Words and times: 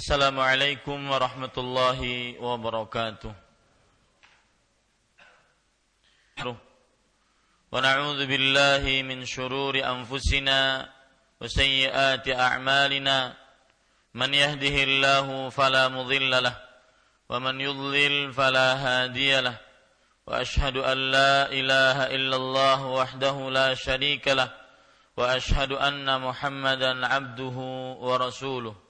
Assalamualaikum 0.00 1.12
warahmatullahi 1.12 2.40
wabarakatuh. 2.40 3.36
ونعوذ 7.68 8.20
بالله 8.24 8.84
من 9.04 9.28
شرور 9.28 9.76
أنفسنا 9.76 10.88
وسيئات 11.40 12.26
أعمالنا 12.32 13.18
من 14.16 14.30
يهده 14.34 14.76
الله 14.88 15.26
فلا 15.52 15.92
مضل 15.92 16.32
له 16.48 16.56
ومن 17.28 17.60
يضلل 17.60 18.32
فلا 18.32 18.68
هادي 18.80 19.40
له 19.40 19.56
وأشهد 20.26 20.76
أن 20.80 20.98
لا 21.12 21.52
إله 21.52 21.96
إلا 22.16 22.36
الله 22.36 22.80
وحده 22.86 23.36
لا 23.52 23.76
شريك 23.76 24.32
له 24.32 24.48
وأشهد 25.16 25.76
أن 25.76 26.08
محمدا 26.08 27.06
عبده 27.06 27.56
ورسوله 28.00 28.89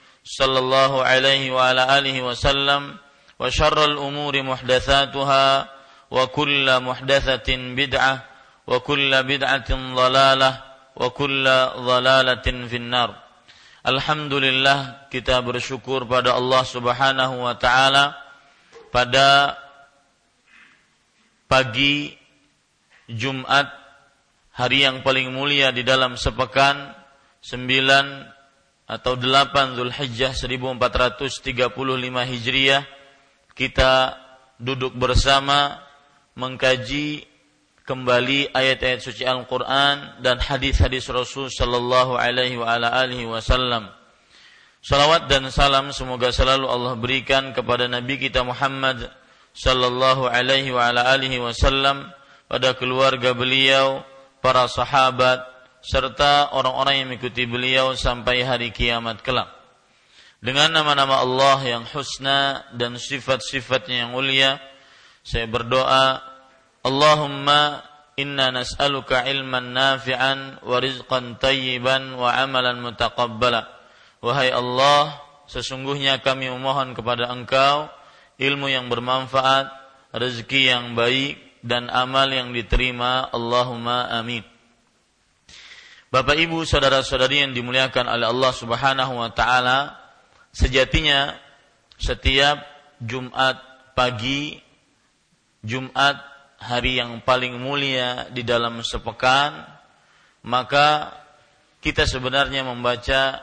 صلى 0.26 0.58
الله 0.58 0.92
عليه 1.04 1.54
وعلى 1.54 1.82
آله 1.98 2.16
وسلم 2.22 2.96
وشر 3.38 3.78
الأمور 3.84 4.34
محدثاتها 4.42 5.46
وكل 6.10 6.66
محدثة 6.80 7.48
بدعة 7.56 8.14
وكل 8.66 9.22
بدعة 9.22 9.70
ضلالة 9.70 10.50
وكل 10.96 11.44
ضلالة 11.76 12.46
في 12.66 12.76
النار 12.76 13.10
Alhamdulillah 13.86 15.06
kita 15.14 15.38
bersyukur 15.46 16.10
pada 16.10 16.34
Allah 16.34 16.66
Subhanahu 16.66 17.46
wa 17.46 17.54
taala 17.54 18.18
pada 18.90 19.54
pagi 21.46 22.10
Jumat 23.06 23.70
hari 24.50 24.82
yang 24.82 25.06
paling 25.06 25.30
mulia 25.30 25.70
di 25.70 25.86
dalam 25.86 26.18
sepekan 26.18 26.98
9 27.46 28.29
atau 28.91 29.15
8 29.15 29.79
Zulhijjah 29.79 30.35
1435 30.35 31.71
Hijriah 32.27 32.83
kita 33.55 34.19
duduk 34.59 34.99
bersama 34.99 35.79
mengkaji 36.35 37.23
kembali 37.87 38.51
ayat-ayat 38.51 38.99
suci 38.99 39.23
Al-Qur'an 39.23 40.19
dan 40.19 40.43
hadis-hadis 40.43 41.07
Rasul 41.07 41.47
sallallahu 41.47 42.19
alaihi 42.19 42.59
wa 42.59 42.67
ala 42.67 42.91
alihi 42.99 43.31
wasallam. 43.31 43.87
Salawat 44.83 45.31
dan 45.31 45.47
salam 45.53 45.95
semoga 45.95 46.33
selalu 46.35 46.67
Allah 46.67 46.97
berikan 46.99 47.55
kepada 47.55 47.87
Nabi 47.87 48.19
kita 48.19 48.43
Muhammad 48.43 49.07
sallallahu 49.55 50.27
alaihi 50.27 50.73
wa 50.73 50.91
ala 50.91 51.15
alihi 51.15 51.39
wasallam 51.39 52.11
pada 52.51 52.75
keluarga 52.75 53.31
beliau, 53.31 54.03
para 54.43 54.67
sahabat, 54.67 55.47
serta 55.81 56.53
orang-orang 56.53 57.01
yang 57.01 57.07
mengikuti 57.09 57.49
beliau 57.49 57.97
sampai 57.97 58.45
hari 58.45 58.69
kiamat 58.69 59.25
kelak. 59.25 59.49
Dengan 60.41 60.73
nama-nama 60.73 61.21
Allah 61.21 61.61
yang 61.61 61.83
husna 61.85 62.65
dan 62.73 62.97
sifat-sifatnya 62.97 64.05
yang 64.05 64.11
mulia, 64.17 64.57
saya 65.21 65.45
berdoa, 65.45 66.17
Allahumma 66.81 67.85
inna 68.17 68.49
nas'aluka 68.49 69.21
ilman 69.29 69.69
nafi'an 69.73 70.65
wa 70.65 70.81
rizqan 70.81 71.37
tayyiban 71.37 72.17
wa 72.17 72.33
amalan 72.33 72.81
mutaqabbala. 72.81 73.69
Wahai 74.21 74.49
Allah, 74.49 75.21
sesungguhnya 75.45 76.25
kami 76.25 76.49
memohon 76.49 76.97
kepada 76.97 77.29
Engkau 77.29 77.89
ilmu 78.41 78.65
yang 78.73 78.89
bermanfaat, 78.89 79.69
rezeki 80.09 80.73
yang 80.73 80.85
baik 80.97 81.37
dan 81.61 81.93
amal 81.93 82.25
yang 82.33 82.49
diterima. 82.49 83.29
Allahumma 83.29 84.09
amin. 84.09 84.50
Bapak 86.11 86.35
Ibu, 86.35 86.67
saudara-saudari 86.67 87.39
yang 87.39 87.55
dimuliakan 87.55 88.03
oleh 88.03 88.27
Allah 88.27 88.51
Subhanahu 88.51 89.15
wa 89.15 89.31
taala, 89.31 89.95
sejatinya 90.51 91.39
setiap 91.95 92.59
Jumat 92.99 93.55
pagi 93.95 94.59
Jumat 95.63 96.19
hari 96.59 96.99
yang 96.99 97.23
paling 97.23 97.55
mulia 97.55 98.27
di 98.27 98.43
dalam 98.43 98.83
sepekan, 98.83 99.63
maka 100.43 101.15
kita 101.79 102.03
sebenarnya 102.03 102.67
membaca 102.67 103.39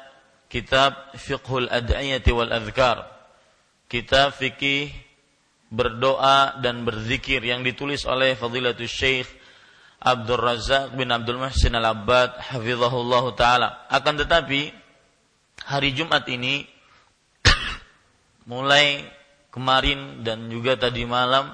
kitab 0.53 1.17
Fiqhul 1.17 1.73
Ad'iyati 1.73 2.37
wal 2.37 2.53
Adhkar. 2.53 3.01
Kitab 3.89 4.37
fikih 4.37 4.93
berdoa 5.73 6.61
dan 6.61 6.85
berzikir 6.85 7.41
yang 7.41 7.65
ditulis 7.65 8.05
oleh 8.05 8.37
Fadilatul 8.37 8.93
Syekh 8.93 9.38
Abdul 9.99 10.39
Razak 10.39 10.95
bin 10.95 11.11
Abdul 11.11 11.43
Muhsin 11.43 11.75
Al-Abbad 11.75 12.39
hafizahullah 12.55 13.25
taala. 13.35 13.69
Akan 13.91 14.15
tetapi 14.15 14.71
hari 15.67 15.91
Jumat 15.91 16.23
ini 16.31 16.63
mulai 18.51 19.03
kemarin 19.51 20.23
dan 20.23 20.47
juga 20.47 20.79
tadi 20.79 21.03
malam 21.03 21.51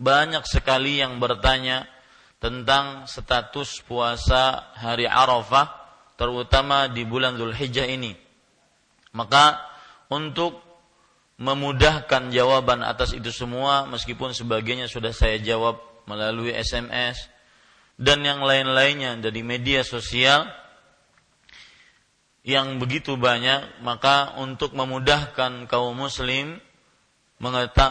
banyak 0.00 0.48
sekali 0.48 0.98
yang 0.98 1.20
bertanya 1.20 1.84
tentang 2.40 3.04
status 3.04 3.84
puasa 3.84 4.72
hari 4.74 5.04
Arafah 5.04 5.68
terutama 6.16 6.88
di 6.88 7.04
bulan 7.04 7.36
Zulhijjah 7.36 7.84
ini. 7.84 8.16
Maka 9.12 9.60
untuk 10.08 10.64
memudahkan 11.36 12.32
jawaban 12.32 12.80
atas 12.80 13.12
itu 13.12 13.28
semua 13.28 13.84
meskipun 13.90 14.32
sebagiannya 14.32 14.86
sudah 14.86 15.10
saya 15.10 15.36
jawab 15.42 15.82
melalui 16.06 16.54
SMS 16.54 17.33
dan 17.94 18.26
yang 18.26 18.42
lain-lainnya 18.42 19.18
dari 19.22 19.46
media 19.46 19.86
sosial 19.86 20.46
yang 22.44 22.76
begitu 22.76 23.16
banyak 23.16 23.80
maka 23.80 24.36
untuk 24.36 24.76
memudahkan 24.76 25.64
kaum 25.70 25.96
muslim 25.96 26.60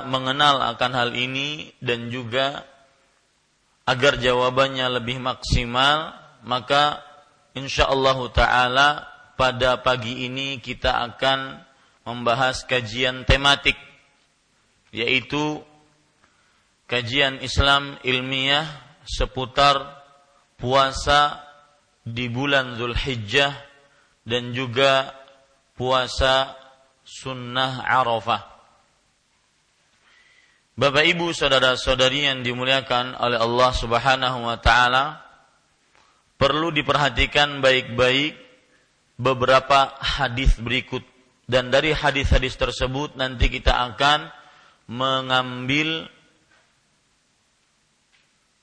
mengenal 0.07 0.61
akan 0.75 0.91
hal 0.93 1.09
ini 1.17 1.73
dan 1.81 2.13
juga 2.13 2.63
agar 3.83 4.21
jawabannya 4.21 4.87
lebih 5.01 5.19
maksimal 5.19 6.15
maka 6.45 7.01
insya 7.57 7.89
Allah 7.89 8.17
taala 8.31 8.89
pada 9.33 9.81
pagi 9.81 10.27
ini 10.29 10.61
kita 10.61 11.01
akan 11.11 11.59
membahas 12.05 12.63
kajian 12.67 13.25
tematik 13.25 13.75
yaitu 14.93 15.63
kajian 16.85 17.41
Islam 17.41 17.97
ilmiah 18.05 18.67
seputar 19.03 20.03
puasa 20.59 21.43
di 22.03 22.27
bulan 22.27 22.75
Zulhijjah 22.75 23.55
dan 24.23 24.51
juga 24.55 25.11
puasa 25.75 26.55
sunnah 27.03 27.83
Arafah. 27.83 28.53
Bapak 30.73 31.05
Ibu 31.05 31.37
saudara-saudari 31.37 32.25
yang 32.25 32.41
dimuliakan 32.41 33.13
oleh 33.21 33.37
Allah 33.37 33.71
Subhanahu 33.77 34.49
wa 34.49 34.57
taala, 34.57 35.21
perlu 36.33 36.73
diperhatikan 36.73 37.61
baik-baik 37.61 38.33
beberapa 39.21 39.93
hadis 40.01 40.57
berikut 40.57 41.05
dan 41.45 41.69
dari 41.69 41.93
hadis-hadis 41.93 42.57
tersebut 42.57 43.13
nanti 43.19 43.51
kita 43.51 43.93
akan 43.93 44.31
mengambil 44.89 46.07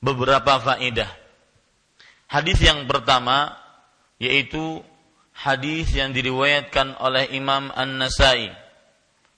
beberapa 0.01 0.59
faedah. 0.61 1.09
Hadis 2.27 2.59
yang 2.65 2.89
pertama 2.89 3.55
yaitu 4.21 4.85
hadis 5.33 5.93
yang 5.97 6.13
diriwayatkan 6.13 7.01
oleh 7.01 7.29
Imam 7.33 7.73
An-Nasai. 7.73 8.53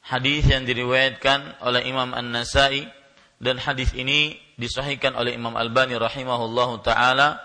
Hadis 0.03 0.51
yang 0.51 0.67
diriwayatkan 0.67 1.63
oleh 1.63 1.87
Imam 1.87 2.11
An-Nasai 2.11 2.91
dan 3.39 3.59
hadis 3.63 3.95
ini 3.95 4.39
disahihkan 4.59 5.15
oleh 5.15 5.39
Imam 5.39 5.55
Albani 5.55 5.95
rahimahullahu 5.95 6.83
taala 6.83 7.39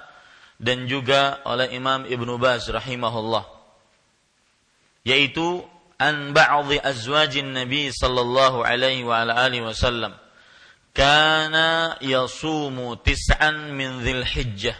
dan 0.58 0.90
juga 0.90 1.42
oleh 1.46 1.70
Imam 1.74 2.06
Ibnu 2.10 2.42
Baz 2.42 2.66
rahimahullah. 2.70 3.46
Yaitu 5.06 5.62
an 6.02 6.34
ba'dhi 6.34 6.82
azwajin 6.82 7.54
Nabi 7.54 7.94
sallallahu 7.94 8.66
alaihi 8.66 9.06
wa 9.06 9.22
ala 9.22 9.38
alihi 9.46 9.66
wasallam 9.66 10.14
kana 10.98 11.94
yasumu 12.02 12.98
tis'an 13.06 13.70
min 13.78 14.02
dhil 14.02 14.26
hijjah 14.26 14.74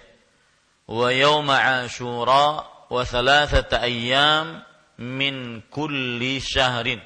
wa 0.90 1.14
yawma 1.14 1.86
ashura 1.86 2.66
wa 2.90 3.06
thalathata 3.06 3.86
ayyam 3.86 4.66
min 4.98 5.62
kulli 5.70 6.42
syahrin 6.42 6.98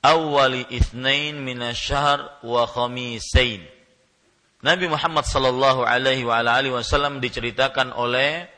awwali 0.00 0.64
ithnain 0.72 1.36
min 1.36 1.60
asyahr 1.60 2.40
wa 2.40 2.64
khamisain. 2.64 3.60
Nabi 4.64 4.88
Muhammad 4.88 5.28
sallallahu 5.28 5.84
alaihi 5.84 6.24
wa 6.24 6.40
alihi 6.40 6.72
wasallam 6.72 7.20
diceritakan 7.20 7.92
oleh 7.92 8.48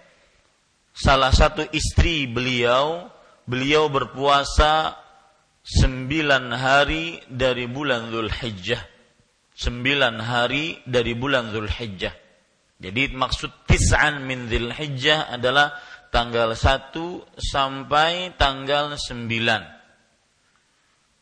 salah 0.95 1.35
satu 1.35 1.67
istri 1.75 2.31
beliau. 2.31 3.11
Beliau 3.43 3.91
berpuasa 3.91 4.95
sembilan 5.67 6.55
hari 6.55 7.19
dari 7.27 7.67
bulan 7.67 8.07
Zulhijjah 8.15 8.92
sembilan 9.63 10.19
hari 10.19 10.83
dari 10.83 11.15
bulan 11.15 11.55
Zulhijjah. 11.55 12.11
Jadi 12.83 13.15
maksud 13.15 13.63
tis'an 13.71 14.27
min 14.27 14.51
Zulhijjah 14.51 15.31
adalah 15.31 15.79
tanggal 16.11 16.59
1 16.59 17.39
sampai 17.39 18.35
tanggal 18.35 18.99
9. 18.99 19.23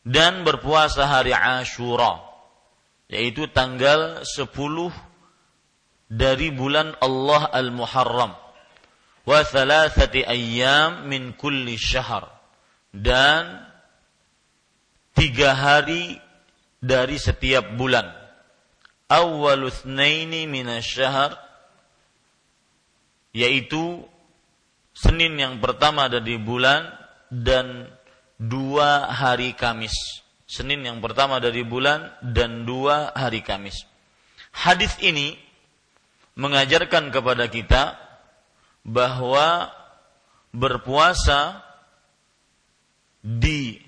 Dan 0.01 0.41
berpuasa 0.41 1.05
hari 1.05 1.29
Ashura, 1.29 2.17
yaitu 3.05 3.45
tanggal 3.53 4.25
10 4.25 4.49
dari 6.09 6.49
bulan 6.49 6.97
Allah 6.97 7.45
Al-Muharram. 7.53 8.33
Wa 9.21 9.45
thalathati 9.45 10.25
ayyam 10.25 11.05
min 11.05 11.37
kulli 11.37 11.77
syahr. 11.77 12.25
Dan 12.89 13.61
tiga 15.13 15.53
hari 15.53 16.17
dari 16.81 17.21
setiap 17.21 17.77
bulan 17.77 18.20
awwalu 19.11 19.67
thnaini 19.67 20.47
minasyahr 20.47 21.35
yaitu 23.35 24.07
Senin 24.91 25.39
yang 25.39 25.63
pertama 25.63 26.11
dari 26.11 26.35
bulan 26.35 26.83
dan 27.31 27.87
dua 28.35 29.07
hari 29.07 29.55
Kamis. 29.55 29.95
Senin 30.43 30.83
yang 30.83 30.99
pertama 30.99 31.39
dari 31.39 31.63
bulan 31.63 32.11
dan 32.19 32.67
dua 32.67 33.15
hari 33.15 33.39
Kamis. 33.39 33.87
Hadis 34.51 34.99
ini 34.99 35.39
mengajarkan 36.35 37.07
kepada 37.07 37.47
kita 37.47 37.95
bahwa 38.83 39.71
berpuasa 40.51 41.63
di 43.23 43.79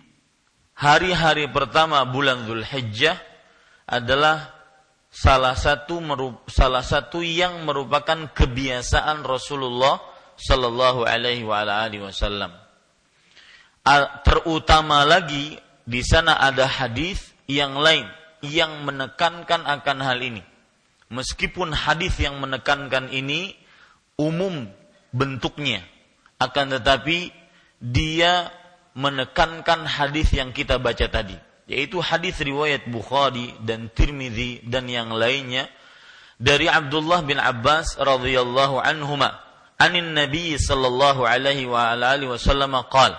hari-hari 0.80 1.52
pertama 1.52 2.00
bulan 2.08 2.48
Zulhijjah 2.48 3.20
adalah 3.84 4.53
salah 5.14 5.54
satu 5.54 6.02
salah 6.50 6.82
satu 6.82 7.22
yang 7.22 7.70
merupakan 7.70 8.34
kebiasaan 8.34 9.22
Rasulullah 9.22 10.02
Shallallahu 10.42 11.06
Alaihi 11.06 11.46
Wasallam. 11.46 12.50
Terutama 14.26 15.06
lagi 15.06 15.62
di 15.86 16.02
sana 16.02 16.42
ada 16.42 16.66
hadis 16.66 17.30
yang 17.46 17.78
lain 17.78 18.10
yang 18.42 18.82
menekankan 18.82 19.70
akan 19.70 19.98
hal 20.02 20.18
ini. 20.18 20.42
Meskipun 21.14 21.78
hadis 21.78 22.18
yang 22.18 22.42
menekankan 22.42 23.14
ini 23.14 23.54
umum 24.18 24.66
bentuknya, 25.14 25.86
akan 26.42 26.74
tetapi 26.82 27.30
dia 27.78 28.50
menekankan 28.98 29.86
hadis 29.86 30.34
yang 30.34 30.50
kita 30.50 30.82
baca 30.82 31.06
tadi 31.06 31.53
yaitu 31.74 31.98
hadis 31.98 32.38
riwayat 32.38 32.86
Bukhari 32.86 33.50
dan 33.66 33.90
Tirmidzi 33.90 34.62
dan 34.70 34.86
yang 34.86 35.10
lainnya 35.10 35.66
dari 36.38 36.70
Abdullah 36.70 37.26
bin 37.26 37.42
Abbas 37.42 37.98
radhiyallahu 37.98 38.78
anhuma. 38.78 39.42
Anin 39.82 40.14
Nabi 40.14 40.54
sallallahu 40.54 41.26
alaihi 41.26 41.66
wa 41.66 41.98
alihi 41.98 42.30
wasallam 42.30 42.78
qala 42.94 43.18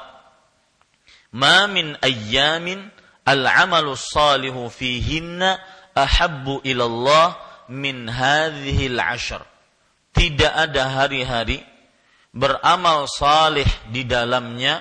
ma 1.34 1.66
min 1.66 1.98
ayyamin 1.98 2.88
al-amalu 3.26 3.98
salihu 3.98 4.70
fihinna 4.70 5.58
ahabbu 5.98 6.62
ila 6.62 6.84
Allah 6.86 7.28
min 7.74 8.06
hadhihi 8.06 8.94
al-ashr. 8.94 9.42
Tidak 10.14 10.52
ada 10.54 11.02
hari-hari 11.02 11.58
beramal 12.30 13.10
salih 13.10 13.66
di 13.90 14.06
dalamnya 14.06 14.78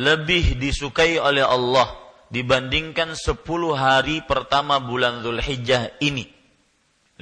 lebih 0.00 0.56
disukai 0.56 1.20
oleh 1.20 1.44
Allah 1.44 2.03
dibandingkan 2.34 3.14
10 3.14 3.46
hari 3.78 4.26
pertama 4.26 4.82
bulan 4.82 5.22
Zulhijjah 5.22 5.94
ini. 6.02 6.26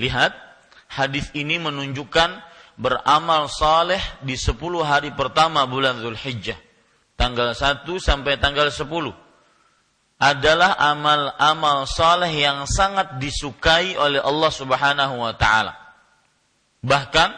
Lihat, 0.00 0.32
hadis 0.88 1.28
ini 1.36 1.60
menunjukkan 1.60 2.40
beramal 2.80 3.52
saleh 3.52 4.00
di 4.24 4.40
10 4.40 4.56
hari 4.80 5.12
pertama 5.12 5.68
bulan 5.68 6.00
Zulhijjah. 6.00 6.56
Tanggal 7.20 7.52
1 7.52 7.84
sampai 8.00 8.40
tanggal 8.40 8.72
10 8.72 8.88
adalah 10.16 10.80
amal-amal 10.80 11.84
saleh 11.84 12.32
yang 12.32 12.64
sangat 12.64 13.20
disukai 13.20 14.00
oleh 14.00 14.22
Allah 14.22 14.48
Subhanahu 14.48 15.14
wa 15.20 15.34
taala. 15.36 15.76
Bahkan 16.80 17.30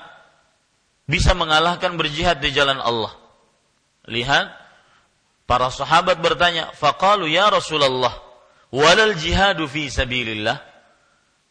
bisa 1.11 1.35
mengalahkan 1.35 1.99
berjihad 1.99 2.39
di 2.39 2.55
jalan 2.55 2.79
Allah. 2.79 3.13
Lihat 4.07 4.64
Para 5.45 5.69
sahabat 5.69 6.25
bertanya, 6.25 6.73
faqalu 6.73 7.29
ya 7.29 7.53
Rasulullah, 7.53 8.17
walal 8.73 9.13
jihadu 9.17 9.69
fi 9.69 9.93
sabilillah. 9.93 10.57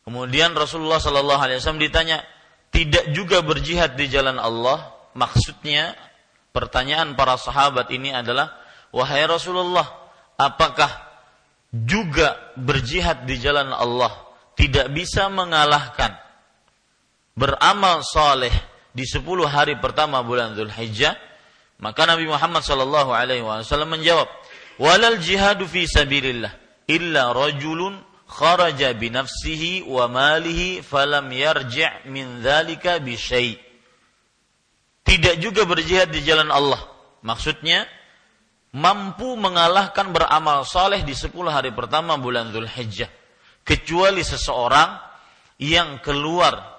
Kemudian 0.04 0.52
Rasulullah 0.58 0.98
sallallahu 0.98 1.40
alaihi 1.40 1.62
wasallam 1.62 1.82
ditanya, 1.82 2.26
tidak 2.74 3.14
juga 3.14 3.46
berjihad 3.46 3.94
di 3.94 4.10
jalan 4.10 4.42
Allah? 4.42 4.92
Maksudnya 5.14 5.94
pertanyaan 6.50 7.14
para 7.14 7.38
sahabat 7.38 7.94
ini 7.94 8.10
adalah, 8.10 8.58
wahai 8.90 9.30
Rasulullah, 9.30 9.86
apakah 10.42 10.90
juga 11.74 12.54
berjihad 12.54 13.26
di 13.26 13.42
jalan 13.42 13.74
Allah 13.74 14.14
tidak 14.54 14.94
bisa 14.94 15.26
mengalahkan 15.34 16.14
beramal 17.34 18.06
soleh 18.06 18.54
di 18.94 19.10
10 19.10 19.26
hari 19.50 19.82
pertama 19.82 20.22
bulan 20.22 20.54
Zulhijjah 20.54 21.18
maka 21.80 22.06
Nabi 22.06 22.30
Muhammad 22.30 22.62
sallallahu 22.62 23.12
alaihi 23.14 23.42
wasallam 23.42 23.98
menjawab, 23.98 24.30
"Walal 24.78 25.18
jihadu 25.18 25.66
fi 25.66 25.90
sabilillah 25.90 26.54
illa 26.90 27.34
rajulun 27.34 27.98
kharaja 28.30 28.94
bi 28.94 29.10
nafsihi 29.10 29.86
wa 29.86 30.06
malihi 30.10 30.86
falam 30.86 31.30
yarji' 31.34 32.10
min 32.10 32.42
dzalika 32.46 33.02
bi 33.02 33.18
syai'." 33.18 33.58
Tidak 35.04 35.36
juga 35.44 35.68
berjihad 35.68 36.10
di 36.16 36.24
jalan 36.24 36.48
Allah. 36.48 36.80
Maksudnya 37.28 37.84
mampu 38.72 39.36
mengalahkan 39.36 40.16
beramal 40.16 40.64
soleh 40.64 41.04
di 41.04 41.12
10 41.12 41.52
hari 41.52 41.76
pertama 41.76 42.16
bulan 42.16 42.56
Zulhijjah. 42.56 43.12
Kecuali 43.64 44.24
seseorang 44.24 45.00
yang 45.60 46.00
keluar 46.04 46.74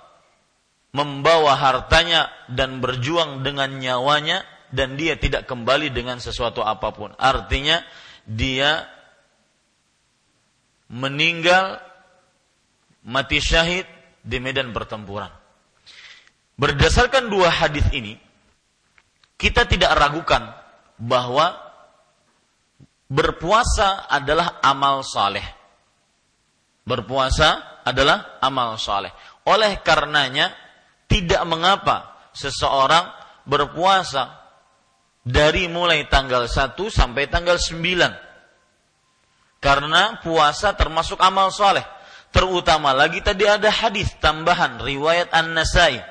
membawa 0.94 1.56
hartanya 1.56 2.28
dan 2.48 2.78
berjuang 2.78 3.44
dengan 3.44 3.72
nyawanya 3.76 4.44
dan 4.74 4.98
dia 4.98 5.14
tidak 5.14 5.46
kembali 5.46 5.94
dengan 5.94 6.18
sesuatu 6.18 6.66
apa 6.66 6.90
pun. 6.90 7.14
Artinya 7.14 7.78
dia 8.26 8.82
meninggal 10.90 11.78
mati 13.06 13.38
syahid 13.38 13.86
di 14.18 14.42
medan 14.42 14.74
pertempuran. 14.74 15.30
Berdasarkan 16.58 17.30
dua 17.30 17.50
hadis 17.50 17.86
ini, 17.94 18.18
kita 19.38 19.66
tidak 19.70 19.94
ragukan 19.94 20.50
bahwa 20.98 21.54
berpuasa 23.06 24.10
adalah 24.10 24.58
amal 24.62 25.06
saleh. 25.06 25.46
Berpuasa 26.84 27.82
adalah 27.86 28.38
amal 28.42 28.76
saleh. 28.78 29.10
Oleh 29.46 29.78
karenanya, 29.82 30.50
tidak 31.10 31.42
mengapa 31.46 32.30
seseorang 32.34 33.12
berpuasa 33.44 34.43
dari 35.24 35.66
mulai 35.72 36.04
tanggal 36.06 36.44
1 36.46 36.76
sampai 36.92 37.26
tanggal 37.32 37.56
9. 37.56 37.80
Karena 39.58 40.20
puasa 40.20 40.76
termasuk 40.76 41.16
amal 41.24 41.48
soleh. 41.48 41.82
Terutama 42.28 42.92
lagi 42.92 43.24
tadi 43.24 43.48
ada 43.48 43.72
hadis 43.72 44.12
tambahan 44.20 44.76
riwayat 44.82 45.32
An-Nasai 45.32 46.02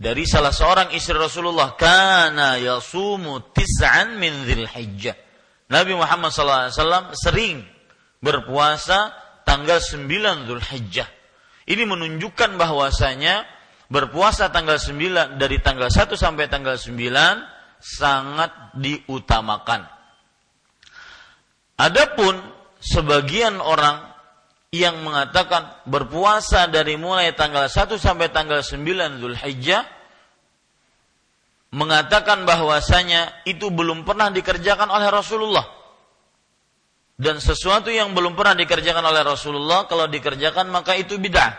dari 0.00 0.24
salah 0.24 0.54
seorang 0.54 0.94
istri 0.96 1.12
Rasulullah 1.12 1.76
kana 1.76 2.56
yasumu 2.56 3.52
tis'an 3.52 4.16
min 4.16 4.46
Dzulhijjah. 4.46 5.16
Nabi 5.70 5.92
Muhammad 5.94 6.34
SAW 6.34 7.14
sering 7.14 7.62
berpuasa 8.20 9.12
tanggal 9.44 9.80
9 9.82 10.46
Zulhijjah. 10.46 11.08
Ini 11.66 11.82
menunjukkan 11.86 12.58
bahwasanya 12.58 13.44
berpuasa 13.90 14.50
tanggal 14.50 14.78
9 14.78 15.38
dari 15.38 15.58
tanggal 15.62 15.90
1 15.90 16.14
sampai 16.14 16.46
tanggal 16.46 16.78
9 16.78 17.59
sangat 17.80 18.76
diutamakan. 18.76 19.88
Adapun 21.80 22.36
sebagian 22.78 23.56
orang 23.58 24.04
yang 24.70 25.02
mengatakan 25.02 25.82
berpuasa 25.88 26.70
dari 26.70 26.94
mulai 26.94 27.34
tanggal 27.34 27.66
1 27.66 27.98
sampai 27.98 28.30
tanggal 28.30 28.62
9 28.62 29.18
Zulhijjah 29.18 29.82
mengatakan 31.74 32.46
bahwasanya 32.46 33.46
itu 33.46 33.72
belum 33.72 34.06
pernah 34.06 34.30
dikerjakan 34.30 34.90
oleh 34.90 35.08
Rasulullah. 35.10 35.66
Dan 37.20 37.36
sesuatu 37.36 37.92
yang 37.92 38.16
belum 38.16 38.32
pernah 38.32 38.56
dikerjakan 38.56 39.04
oleh 39.04 39.20
Rasulullah 39.20 39.84
kalau 39.84 40.08
dikerjakan 40.08 40.72
maka 40.72 40.96
itu 40.96 41.20
bid'ah. 41.20 41.52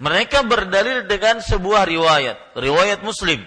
Mereka 0.00 0.46
berdalil 0.46 1.04
dengan 1.10 1.42
sebuah 1.42 1.84
riwayat, 1.84 2.56
riwayat 2.56 3.04
Muslim, 3.04 3.44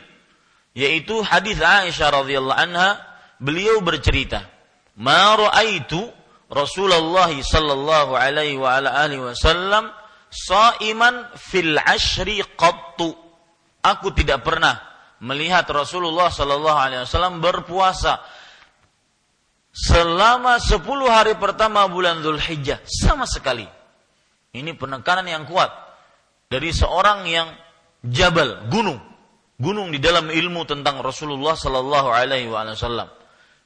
yaitu 0.73 1.21
hadis 1.21 1.61
Aisyah 1.61 2.09
radhiyallahu 2.09 2.57
anha, 2.57 2.97
beliau 3.37 3.81
bercerita, 3.85 4.49
"Ma 4.97 5.37
ra'aitu 5.37 6.01
Rasulullah 6.49 7.29
sallallahu 7.29 8.17
alaihi 8.17 8.57
wa 8.57 8.77
ala 8.77 8.89
alihi 9.05 9.21
wasallam 9.21 9.93
shaiman 10.33 11.29
fil 11.37 11.77
ashri 11.77 12.41
qattu." 12.57 13.13
Aku 13.83 14.15
tidak 14.15 14.41
pernah 14.47 14.79
melihat 15.19 15.67
Rasulullah 15.67 16.31
Sallallahu 16.31 16.79
Alaihi 16.79 17.03
Wasallam 17.03 17.43
berpuasa 17.43 18.23
selama 19.75 20.55
10 20.55 20.79
hari 21.11 21.35
pertama 21.35 21.83
bulan 21.91 22.23
Hijjah 22.23 22.79
sama 22.87 23.27
sekali. 23.27 23.67
Ini 24.55 24.71
penekanan 24.79 25.27
yang 25.27 25.43
kuat 25.43 25.67
dari 26.47 26.71
seorang 26.71 27.27
yang 27.27 27.51
jabal 28.07 28.71
gunung 28.71 29.12
gunung 29.57 29.93
di 29.93 29.99
dalam 30.01 30.29
ilmu 30.29 30.65
tentang 30.65 31.01
Rasulullah 31.01 31.53
Sallallahu 31.53 32.09
Alaihi 32.09 32.49
Wasallam. 32.49 33.09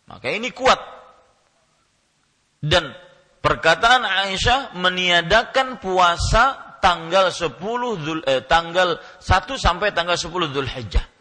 Maka 0.08 0.28
ini 0.32 0.52
kuat 0.56 0.80
dan 2.64 2.96
perkataan 3.44 4.04
Aisyah 4.04 4.76
meniadakan 4.80 5.80
puasa 5.84 6.78
tanggal 6.80 7.32
10 7.32 7.60
Dhul, 8.04 8.20
eh, 8.24 8.44
tanggal 8.48 9.00
1 9.20 9.60
sampai 9.60 9.92
tanggal 9.92 10.16
10 10.16 10.68
Hijjah 10.68 11.18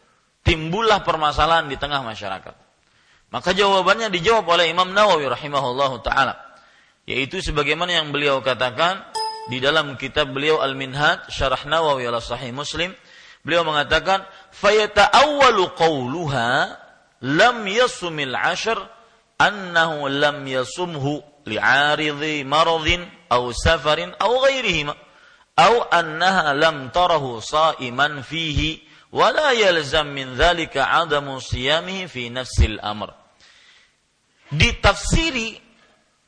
timbullah 0.46 1.02
permasalahan 1.02 1.66
di 1.66 1.74
tengah 1.74 2.06
masyarakat. 2.06 2.54
Maka 3.34 3.50
jawabannya 3.50 4.14
dijawab 4.14 4.46
oleh 4.46 4.70
Imam 4.70 4.94
Nawawi 4.94 5.26
rahimahullah 5.26 5.92
taala, 6.06 6.38
yaitu 7.10 7.42
sebagaimana 7.42 7.98
yang 7.98 8.14
beliau 8.14 8.38
katakan 8.38 9.02
di 9.50 9.58
dalam 9.58 9.98
kitab 9.98 10.30
beliau 10.30 10.62
Al-Minhaj 10.62 11.26
Syarah 11.34 11.66
Nawawi 11.66 12.06
ala 12.06 12.22
Sahih 12.22 12.54
Muslim, 12.54 12.94
beliau 13.46 13.62
mengatakan 13.62 14.26
fayata'awwalu 14.50 15.70
qawluha 15.78 16.74
lam 17.22 17.62
yasumil 17.70 18.34
ashr 18.34 18.74
annahu 19.38 20.10
lam 20.10 20.42
yasumhu 20.42 21.22
li'aridhi 21.46 22.42
maradhin 22.42 23.06
aw 23.30 23.46
safarin 23.54 24.10
aw 24.18 24.34
ghairihima 24.50 24.98
aw 25.54 25.74
annaha 25.94 26.52
lam 26.58 26.90
tarahu 26.90 27.38
sa'iman 27.38 28.26
fihi 28.26 28.82
wala 29.14 29.54
yalzam 29.54 30.10
min 30.10 30.34
dzalika 30.34 30.90
adamu 31.06 31.38
siyamihi 31.38 32.10
fi 32.10 32.28
nafsil 32.28 32.82
amr. 32.82 33.14
Ditafsiri 34.52 35.58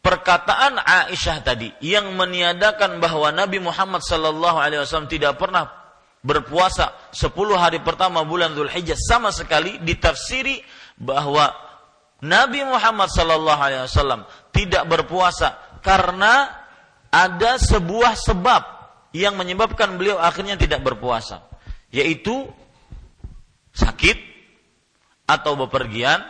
perkataan 0.02 0.80
Aisyah 0.80 1.44
tadi 1.44 1.70
yang 1.84 2.16
meniadakan 2.16 2.98
bahwa 2.98 3.30
Nabi 3.30 3.60
Muhammad 3.60 4.02
sallallahu 4.02 4.58
alaihi 4.58 4.82
wasallam 4.82 5.10
tidak 5.10 5.36
pernah 5.38 5.77
berpuasa 6.22 7.10
10 7.14 7.30
hari 7.54 7.78
pertama 7.80 8.26
bulan 8.26 8.52
Dzulhijjah 8.52 8.98
sama 8.98 9.30
sekali 9.30 9.78
ditafsiri 9.82 10.60
bahwa 10.98 11.54
Nabi 12.18 12.66
Muhammad 12.66 13.08
sallallahu 13.14 13.60
alaihi 13.62 13.86
wasallam 13.86 14.26
tidak 14.50 14.82
berpuasa 14.90 15.54
karena 15.80 16.50
ada 17.08 17.56
sebuah 17.62 18.18
sebab 18.18 18.62
yang 19.14 19.38
menyebabkan 19.38 19.94
beliau 19.94 20.18
akhirnya 20.18 20.58
tidak 20.58 20.82
berpuasa 20.82 21.46
yaitu 21.94 22.50
sakit 23.72 24.18
atau 25.28 25.54
bepergian 25.54 26.24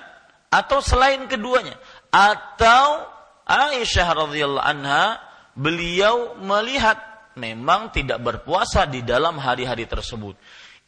atau 0.52 0.84
selain 0.84 1.24
keduanya. 1.30 1.76
Atau 2.12 3.04
Aisyah 3.48 4.08
radhiyallahu 4.12 4.64
anha 4.64 5.16
beliau 5.56 6.36
melihat 6.40 7.00
memang 7.38 7.94
tidak 7.94 8.18
berpuasa 8.18 8.90
di 8.90 9.06
dalam 9.06 9.38
hari-hari 9.38 9.86
tersebut. 9.86 10.34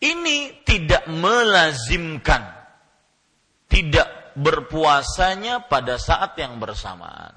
Ini 0.03 0.67
tidak 0.67 1.07
melazimkan 1.07 2.61
tidak 3.71 4.35
berpuasanya 4.35 5.71
pada 5.71 5.97
saat 5.97 6.35
yang 6.35 6.59
bersamaan. 6.59 7.33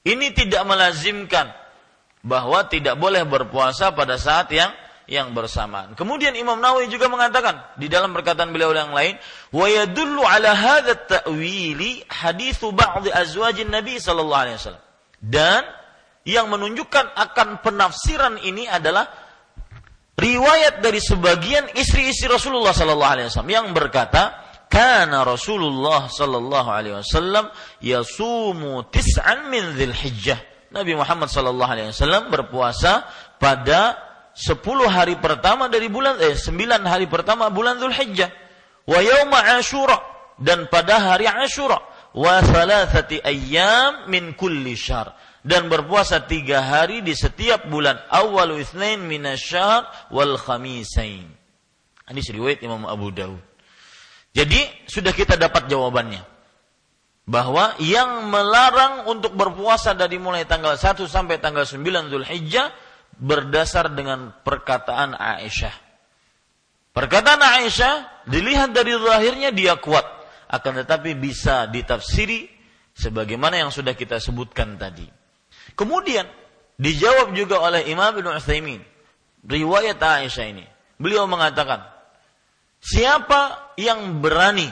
Ini 0.00 0.32
tidak 0.32 0.64
melazimkan 0.64 1.52
bahwa 2.24 2.64
tidak 2.64 2.96
boleh 2.96 3.20
berpuasa 3.28 3.92
pada 3.92 4.16
saat 4.16 4.48
yang 4.48 4.72
yang 5.04 5.36
bersamaan. 5.36 5.92
Kemudian 5.92 6.32
Imam 6.32 6.56
Nawawi 6.56 6.88
juga 6.88 7.12
mengatakan 7.12 7.60
di 7.76 7.92
dalam 7.92 8.16
perkataan 8.16 8.48
beliau 8.48 8.72
yang 8.72 8.96
lain, 8.96 9.20
wa 9.52 9.68
yadullu 9.68 10.24
ala 10.24 10.56
hadha 10.56 10.96
ta'wili 10.96 12.08
hadithu 12.08 12.72
ba'd 12.72 13.12
azwajin 13.12 13.68
Nabi 13.68 14.00
sallallahu 14.00 14.42
alaihi 14.48 14.56
wasallam. 14.56 14.84
Dan 15.20 15.60
yang 16.24 16.48
menunjukkan 16.48 17.12
akan 17.14 17.60
penafsiran 17.60 18.40
ini 18.40 18.64
adalah 18.64 19.04
riwayat 20.16 20.80
dari 20.80 20.98
sebagian 20.98 21.68
istri-istri 21.76 22.32
Rasulullah 22.32 22.72
sallallahu 22.72 23.12
alaihi 23.12 23.28
wasallam 23.28 23.52
yang 23.52 23.66
berkata, 23.76 24.22
"Kana 24.72 25.22
Rasulullah 25.22 26.08
sallallahu 26.08 26.68
alaihi 26.72 26.96
wasallam 26.96 27.52
yasumu 27.84 28.88
tis'an 28.88 29.52
min 29.52 29.76
Dzulhijjah." 29.76 30.72
Nabi 30.74 30.98
Muhammad 30.98 31.30
sallallahu 31.30 31.70
alaihi 31.70 31.94
wasallam 31.94 32.34
berpuasa 32.34 33.06
pada 33.38 33.94
sepuluh 34.34 34.90
hari 34.90 35.14
pertama 35.22 35.70
dari 35.70 35.86
bulan 35.86 36.18
eh 36.18 36.34
sembilan 36.34 36.82
hari 36.82 37.06
pertama 37.06 37.46
bulan 37.54 37.78
Zulhijjah 37.78 38.26
wa 38.90 38.98
yauma 38.98 39.54
Asyura 39.54 39.94
dan 40.42 40.66
pada 40.66 40.98
hari 40.98 41.30
Asyura 41.30 41.78
wa 42.18 42.42
thalathati 42.42 43.22
ayyam 43.22 44.10
min 44.10 44.34
kulli 44.34 44.74
syahr 44.74 45.14
dan 45.44 45.68
berpuasa 45.68 46.24
tiga 46.24 46.64
hari 46.64 47.04
di 47.04 47.12
setiap 47.12 47.68
bulan 47.68 48.00
awal 48.08 48.56
itsnain 48.56 49.04
minasyahr 49.04 50.08
wal 50.08 50.40
khamisain. 50.40 51.28
Ini 52.04 52.20
riwayat 52.20 52.64
Imam 52.64 52.88
Abu 52.88 53.12
Daud. 53.12 53.40
Jadi 54.34 54.88
sudah 54.88 55.12
kita 55.14 55.36
dapat 55.38 55.68
jawabannya 55.68 56.24
bahwa 57.24 57.76
yang 57.80 58.28
melarang 58.28 59.08
untuk 59.08 59.32
berpuasa 59.36 59.96
dari 59.96 60.20
mulai 60.20 60.44
tanggal 60.44 60.76
1 60.76 61.04
sampai 61.08 61.40
tanggal 61.40 61.64
9 61.64 62.12
Zulhijjah 62.12 62.72
berdasar 63.16 63.92
dengan 63.94 64.34
perkataan 64.44 65.16
Aisyah. 65.16 65.72
Perkataan 66.92 67.40
Aisyah 67.40 68.26
dilihat 68.28 68.76
dari 68.76 68.92
zahirnya 68.96 69.50
dia 69.54 69.78
kuat, 69.80 70.04
akan 70.50 70.84
tetapi 70.84 71.16
bisa 71.16 71.64
ditafsiri 71.70 72.50
sebagaimana 72.92 73.64
yang 73.64 73.70
sudah 73.72 73.96
kita 73.96 74.20
sebutkan 74.20 74.76
tadi. 74.76 75.23
Kemudian 75.74 76.26
dijawab 76.78 77.34
juga 77.34 77.62
oleh 77.62 77.86
Imam 77.90 78.14
Ibn 78.14 78.38
Utsaimin 78.38 78.82
riwayat 79.46 79.98
Aisyah 80.00 80.46
ini. 80.50 80.64
Beliau 80.98 81.26
mengatakan, 81.26 81.82
siapa 82.78 83.74
yang 83.74 84.22
berani 84.22 84.70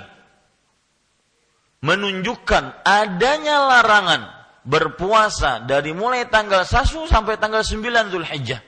menunjukkan 1.83 2.87
adanya 2.87 3.67
larangan 3.67 4.23
berpuasa 4.63 5.67
dari 5.67 5.91
mulai 5.91 6.31
tanggal 6.31 6.63
1 6.63 7.11
sampai 7.11 7.35
tanggal 7.43 7.67
9 7.67 7.83
Zulhijjah. 8.15 8.63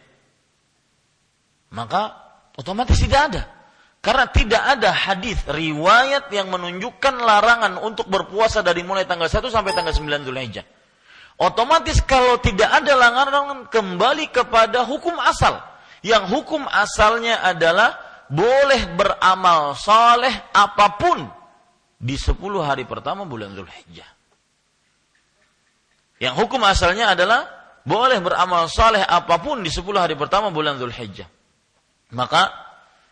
Maka 1.70 2.02
otomatis 2.58 2.98
tidak 2.98 3.20
ada. 3.30 3.42
Karena 4.04 4.28
tidak 4.28 4.62
ada 4.62 4.90
hadis 4.92 5.40
riwayat 5.48 6.28
yang 6.28 6.52
menunjukkan 6.52 7.14
larangan 7.24 7.80
untuk 7.80 8.10
berpuasa 8.10 8.60
dari 8.60 8.84
mulai 8.84 9.08
tanggal 9.08 9.30
1 9.30 9.40
sampai 9.48 9.72
tanggal 9.72 9.94
9 9.94 10.26
Zulhijjah. 10.26 10.66
Otomatis 11.34 11.98
kalau 12.06 12.38
tidak 12.38 12.70
ada 12.70 12.94
larangan 12.94 13.66
kembali 13.66 14.30
kepada 14.30 14.86
hukum 14.86 15.18
asal. 15.18 15.58
Yang 16.04 16.30
hukum 16.30 16.62
asalnya 16.70 17.42
adalah 17.42 17.98
boleh 18.30 18.92
beramal 18.94 19.74
saleh 19.74 20.30
apa 20.54 20.94
pun 20.94 21.26
di 21.98 22.14
10 22.14 22.38
hari 22.60 22.84
pertama 22.86 23.26
bulan 23.26 23.56
Zulhijjah. 23.56 24.06
Yang 26.22 26.34
hukum 26.38 26.62
asalnya 26.62 27.16
adalah 27.16 27.50
boleh 27.82 28.22
beramal 28.22 28.70
saleh 28.70 29.02
apa 29.02 29.42
pun 29.42 29.60
di 29.60 29.68
10 29.68 29.84
hari 29.98 30.14
pertama 30.14 30.54
bulan 30.54 30.78
Zulhijjah. 30.78 31.26
Maka 32.14 32.52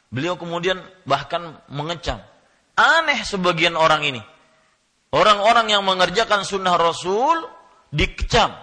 beliau 0.08 0.38
kemudian 0.38 0.78
bahkan 1.04 1.58
mengecam. 1.68 2.22
Aneh 2.78 3.20
sebagian 3.26 3.76
orang 3.76 4.06
ini. 4.06 4.22
Orang-orang 5.12 5.68
yang 5.68 5.84
mengerjakan 5.84 6.40
sunnah 6.40 6.80
Rasul 6.80 7.44
dikecam. 7.92 8.56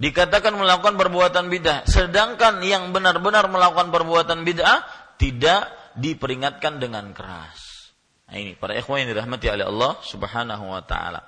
Dikatakan 0.00 0.56
melakukan 0.56 0.96
perbuatan 0.96 1.52
bid'ah. 1.52 1.84
Sedangkan 1.84 2.64
yang 2.64 2.88
benar-benar 2.96 3.50
melakukan 3.52 3.92
perbuatan 3.92 4.48
bid'ah 4.48 4.80
tidak 5.20 5.68
diperingatkan 6.00 6.80
dengan 6.80 7.12
keras. 7.12 7.92
Nah 8.30 8.38
ini 8.38 8.56
para 8.56 8.72
ikhwan 8.78 9.04
yang 9.04 9.12
dirahmati 9.12 9.50
oleh 9.50 9.66
Allah 9.66 9.92
Subhanahu 10.00 10.64
wa 10.70 10.80
taala. 10.86 11.20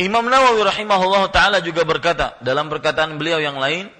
Imam 0.00 0.24
Nawawi 0.24 0.64
rahimahullah 0.64 1.28
taala 1.28 1.60
juga 1.60 1.84
berkata 1.84 2.40
dalam 2.40 2.72
perkataan 2.72 3.20
beliau 3.20 3.36
yang 3.42 3.60
lain 3.60 3.92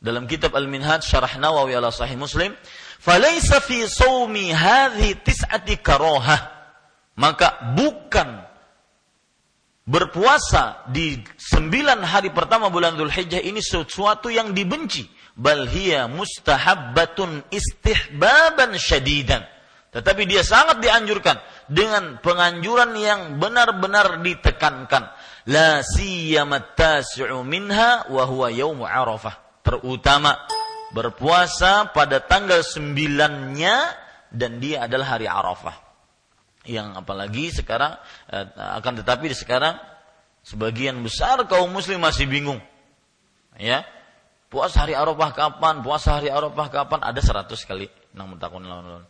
dalam 0.00 0.24
kitab 0.24 0.56
Al-Minhaj 0.56 1.04
Syarah 1.04 1.36
Nawawi 1.36 1.76
ala 1.76 1.92
Sahih 1.92 2.16
Muslim, 2.16 2.56
"Falaysa 3.02 3.60
fi 3.60 3.84
shaumi 3.84 4.54
hadhi 4.54 5.18
tis'ati 5.20 5.80
karohah." 5.82 6.54
Maka 7.20 7.76
bukan 7.76 8.43
berpuasa 9.84 10.88
di 10.88 11.20
sembilan 11.36 12.00
hari 12.00 12.32
pertama 12.32 12.72
bulan 12.72 12.96
Dhul 12.96 13.12
Hijjah 13.12 13.40
ini 13.44 13.60
sesuatu 13.60 14.32
yang 14.32 14.56
dibenci. 14.56 15.04
Bal 15.34 15.68
hiya 15.68 16.08
mustahabbatun 16.08 17.52
istihbaban 17.52 18.78
syadidan. 18.80 19.44
Tetapi 19.92 20.26
dia 20.26 20.42
sangat 20.42 20.82
dianjurkan 20.82 21.38
dengan 21.70 22.18
penganjuran 22.18 22.98
yang 22.98 23.20
benar-benar 23.38 24.18
ditekankan. 24.22 25.10
La 25.50 25.84
siyamat 25.84 26.74
tasi'u 26.74 27.44
minha 27.46 28.08
wa 28.10 28.24
huwa 28.26 28.50
arafah. 28.90 29.62
Terutama 29.62 30.34
berpuasa 30.94 31.90
pada 31.94 32.22
tanggal 32.22 32.62
sembilannya 32.62 33.76
dan 34.34 34.58
dia 34.58 34.86
adalah 34.86 35.18
hari 35.18 35.30
Arafah 35.30 35.83
yang 36.64 36.96
apalagi 36.96 37.52
sekarang 37.52 37.96
eh, 38.32 38.46
akan 38.56 39.04
tetapi 39.04 39.32
sekarang 39.36 39.76
sebagian 40.44 41.00
besar 41.04 41.44
kaum 41.48 41.72
muslim 41.72 42.00
masih 42.00 42.28
bingung 42.28 42.60
ya 43.56 43.84
puasa 44.48 44.84
hari 44.84 44.96
Arafah 44.96 45.30
kapan 45.32 45.84
puasa 45.84 46.20
hari 46.20 46.32
Arafah 46.32 46.68
kapan 46.72 47.00
ada 47.04 47.20
seratus 47.20 47.64
kali 47.64 47.88
nang 48.16 48.32
mutakun 48.32 48.64
lawan 48.64 49.04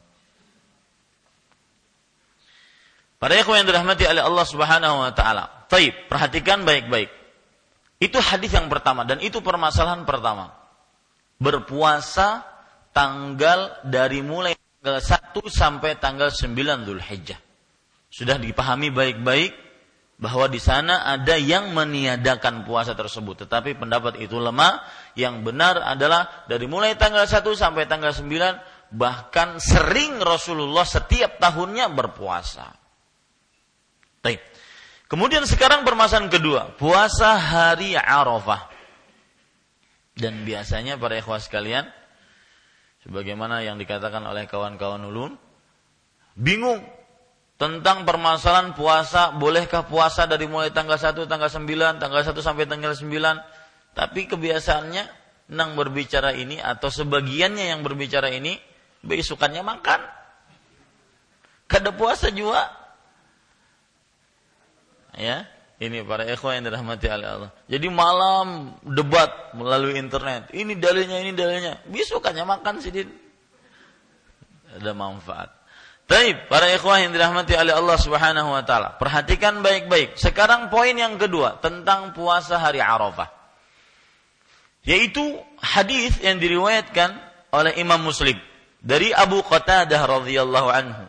Para 3.24 3.40
ikhwan 3.40 3.64
yang 3.64 3.72
dirahmati 3.72 4.04
oleh 4.04 4.20
Allah 4.20 4.44
Subhanahu 4.44 4.96
wa 5.00 5.08
taala. 5.16 5.64
Taib, 5.72 5.96
perhatikan 6.12 6.60
baik-baik. 6.60 7.08
Itu 7.96 8.20
hadis 8.20 8.52
yang 8.52 8.68
pertama 8.68 9.08
dan 9.08 9.16
itu 9.24 9.40
permasalahan 9.40 10.04
pertama. 10.04 10.52
Berpuasa 11.40 12.44
tanggal 12.92 13.80
dari 13.80 14.20
mulai 14.20 14.52
tanggal 14.84 15.00
1 15.00 15.32
sampai 15.48 15.96
tanggal 15.96 16.28
9 16.28 16.84
Zulhijjah 16.84 17.40
sudah 18.12 18.36
dipahami 18.36 18.92
baik-baik 18.92 19.56
bahwa 20.20 20.46
di 20.46 20.60
sana 20.62 21.08
ada 21.08 21.34
yang 21.34 21.74
meniadakan 21.74 22.62
puasa 22.62 22.94
tersebut. 22.94 23.48
Tetapi 23.48 23.74
pendapat 23.74 24.22
itu 24.22 24.38
lemah. 24.38 24.86
Yang 25.18 25.42
benar 25.42 25.82
adalah 25.82 26.46
dari 26.46 26.70
mulai 26.70 26.94
tanggal 26.94 27.26
1 27.26 27.42
sampai 27.56 27.90
tanggal 27.90 28.14
9 28.14 28.94
bahkan 28.94 29.58
sering 29.58 30.22
Rasulullah 30.22 30.86
setiap 30.86 31.42
tahunnya 31.42 31.90
berpuasa. 31.90 32.70
Baik. 34.22 34.38
Kemudian 35.10 35.42
sekarang 35.44 35.82
permasalahan 35.82 36.30
kedua, 36.30 36.74
puasa 36.78 37.34
hari 37.34 37.98
Arafah. 37.98 38.70
Dan 40.14 40.46
biasanya 40.46 40.94
para 40.94 41.18
ikhwas 41.18 41.50
sekalian, 41.50 41.90
sebagaimana 43.04 43.60
yang 43.60 43.76
dikatakan 43.76 44.24
oleh 44.24 44.48
kawan-kawan 44.48 45.04
ulun, 45.04 45.32
bingung 46.34 46.80
tentang 47.54 48.02
permasalahan 48.02 48.74
puasa, 48.74 49.30
bolehkah 49.36 49.86
puasa 49.86 50.26
dari 50.26 50.50
mulai 50.50 50.74
tanggal 50.74 50.98
1, 50.98 51.28
tanggal 51.28 51.46
9, 51.52 52.02
tanggal 52.02 52.20
1 52.24 52.34
sampai 52.42 52.66
tanggal 52.66 52.96
9. 52.96 53.14
Tapi 53.94 54.20
kebiasaannya 54.26 55.04
nang 55.54 55.78
berbicara 55.78 56.34
ini 56.34 56.58
atau 56.58 56.90
sebagiannya 56.90 57.70
yang 57.70 57.86
berbicara 57.86 58.32
ini 58.32 58.58
besukannya 59.06 59.62
makan. 59.62 60.00
Kada 61.70 61.94
puasa 61.94 62.32
juga. 62.34 62.72
Ya, 65.14 65.46
ini 65.82 66.06
para 66.06 66.22
ikhwan 66.22 66.62
yang 66.62 66.70
dirahmati 66.70 67.06
oleh 67.10 67.26
Allah. 67.26 67.50
Jadi 67.66 67.86
malam 67.90 68.78
debat 68.86 69.50
melalui 69.58 69.98
internet. 69.98 70.54
Ini 70.54 70.78
dalilnya, 70.78 71.18
ini 71.18 71.32
dalilnya. 71.34 71.82
Besukannya 71.90 72.46
makan 72.46 72.78
sih. 72.78 72.94
Ada 74.78 74.92
manfaat. 74.94 75.50
Baik, 76.04 76.52
para 76.52 76.68
ikhwah 76.68 77.00
yang 77.00 77.16
dirahmati 77.16 77.56
oleh 77.56 77.72
Allah 77.74 77.96
Subhanahu 77.96 78.52
wa 78.52 78.62
taala. 78.62 78.94
Perhatikan 79.00 79.64
baik-baik. 79.64 80.20
Sekarang 80.20 80.68
poin 80.68 80.92
yang 80.92 81.16
kedua 81.16 81.58
tentang 81.64 82.12
puasa 82.12 82.60
hari 82.60 82.78
Arafah. 82.78 83.32
Yaitu 84.84 85.40
hadis 85.64 86.20
yang 86.20 86.36
diriwayatkan 86.36 87.16
oleh 87.56 87.72
Imam 87.80 88.04
Muslim 88.04 88.36
dari 88.84 89.16
Abu 89.16 89.40
Qatadah 89.40 89.96
radhiyallahu 89.96 90.68
anhu 90.68 91.04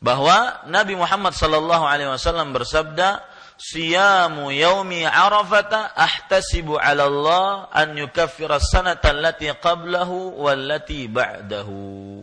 bahwa 0.00 0.64
Nabi 0.72 0.96
Muhammad 0.96 1.36
sallallahu 1.36 1.84
alaihi 1.84 2.08
wasallam 2.08 2.56
bersabda, 2.56 3.20
"Siyamu 3.54 4.50
yaumi 4.50 5.06
Arafah 5.06 5.94
ahtasibu 5.94 6.78
'ala 6.78 7.06
Allah 7.06 7.46
an 7.70 7.94
yukaffira 7.94 8.58
as-sanata 8.58 9.14
allati 9.14 9.50
qablahu 9.58 10.40
wallati 10.40 11.06
ba'dahu." 11.06 12.22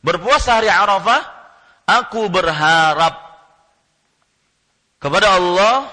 Berpuasa 0.00 0.60
hari 0.60 0.72
Arafah 0.72 1.40
Aku 1.90 2.30
berharap 2.30 3.18
kepada 5.02 5.34
Allah 5.42 5.90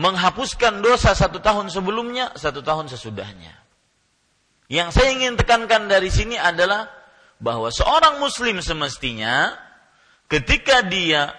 menghapuskan 0.00 0.80
dosa 0.80 1.12
satu 1.12 1.44
tahun 1.44 1.68
sebelumnya, 1.68 2.32
satu 2.40 2.64
tahun 2.64 2.88
sesudahnya. 2.88 3.52
Yang 4.72 4.96
saya 4.96 5.12
ingin 5.12 5.36
tekankan 5.36 5.92
dari 5.92 6.08
sini 6.08 6.40
adalah 6.40 6.88
bahwa 7.36 7.68
seorang 7.68 8.16
muslim 8.16 8.64
semestinya 8.64 9.52
ketika 10.30 10.80
dia 10.88 11.36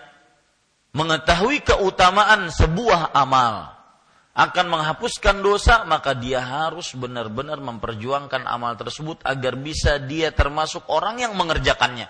mengetahui 0.92 1.64
keutamaan 1.64 2.52
sebuah 2.52 3.16
amal 3.16 3.72
akan 4.32 4.66
menghapuskan 4.72 5.44
dosa 5.44 5.84
maka 5.84 6.16
dia 6.16 6.40
harus 6.40 6.96
benar-benar 6.96 7.60
memperjuangkan 7.60 8.48
amal 8.48 8.80
tersebut 8.80 9.20
agar 9.28 9.60
bisa 9.60 10.00
dia 10.00 10.32
termasuk 10.32 10.88
orang 10.88 11.20
yang 11.20 11.36
mengerjakannya. 11.36 12.08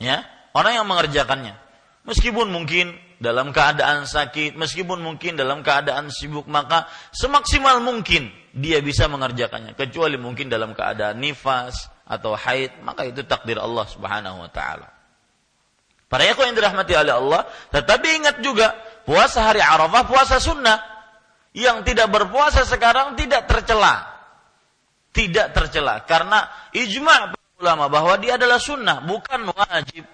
Ya, 0.00 0.24
orang 0.56 0.82
yang 0.82 0.86
mengerjakannya. 0.88 1.54
Meskipun 2.02 2.50
mungkin 2.50 2.98
dalam 3.22 3.54
keadaan 3.54 4.10
sakit, 4.10 4.58
meskipun 4.58 4.98
mungkin 4.98 5.38
dalam 5.38 5.62
keadaan 5.62 6.10
sibuk, 6.10 6.50
maka 6.50 6.90
semaksimal 7.14 7.78
mungkin 7.78 8.26
dia 8.50 8.82
bisa 8.82 9.06
mengerjakannya. 9.06 9.78
Kecuali 9.78 10.18
mungkin 10.18 10.50
dalam 10.50 10.74
keadaan 10.74 11.22
nifas 11.22 11.86
atau 12.02 12.34
haid, 12.34 12.82
maka 12.82 13.06
itu 13.06 13.22
takdir 13.22 13.62
Allah 13.62 13.86
Subhanahu 13.86 14.42
wa 14.42 14.50
taala. 14.50 14.91
Para 16.12 16.28
yakul 16.28 16.44
yang 16.44 16.52
dirahmati 16.60 16.92
oleh 16.92 17.16
Allah, 17.16 17.48
tetapi 17.72 18.20
ingat 18.20 18.44
juga 18.44 18.76
puasa 19.08 19.48
hari 19.48 19.64
Arafah 19.64 20.04
puasa 20.04 20.36
sunnah. 20.36 20.76
Yang 21.56 21.88
tidak 21.88 22.12
berpuasa 22.12 22.68
sekarang 22.68 23.16
tidak 23.16 23.48
tercela. 23.48 24.12
Tidak 25.16 25.56
tercela 25.56 26.04
karena 26.04 26.68
ijma 26.76 27.32
ulama 27.60 27.88
bahwa 27.88 28.20
dia 28.20 28.36
adalah 28.36 28.60
sunnah, 28.60 29.00
bukan 29.04 29.48
wajib 29.56 30.04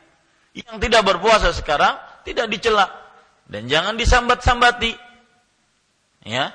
yang 0.55 0.79
tidak 0.79 1.03
berpuasa 1.07 1.55
sekarang 1.55 1.99
tidak 2.27 2.47
dicela 2.51 2.87
dan 3.47 3.67
jangan 3.67 3.95
disambat-sambati. 3.99 4.95
Ya. 6.27 6.55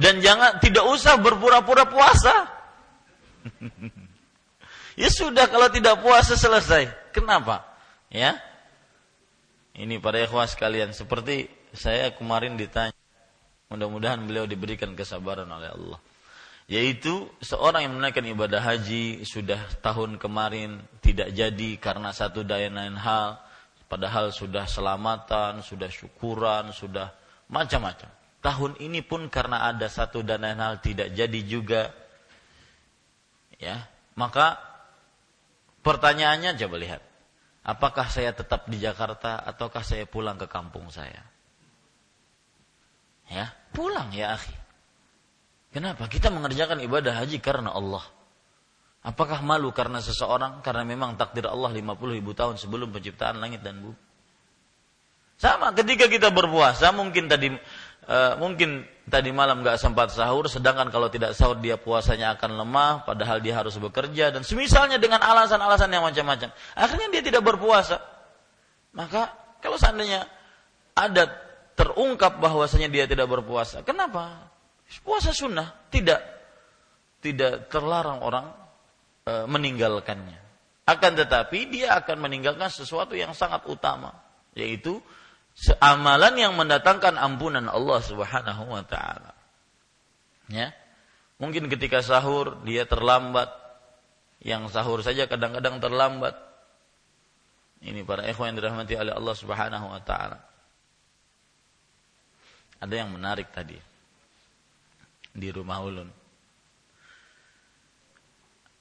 Dan 0.00 0.24
jangan 0.24 0.64
tidak 0.64 0.88
usah 0.88 1.20
berpura-pura 1.20 1.84
puasa. 1.88 2.48
ya 5.00 5.08
sudah 5.12 5.44
kalau 5.48 5.68
tidak 5.68 6.00
puasa 6.00 6.40
selesai. 6.40 7.12
Kenapa? 7.12 7.69
Ya. 8.10 8.36
Ini 9.74 10.02
para 10.02 10.20
ikhwah 10.20 10.50
sekalian 10.50 10.92
seperti 10.92 11.46
saya 11.72 12.10
kemarin 12.12 12.58
ditanya. 12.58 12.94
Mudah-mudahan 13.70 14.26
beliau 14.26 14.50
diberikan 14.50 14.92
kesabaran 14.98 15.46
oleh 15.46 15.70
Allah 15.70 16.00
yaitu 16.70 17.26
seorang 17.42 17.82
yang 17.82 17.98
menunaikan 17.98 18.22
ibadah 18.30 18.62
haji 18.62 19.26
sudah 19.26 19.58
tahun 19.82 20.22
kemarin 20.22 20.78
tidak 21.02 21.34
jadi 21.34 21.70
karena 21.82 22.14
satu 22.14 22.46
daya 22.46 22.70
lain 22.70 22.94
hal 22.94 23.42
padahal 23.90 24.30
sudah 24.30 24.70
selamatan, 24.70 25.66
sudah 25.66 25.90
syukuran, 25.90 26.70
sudah 26.70 27.10
macam-macam. 27.50 28.06
Tahun 28.38 28.72
ini 28.78 29.02
pun 29.02 29.26
karena 29.26 29.66
ada 29.66 29.90
satu 29.90 30.22
dan 30.22 30.46
lain 30.46 30.62
hal 30.62 30.78
tidak 30.78 31.10
jadi 31.10 31.40
juga 31.42 31.90
ya, 33.58 33.90
maka 34.14 34.62
pertanyaannya 35.82 36.54
coba 36.54 36.76
lihat. 36.78 37.02
Apakah 37.70 38.10
saya 38.10 38.34
tetap 38.34 38.66
di 38.66 38.82
Jakarta 38.82 39.38
ataukah 39.46 39.86
saya 39.86 40.02
pulang 40.02 40.34
ke 40.34 40.50
kampung 40.50 40.90
saya? 40.90 41.22
Ya, 43.30 43.54
pulang 43.70 44.10
ya, 44.10 44.34
akhi. 44.34 44.50
Kenapa? 45.70 46.10
Kita 46.10 46.34
mengerjakan 46.34 46.82
ibadah 46.82 47.14
haji 47.14 47.38
karena 47.38 47.70
Allah. 47.70 48.02
Apakah 49.06 49.38
malu 49.46 49.70
karena 49.70 50.02
seseorang? 50.02 50.66
Karena 50.66 50.82
memang 50.82 51.14
takdir 51.14 51.46
Allah 51.46 51.70
50 51.70 52.18
ribu 52.18 52.34
tahun 52.34 52.58
sebelum 52.58 52.90
penciptaan 52.90 53.38
langit 53.38 53.62
dan 53.62 53.78
bumi. 53.78 54.10
Sama 55.40 55.72
ketika 55.72 56.04
kita 56.10 56.28
berpuasa 56.28 56.92
mungkin 56.92 57.30
tadi 57.30 57.48
uh, 58.10 58.34
mungkin 58.42 58.82
tadi 59.06 59.30
malam 59.30 59.62
nggak 59.62 59.78
sempat 59.78 60.10
sahur, 60.10 60.50
sedangkan 60.50 60.90
kalau 60.90 61.06
tidak 61.06 61.38
sahur 61.38 61.58
dia 61.58 61.78
puasanya 61.78 62.34
akan 62.34 62.58
lemah, 62.58 63.06
padahal 63.06 63.38
dia 63.38 63.54
harus 63.54 63.78
bekerja 63.78 64.34
dan 64.34 64.42
semisalnya 64.42 64.98
dengan 64.98 65.22
alasan-alasan 65.22 65.90
yang 65.90 66.02
macam-macam. 66.02 66.50
Akhirnya 66.74 67.08
dia 67.14 67.22
tidak 67.22 67.42
berpuasa. 67.46 68.02
Maka 68.90 69.30
kalau 69.62 69.78
seandainya 69.78 70.26
ada 70.98 71.30
terungkap 71.78 72.42
bahwasanya 72.42 72.90
dia 72.90 73.06
tidak 73.06 73.30
berpuasa, 73.30 73.86
kenapa? 73.86 74.50
Puasa 75.06 75.30
sunnah 75.30 75.70
tidak 75.88 76.18
tidak 77.22 77.70
terlarang 77.70 78.26
orang 78.26 78.46
e, 79.22 79.32
meninggalkannya. 79.46 80.40
Akan 80.88 81.14
tetapi 81.14 81.70
dia 81.70 81.94
akan 81.94 82.26
meninggalkan 82.26 82.66
sesuatu 82.66 83.14
yang 83.14 83.30
sangat 83.30 83.62
utama, 83.70 84.10
yaitu 84.58 84.98
amalan 85.80 86.34
yang 86.40 86.52
mendatangkan 86.56 87.20
ampunan 87.20 87.68
Allah 87.68 88.00
Subhanahu 88.00 88.64
wa 88.72 88.80
taala. 88.84 89.36
Ya. 90.48 90.72
Mungkin 91.36 91.68
ketika 91.68 92.00
sahur 92.00 92.64
dia 92.64 92.88
terlambat. 92.88 93.52
Yang 94.40 94.72
sahur 94.72 95.04
saja 95.04 95.28
kadang-kadang 95.28 95.84
terlambat. 95.84 96.32
Ini 97.84 98.04
para 98.08 98.24
ikhwan 98.24 98.52
yang 98.52 98.64
dirahmati 98.64 98.96
oleh 98.96 99.12
Allah 99.12 99.34
Subhanahu 99.36 99.86
wa 99.92 100.00
taala. 100.00 100.40
Ada 102.80 103.04
yang 103.04 103.12
menarik 103.12 103.52
tadi 103.52 103.76
di 105.36 105.48
rumah 105.52 105.84
ulun. 105.84 106.08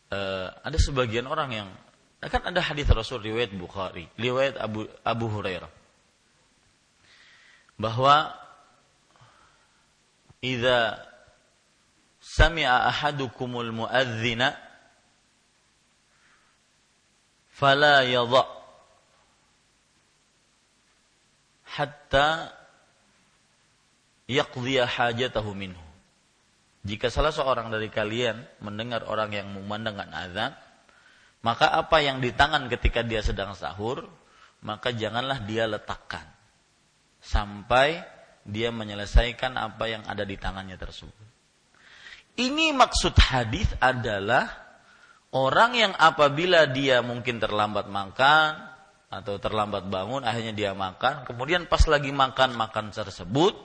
Uh, 0.09 0.49
ada 0.63 0.79
sebagian 0.79 1.27
orang 1.27 1.51
yang 1.53 1.69
kan 2.23 2.41
ada 2.41 2.63
hadis 2.63 2.87
Rasul 2.89 3.21
riwayat 3.21 3.53
Bukhari, 3.53 4.09
riwayat 4.17 4.57
Abu 4.57 4.89
Abu 5.05 5.29
Hurairah 5.29 5.78
bahwa 7.79 8.35
idza 10.43 10.99
sami'a 12.19 12.91
ahadukumul 12.91 13.71
muadzina 13.71 14.53
fala 17.55 18.03
yadha 18.03 18.43
hatta 21.79 22.51
yaqdiya 24.27 24.83
hajatahu 24.83 25.55
minhu. 25.55 25.79
Jika 26.83 27.11
salah 27.11 27.31
seorang 27.31 27.71
dari 27.71 27.91
kalian 27.91 28.39
mendengar 28.63 29.03
orang 29.07 29.35
yang 29.35 29.47
memandangkan 29.51 30.11
azan 30.15 30.51
maka 31.43 31.71
apa 31.71 32.03
yang 32.03 32.19
di 32.23 32.31
tangan 32.35 32.67
ketika 32.71 33.03
dia 33.03 33.19
sedang 33.19 33.51
sahur 33.51 34.07
maka 34.63 34.91
janganlah 34.95 35.43
dia 35.43 35.67
letakkan 35.67 36.23
sampai 37.19 38.01
dia 38.47 38.73
menyelesaikan 38.73 39.55
apa 39.59 39.85
yang 39.91 40.03
ada 40.07 40.25
di 40.25 40.35
tangannya 40.39 40.79
tersebut. 40.79 41.27
Ini 42.39 42.71
maksud 42.71 43.13
hadis 43.19 43.67
adalah 43.83 44.47
orang 45.35 45.75
yang 45.75 45.93
apabila 45.93 46.65
dia 46.71 47.03
mungkin 47.03 47.37
terlambat 47.37 47.91
makan 47.91 48.51
atau 49.11 49.35
terlambat 49.41 49.91
bangun 49.91 50.23
akhirnya 50.23 50.55
dia 50.55 50.71
makan, 50.71 51.27
kemudian 51.27 51.67
pas 51.67 51.83
lagi 51.89 52.13
makan 52.13 52.55
makan 52.55 52.95
tersebut 52.95 53.57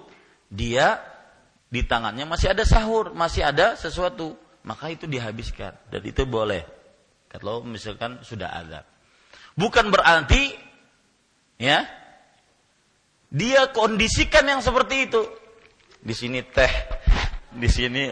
dia 0.50 0.98
di 1.70 1.86
tangannya 1.86 2.26
masih 2.26 2.50
ada 2.50 2.66
sahur, 2.66 3.14
masih 3.14 3.46
ada 3.46 3.78
sesuatu, 3.78 4.34
maka 4.66 4.90
itu 4.90 5.06
dihabiskan 5.06 5.74
dan 5.90 6.02
itu 6.02 6.26
boleh. 6.26 6.66
Kalau 7.30 7.66
misalkan 7.66 8.22
sudah 8.22 8.50
ada. 8.50 8.86
Bukan 9.54 9.90
berarti 9.90 10.54
ya 11.58 11.86
dia 13.34 13.66
kondisikan 13.74 14.46
yang 14.46 14.62
seperti 14.62 15.10
itu. 15.10 15.26
Di 15.98 16.14
sini 16.14 16.38
teh, 16.46 16.70
di 17.50 17.66
sini 17.66 18.06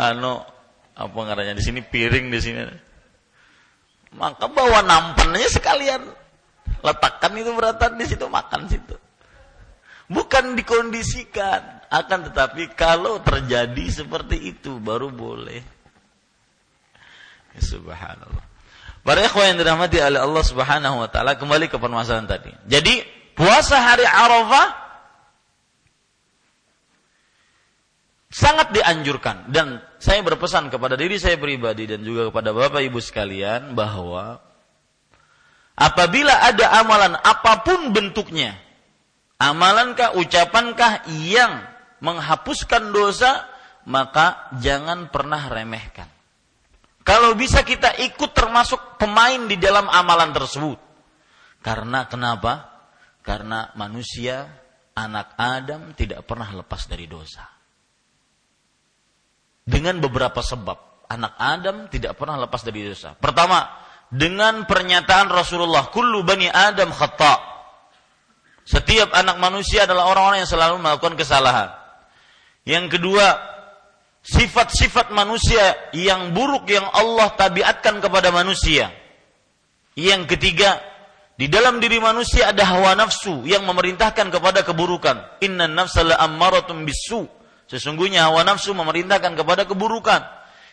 ano 0.00 0.46
apa 0.96 1.18
ngaranya 1.20 1.52
di 1.52 1.60
sini 1.60 1.84
piring 1.84 2.32
di 2.32 2.40
sini. 2.40 2.64
Maka 4.16 4.48
bawa 4.48 4.80
nampannya 4.80 5.52
sekalian 5.52 6.00
letakkan 6.80 7.36
itu 7.36 7.52
beratan 7.52 8.00
di 8.00 8.08
situ 8.08 8.24
makan 8.24 8.72
situ. 8.72 8.96
Bukan 10.08 10.56
dikondisikan, 10.56 11.84
akan 11.92 12.32
tetapi 12.32 12.72
kalau 12.72 13.20
terjadi 13.20 13.84
seperti 13.92 14.56
itu 14.56 14.80
baru 14.80 15.12
boleh. 15.12 15.60
Subhanallah. 17.60 18.44
Para 19.04 19.20
ikhwan 19.20 19.52
yang 19.52 19.58
dirahmati 19.60 20.00
oleh 20.00 20.20
Allah 20.24 20.44
Subhanahu 20.44 21.04
wa 21.04 21.08
taala 21.12 21.36
kembali 21.36 21.68
ke 21.68 21.76
permasalahan 21.76 22.24
tadi. 22.24 22.52
Jadi 22.64 23.17
puasa 23.38 23.78
hari 23.78 24.02
Arafah 24.02 24.88
sangat 28.28 28.74
dianjurkan. 28.74 29.48
Dan 29.48 29.78
saya 30.02 30.20
berpesan 30.26 30.68
kepada 30.68 30.98
diri 30.98 31.16
saya 31.16 31.38
pribadi 31.38 31.86
dan 31.86 32.02
juga 32.02 32.34
kepada 32.34 32.50
Bapak 32.50 32.82
Ibu 32.82 32.98
sekalian 32.98 33.78
bahwa 33.78 34.42
apabila 35.78 36.34
ada 36.42 36.82
amalan 36.82 37.14
apa 37.14 37.62
pun 37.62 37.94
bentuknya 37.94 38.58
amalankah 39.38 40.18
ucapankah 40.18 41.06
yang 41.22 41.62
menghapuskan 42.02 42.90
dosa 42.90 43.46
maka 43.88 44.52
jangan 44.60 45.08
pernah 45.08 45.48
remehkan. 45.48 46.06
Kalau 47.06 47.32
bisa 47.32 47.64
kita 47.64 47.96
ikut 48.04 48.36
termasuk 48.36 49.00
pemain 49.00 49.40
di 49.48 49.56
dalam 49.56 49.88
amalan 49.88 50.28
tersebut. 50.36 50.76
Karena 51.64 52.04
kenapa 52.04 52.77
karena 53.28 53.76
manusia, 53.76 54.48
anak 54.96 55.36
Adam 55.36 55.92
tidak 55.92 56.24
pernah 56.24 56.48
lepas 56.48 56.88
dari 56.88 57.04
dosa. 57.04 57.44
Dengan 59.68 60.00
beberapa 60.00 60.40
sebab, 60.40 61.04
anak 61.12 61.36
Adam 61.36 61.92
tidak 61.92 62.16
pernah 62.16 62.40
lepas 62.40 62.64
dari 62.64 62.88
dosa. 62.88 63.12
Pertama, 63.20 63.68
dengan 64.08 64.64
pernyataan 64.64 65.28
Rasulullah, 65.28 65.92
"Kullu 65.92 66.24
bani 66.24 66.48
Adam 66.48 66.88
khata." 66.88 67.36
Setiap 68.64 69.12
anak 69.12 69.36
manusia 69.36 69.84
adalah 69.84 70.08
orang-orang 70.08 70.48
yang 70.48 70.48
selalu 70.48 70.80
melakukan 70.80 71.20
kesalahan. 71.20 71.68
Yang 72.64 72.96
kedua, 72.96 73.36
sifat-sifat 74.24 75.12
manusia 75.12 75.76
yang 75.92 76.32
buruk 76.32 76.64
yang 76.64 76.88
Allah 76.96 77.28
tabiatkan 77.36 78.00
kepada 78.00 78.32
manusia. 78.32 78.88
Yang 79.92 80.32
ketiga, 80.32 80.80
di 81.38 81.46
dalam 81.46 81.78
diri 81.78 82.02
manusia 82.02 82.50
ada 82.50 82.66
hawa 82.66 82.98
nafsu 82.98 83.46
yang 83.46 83.62
memerintahkan 83.62 84.26
kepada 84.26 84.66
keburukan. 84.66 85.38
Inna 85.38 85.70
nafsa 85.70 86.02
la 86.02 86.18
ammaratun 86.18 86.82
bisu. 86.82 87.30
Sesungguhnya 87.70 88.26
hawa 88.26 88.42
nafsu 88.42 88.74
memerintahkan 88.74 89.38
kepada 89.38 89.62
keburukan. 89.62 90.18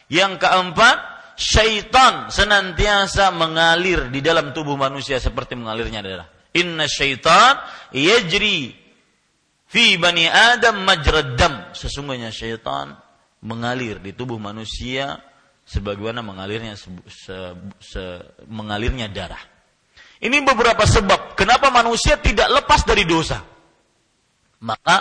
Yang 0.10 0.42
keempat, 0.42 0.98
syaitan 1.38 2.34
senantiasa 2.34 3.30
mengalir 3.30 4.10
di 4.10 4.26
dalam 4.26 4.58
tubuh 4.58 4.74
manusia 4.74 5.22
seperti 5.22 5.54
mengalirnya 5.54 6.02
darah. 6.02 6.26
Inna 6.58 6.90
syaitan 6.90 7.62
yajri 7.94 8.74
fi 9.70 10.02
bani 10.02 10.26
Adam 10.26 10.82
majraddam. 10.82 11.78
Sesungguhnya 11.78 12.34
syaitan 12.34 12.98
mengalir 13.46 14.02
di 14.02 14.18
tubuh 14.18 14.42
manusia 14.42 15.22
sebagaimana 15.62 16.26
mengalirnya 16.26 16.74
se, 16.74 16.90
se, 17.06 17.38
se, 17.78 18.04
mengalirnya 18.50 19.14
darah. 19.14 19.55
Ini 20.24 20.38
beberapa 20.48 20.88
sebab 20.88 21.36
kenapa 21.36 21.68
manusia 21.72 22.16
tidak 22.20 22.48
lepas 22.48 22.88
dari 22.88 23.04
dosa. 23.04 23.44
Maka 24.64 24.98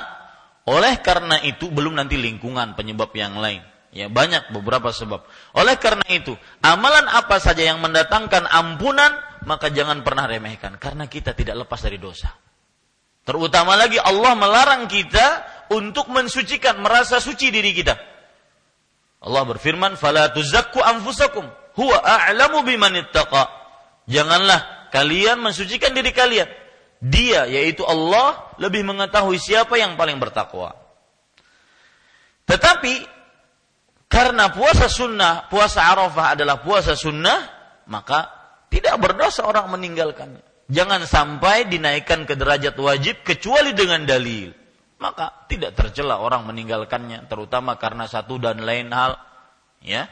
oleh 0.64 0.98
karena 1.04 1.38
itu 1.44 1.68
belum 1.70 2.00
nanti 2.00 2.16
lingkungan 2.16 2.74
penyebab 2.74 3.14
yang 3.14 3.38
lain. 3.38 3.62
Ya 3.94 4.10
banyak 4.10 4.50
beberapa 4.50 4.90
sebab. 4.90 5.22
Oleh 5.54 5.78
karena 5.78 6.02
itu, 6.10 6.34
amalan 6.66 7.06
apa 7.06 7.38
saja 7.38 7.62
yang 7.62 7.78
mendatangkan 7.78 8.42
ampunan, 8.50 9.14
maka 9.46 9.70
jangan 9.70 10.02
pernah 10.02 10.26
remehkan 10.26 10.74
karena 10.82 11.06
kita 11.06 11.30
tidak 11.30 11.62
lepas 11.62 11.78
dari 11.78 12.02
dosa. 12.02 12.34
Terutama 13.22 13.78
lagi 13.78 14.02
Allah 14.02 14.34
melarang 14.34 14.90
kita 14.90 15.46
untuk 15.70 16.10
mensucikan, 16.10 16.82
merasa 16.82 17.22
suci 17.22 17.54
diri 17.54 17.70
kita. 17.70 17.94
Allah 19.22 19.46
berfirman, 19.46 19.94
"Fala 19.94 20.26
tuzakku 20.34 20.82
anfusakum, 20.82 21.46
huwa 21.78 21.96
a'lamu 22.02 22.66
biman 22.66 22.98
Janganlah 24.04 24.73
kalian 24.94 25.42
mensucikan 25.42 25.90
diri 25.90 26.14
kalian. 26.14 26.46
Dia 27.02 27.50
yaitu 27.50 27.82
Allah 27.82 28.54
lebih 28.62 28.86
mengetahui 28.86 29.42
siapa 29.42 29.74
yang 29.74 29.98
paling 29.98 30.22
bertakwa. 30.22 30.78
Tetapi 32.46 32.94
karena 34.06 34.54
puasa 34.54 34.86
sunnah, 34.86 35.50
puasa 35.50 35.90
Arafah 35.90 36.38
adalah 36.38 36.62
puasa 36.62 36.94
sunnah, 36.94 37.50
maka 37.90 38.30
tidak 38.70 39.02
berdosa 39.02 39.42
orang 39.42 39.74
meninggalkannya. 39.74 40.70
Jangan 40.70 41.04
sampai 41.04 41.68
dinaikkan 41.68 42.24
ke 42.24 42.38
derajat 42.38 42.78
wajib 42.78 43.26
kecuali 43.26 43.74
dengan 43.74 44.06
dalil. 44.06 44.54
Maka 45.02 45.44
tidak 45.50 45.76
tercela 45.76 46.22
orang 46.22 46.46
meninggalkannya, 46.48 47.28
terutama 47.28 47.76
karena 47.76 48.08
satu 48.08 48.38
dan 48.40 48.62
lain 48.62 48.88
hal. 48.94 49.18
Ya, 49.84 50.08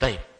Taib. 0.00 0.35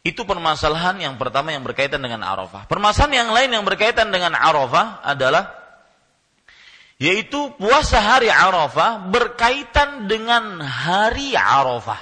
Itu 0.00 0.24
permasalahan 0.24 0.96
yang 0.96 1.14
pertama 1.20 1.52
yang 1.52 1.60
berkaitan 1.60 2.00
dengan 2.00 2.24
Arafah. 2.24 2.64
Permasalahan 2.64 3.26
yang 3.26 3.30
lain 3.36 3.50
yang 3.52 3.64
berkaitan 3.68 4.08
dengan 4.08 4.32
Arafah 4.32 5.04
adalah 5.04 5.60
yaitu 7.00 7.52
puasa 7.56 8.00
hari 8.00 8.28
Arafah 8.28 9.08
berkaitan 9.08 10.08
dengan 10.08 10.60
hari 10.64 11.36
Arafah. 11.36 12.00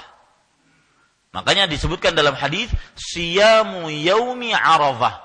Makanya 1.35 1.67
disebutkan 1.67 2.15
dalam 2.15 2.35
hadis 2.39 2.71
siyamu 2.95 3.91
yaumi 3.91 4.55
Arafah. 4.55 5.23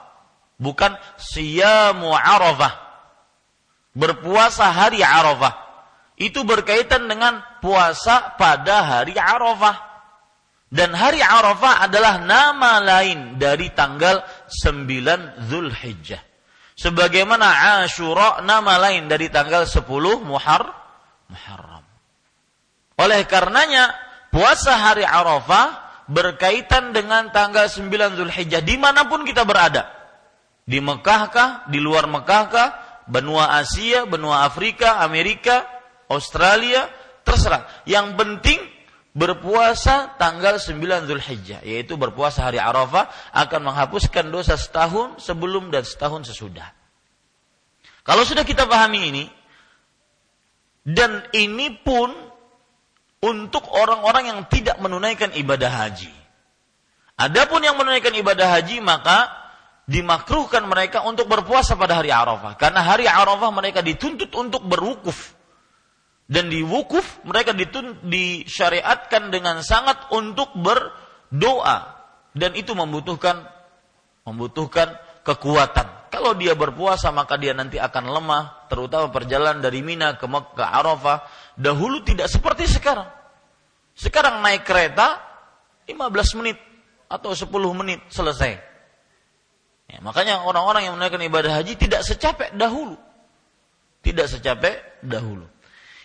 Bukan 0.58 0.94
siyamu 1.18 2.10
Arafah. 2.10 2.74
Berpuasa 3.94 4.70
hari 4.74 5.02
Arafah. 5.02 5.62
Itu 6.14 6.46
berkaitan 6.46 7.06
dengan 7.10 7.42
puasa 7.58 8.34
pada 8.38 8.82
hari 8.82 9.14
Arafah. 9.18 9.93
Dan 10.74 10.90
hari 10.90 11.22
Arafah 11.22 11.86
adalah 11.86 12.18
nama 12.18 12.82
lain 12.82 13.38
dari 13.38 13.70
tanggal 13.70 14.26
9 14.50 15.46
Zulhijjah. 15.46 16.18
Sebagaimana 16.74 17.78
Ashura 17.86 18.42
nama 18.42 18.82
lain 18.82 19.06
dari 19.06 19.30
tanggal 19.30 19.70
10 19.70 19.86
Muhar, 20.26 20.66
Muharram. 21.30 21.86
Oleh 22.98 23.22
karenanya 23.22 23.94
puasa 24.34 24.74
hari 24.74 25.06
Arafah 25.06 26.02
berkaitan 26.10 26.90
dengan 26.90 27.30
tanggal 27.30 27.70
9 27.70 28.18
Zulhijjah 28.18 28.58
di 28.58 28.74
mana 28.74 29.06
pun 29.06 29.22
kita 29.22 29.46
berada. 29.46 29.86
Di 30.66 30.82
Mekahkah, 30.82 31.70
di 31.70 31.78
luar 31.78 32.10
Mekahkah, 32.10 32.98
benua 33.06 33.62
Asia, 33.62 34.10
benua 34.10 34.42
Afrika, 34.42 34.98
Amerika, 35.06 35.70
Australia, 36.10 36.90
terserah. 37.22 37.62
Yang 37.86 38.18
penting 38.18 38.58
berpuasa 39.14 40.18
tanggal 40.18 40.58
9 40.58 41.06
Zulhijjah 41.06 41.62
yaitu 41.62 41.94
berpuasa 41.94 42.50
hari 42.50 42.58
Arafah 42.58 43.06
akan 43.30 43.70
menghapuskan 43.70 44.26
dosa 44.28 44.58
setahun 44.58 45.22
sebelum 45.22 45.70
dan 45.70 45.86
setahun 45.86 46.26
sesudah. 46.34 46.74
Kalau 48.02 48.26
sudah 48.26 48.42
kita 48.42 48.66
pahami 48.66 49.00
ini 49.14 49.24
dan 50.84 51.24
ini 51.32 51.78
pun 51.80 52.10
untuk 53.24 53.64
orang-orang 53.72 54.34
yang 54.34 54.40
tidak 54.52 54.76
menunaikan 54.82 55.32
ibadah 55.32 55.72
haji. 55.72 56.12
Adapun 57.14 57.62
yang 57.64 57.78
menunaikan 57.78 58.12
ibadah 58.12 58.58
haji 58.58 58.82
maka 58.82 59.30
dimakruhkan 59.86 60.66
mereka 60.66 61.06
untuk 61.06 61.30
berpuasa 61.30 61.78
pada 61.78 62.02
hari 62.02 62.10
Arafah 62.10 62.58
karena 62.58 62.82
hari 62.82 63.06
Arafah 63.06 63.54
mereka 63.54 63.80
dituntut 63.80 64.34
untuk 64.34 64.66
berwukuf 64.66 65.32
dan 66.24 66.48
di 66.48 66.64
wukuf 66.64 67.20
mereka 67.28 67.52
ditun, 67.52 68.00
disyariatkan 68.08 69.28
dengan 69.28 69.60
sangat 69.60 70.08
untuk 70.08 70.56
berdoa 70.56 71.94
dan 72.32 72.56
itu 72.56 72.72
membutuhkan 72.72 73.44
membutuhkan 74.24 74.96
kekuatan. 75.20 76.08
Kalau 76.08 76.32
dia 76.38 76.56
berpuasa 76.56 77.10
maka 77.10 77.36
dia 77.36 77.52
nanti 77.52 77.76
akan 77.76 78.08
lemah, 78.08 78.70
terutama 78.70 79.10
perjalanan 79.12 79.60
dari 79.60 79.84
Mina 79.84 80.16
ke 80.16 80.24
Mekah 80.24 80.70
Arafah. 80.80 81.26
Dahulu 81.58 82.06
tidak 82.06 82.30
seperti 82.30 82.70
sekarang. 82.70 83.10
Sekarang 83.94 84.40
naik 84.40 84.64
kereta 84.64 85.20
15 85.86 86.38
menit 86.40 86.58
atau 87.06 87.36
10 87.36 87.50
menit 87.76 88.00
selesai. 88.10 88.52
Ya, 89.84 89.98
makanya 90.00 90.42
orang-orang 90.48 90.88
yang 90.88 90.96
menunaikan 90.96 91.20
ibadah 91.20 91.60
haji 91.60 91.76
tidak 91.76 92.02
secapek 92.02 92.56
dahulu. 92.56 92.96
Tidak 94.00 94.26
secapek 94.26 95.04
dahulu. 95.04 95.53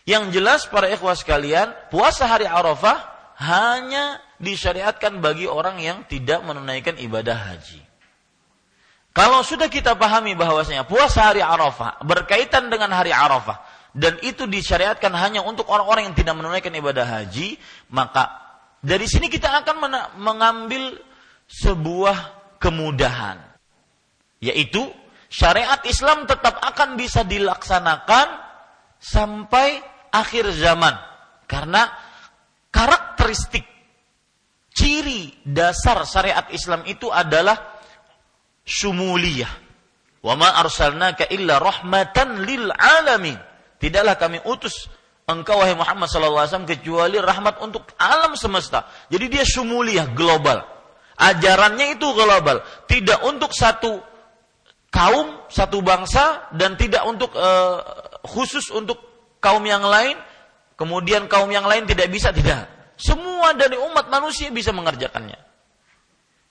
Yang 0.09 0.41
jelas 0.41 0.65
para 0.65 0.89
ikhwah 0.89 1.13
sekalian, 1.13 1.69
puasa 1.93 2.25
hari 2.25 2.49
Arafah 2.49 2.97
hanya 3.37 4.17
disyariatkan 4.41 5.21
bagi 5.21 5.45
orang 5.45 5.77
yang 5.77 6.01
tidak 6.09 6.41
menunaikan 6.41 6.97
ibadah 6.97 7.37
haji. 7.37 7.77
Kalau 9.13 9.45
sudah 9.45 9.69
kita 9.69 9.93
pahami 9.93 10.33
bahwasanya 10.33 10.89
puasa 10.89 11.29
hari 11.29 11.45
Arafah 11.45 12.01
berkaitan 12.01 12.73
dengan 12.73 12.89
hari 12.89 13.13
Arafah 13.13 13.61
dan 13.93 14.17
itu 14.25 14.49
disyariatkan 14.49 15.13
hanya 15.13 15.45
untuk 15.45 15.69
orang-orang 15.69 16.09
yang 16.09 16.17
tidak 16.17 16.33
menunaikan 16.41 16.73
ibadah 16.73 17.05
haji, 17.05 17.61
maka 17.93 18.33
dari 18.81 19.05
sini 19.05 19.29
kita 19.29 19.61
akan 19.61 19.77
mengambil 20.17 20.97
sebuah 21.45 22.17
kemudahan 22.57 23.37
yaitu 24.41 24.89
syariat 25.29 25.81
Islam 25.85 26.25
tetap 26.25 26.57
akan 26.65 26.97
bisa 26.97 27.21
dilaksanakan 27.21 28.27
sampai 28.97 29.98
akhir 30.11 30.51
zaman 30.57 30.93
karena 31.49 31.89
karakteristik 32.69 33.65
ciri 34.73 35.33
dasar 35.43 36.05
syariat 36.05 36.45
Islam 36.53 36.85
itu 36.85 37.09
adalah 37.09 37.81
sumuliyah. 38.63 39.49
Wa 40.19 40.35
ma 40.35 40.55
arsalnaka 40.59 41.27
illa 41.31 41.57
rahmatan 41.57 42.43
lil 42.43 42.69
alamin. 42.69 43.35
Tidaklah 43.79 44.15
kami 44.19 44.43
utus 44.43 44.91
engkau 45.25 45.63
wahai 45.63 45.73
Muhammad 45.73 46.11
sallallahu 46.11 46.43
alaihi 46.43 46.51
wasallam 46.53 46.69
kecuali 46.69 47.17
rahmat 47.17 47.55
untuk 47.63 47.89
alam 47.97 48.35
semesta. 48.35 48.85
Jadi 49.07 49.25
dia 49.31 49.45
sumuliyah 49.47 50.11
global. 50.13 50.61
Ajarannya 51.19 51.99
itu 51.99 52.07
global, 52.15 52.63
tidak 52.87 53.19
untuk 53.27 53.51
satu 53.51 53.99
kaum, 54.87 55.43
satu 55.51 55.83
bangsa 55.83 56.47
dan 56.55 56.79
tidak 56.79 57.03
untuk 57.03 57.35
uh, 57.35 57.83
khusus 58.23 58.71
untuk 58.71 59.08
kaum 59.39 59.63
yang 59.65 59.83
lain, 59.83 60.15
kemudian 60.75 61.27
kaum 61.31 61.49
yang 61.51 61.65
lain 61.65 61.87
tidak 61.87 62.07
bisa, 62.11 62.31
tidak. 62.31 62.67
Semua 62.99 63.55
dari 63.55 63.79
umat 63.79 64.11
manusia 64.11 64.51
bisa 64.51 64.75
mengerjakannya. 64.75 65.39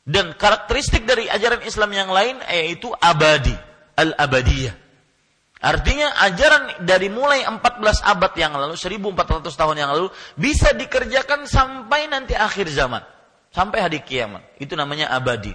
Dan 0.09 0.33
karakteristik 0.33 1.05
dari 1.05 1.29
ajaran 1.29 1.61
Islam 1.69 1.93
yang 1.93 2.09
lain 2.09 2.41
yaitu 2.49 2.89
abadi, 2.97 3.53
al-abadiyah. 3.93 4.89
Artinya 5.59 6.15
ajaran 6.23 6.87
dari 6.87 7.11
mulai 7.11 7.43
14 7.43 8.01
abad 8.07 8.33
yang 8.39 8.55
lalu, 8.55 8.79
1400 8.79 9.53
tahun 9.53 9.77
yang 9.77 9.91
lalu 9.91 10.09
bisa 10.39 10.71
dikerjakan 10.71 11.51
sampai 11.51 12.07
nanti 12.07 12.33
akhir 12.39 12.71
zaman. 12.71 13.03
Sampai 13.51 13.83
hari 13.83 14.01
kiamat. 14.01 14.45
Itu 14.63 14.79
namanya 14.79 15.11
abadi. 15.11 15.51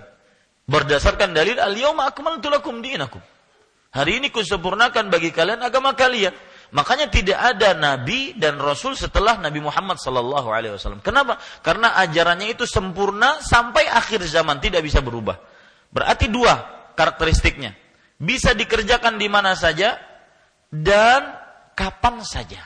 Berdasarkan 0.67 1.31
dalil 1.31 1.55
al-yawma 1.55 2.11
akmaltu 2.11 2.51
lakum 2.51 2.83
dinakum. 2.83 3.23
Hari 3.93 4.19
ini 4.19 4.27
kusempurnakan 4.33 5.07
bagi 5.07 5.31
kalian 5.31 5.63
agama 5.63 5.95
kalian. 5.95 6.35
Makanya 6.73 7.05
tidak 7.05 7.37
ada 7.37 7.77
nabi 7.77 8.33
dan 8.33 8.57
rasul 8.57 8.97
setelah 8.97 9.37
Nabi 9.37 9.61
Muhammad 9.61 10.01
sallallahu 10.01 10.49
alaihi 10.49 10.73
wasallam. 10.73 11.05
Kenapa? 11.05 11.37
Karena 11.61 11.93
ajarannya 12.01 12.49
itu 12.49 12.65
sempurna 12.65 13.37
sampai 13.45 13.85
akhir 13.85 14.25
zaman, 14.25 14.57
tidak 14.57 14.81
bisa 14.81 14.97
berubah. 14.97 15.37
Berarti 15.93 16.33
dua 16.33 16.57
karakteristiknya. 16.97 17.77
Bisa 18.17 18.57
dikerjakan 18.57 19.21
di 19.21 19.29
mana 19.29 19.53
saja 19.53 20.01
dan 20.73 21.37
kapan 21.77 22.25
saja. 22.25 22.65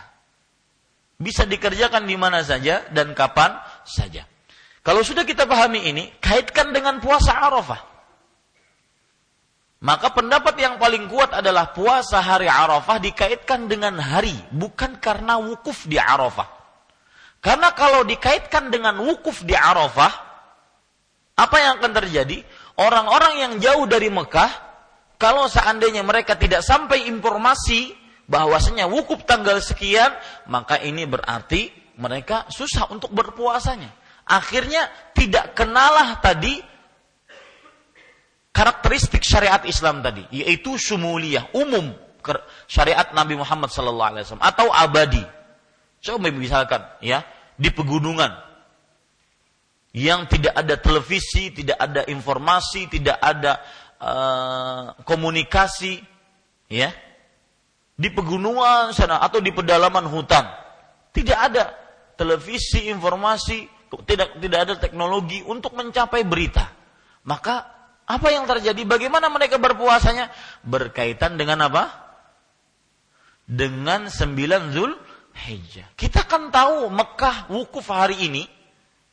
Bisa 1.20 1.43
dikerjakan 1.43 2.08
di 2.08 2.15
mana 2.15 2.48
saja 2.48 2.88
dan 2.88 3.12
kapan 3.12 3.60
saja. 3.84 4.24
Kalau 4.88 5.04
sudah 5.04 5.28
kita 5.28 5.43
pahami 5.43 5.84
ini, 5.91 6.15
kaitkan 6.24 6.72
dengan 6.72 7.04
puasa 7.04 7.36
Arafah. 7.36 7.96
Maka 9.77 10.09
pendapat 10.09 10.57
yang 10.57 10.81
paling 10.81 11.05
kuat 11.05 11.37
adalah 11.37 11.69
puasa 11.69 12.17
hari 12.17 12.49
Arafah 12.49 12.97
dikaitkan 12.97 13.69
dengan 13.69 14.01
hari, 14.01 14.33
bukan 14.49 14.97
karena 14.97 15.37
wukuf 15.37 15.85
di 15.85 16.01
Arafah. 16.01 16.49
Karena 17.37 17.69
kalau 17.77 18.01
dikaitkan 18.01 18.73
dengan 18.73 18.97
wukuf 19.05 19.45
di 19.45 19.53
Arafah, 19.53 20.13
apa 21.37 21.55
yang 21.61 21.77
akan 21.77 21.93
terjadi? 21.93 22.41
Orang-orang 22.81 23.33
yang 23.37 23.53
jauh 23.61 23.85
dari 23.85 24.09
Mekah, 24.09 24.49
kalau 25.21 25.45
seandainya 25.45 26.01
mereka 26.01 26.33
tidak 26.33 26.65
sampai 26.65 27.05
informasi 27.05 27.93
bahwasanya 28.25 28.89
wukuf 28.89 29.21
tanggal 29.29 29.61
sekian, 29.61 30.09
maka 30.49 30.81
ini 30.81 31.05
berarti 31.05 31.69
mereka 32.01 32.49
susah 32.49 32.89
untuk 32.89 33.13
berpuasanya. 33.13 33.93
Akhirnya 34.25 34.89
tidak 35.13 35.53
kenalah 35.53 36.17
tadi 36.17 36.57
karakteristik 38.58 39.22
syariat 39.22 39.62
Islam 39.70 40.02
tadi, 40.02 40.26
yaitu 40.34 40.82
sumuliyah, 40.82 41.54
umum 41.54 41.93
syariat 42.65 43.13
Nabi 43.13 43.38
Muhammad 43.38 43.70
sallallahu 43.70 44.10
alaihi 44.10 44.26
wasallam 44.26 44.50
atau 44.50 44.67
abadi. 44.74 45.22
Coba 46.02 46.34
misalkan 46.34 46.82
ya, 47.06 47.22
di 47.54 47.70
pegunungan 47.70 48.34
yang 49.93 50.26
tidak 50.26 50.58
ada 50.58 50.74
televisi, 50.82 51.54
tidak 51.54 51.78
ada 51.78 52.02
informasi, 52.10 52.89
tidak 52.89 53.22
ada 53.22 53.62
uh, 54.02 54.98
komunikasi, 55.06 56.02
ya, 56.74 56.89
di 57.93 58.10
pegunungan 58.10 58.89
sana 58.89 59.22
atau 59.22 59.38
di 59.38 59.54
pedalaman 59.54 60.10
hutan, 60.10 60.50
tidak 61.13 61.38
ada 61.38 61.63
televisi, 62.17 62.89
informasi, 62.89 63.70
tidak 64.10 64.41
tidak 64.41 64.60
ada 64.65 64.74
teknologi 64.82 65.46
untuk 65.46 65.78
mencapai 65.78 66.26
berita. 66.26 66.74
Maka 67.26 67.76
apa 68.08 68.28
yang 68.32 68.48
terjadi? 68.48 68.82
Bagaimana 68.88 69.28
mereka 69.28 69.60
berpuasanya? 69.60 70.32
Berkaitan 70.63 71.36
dengan 71.36 71.67
apa? 71.67 71.91
Dengan 73.43 74.08
sembilan 74.08 74.72
Zul 74.72 74.91
Hijjah. 75.36 75.91
Kita 75.93 76.24
kan 76.24 76.50
tahu 76.50 76.88
Mekah 76.88 77.52
wukuf 77.52 77.91
hari 77.91 78.32
ini 78.32 78.43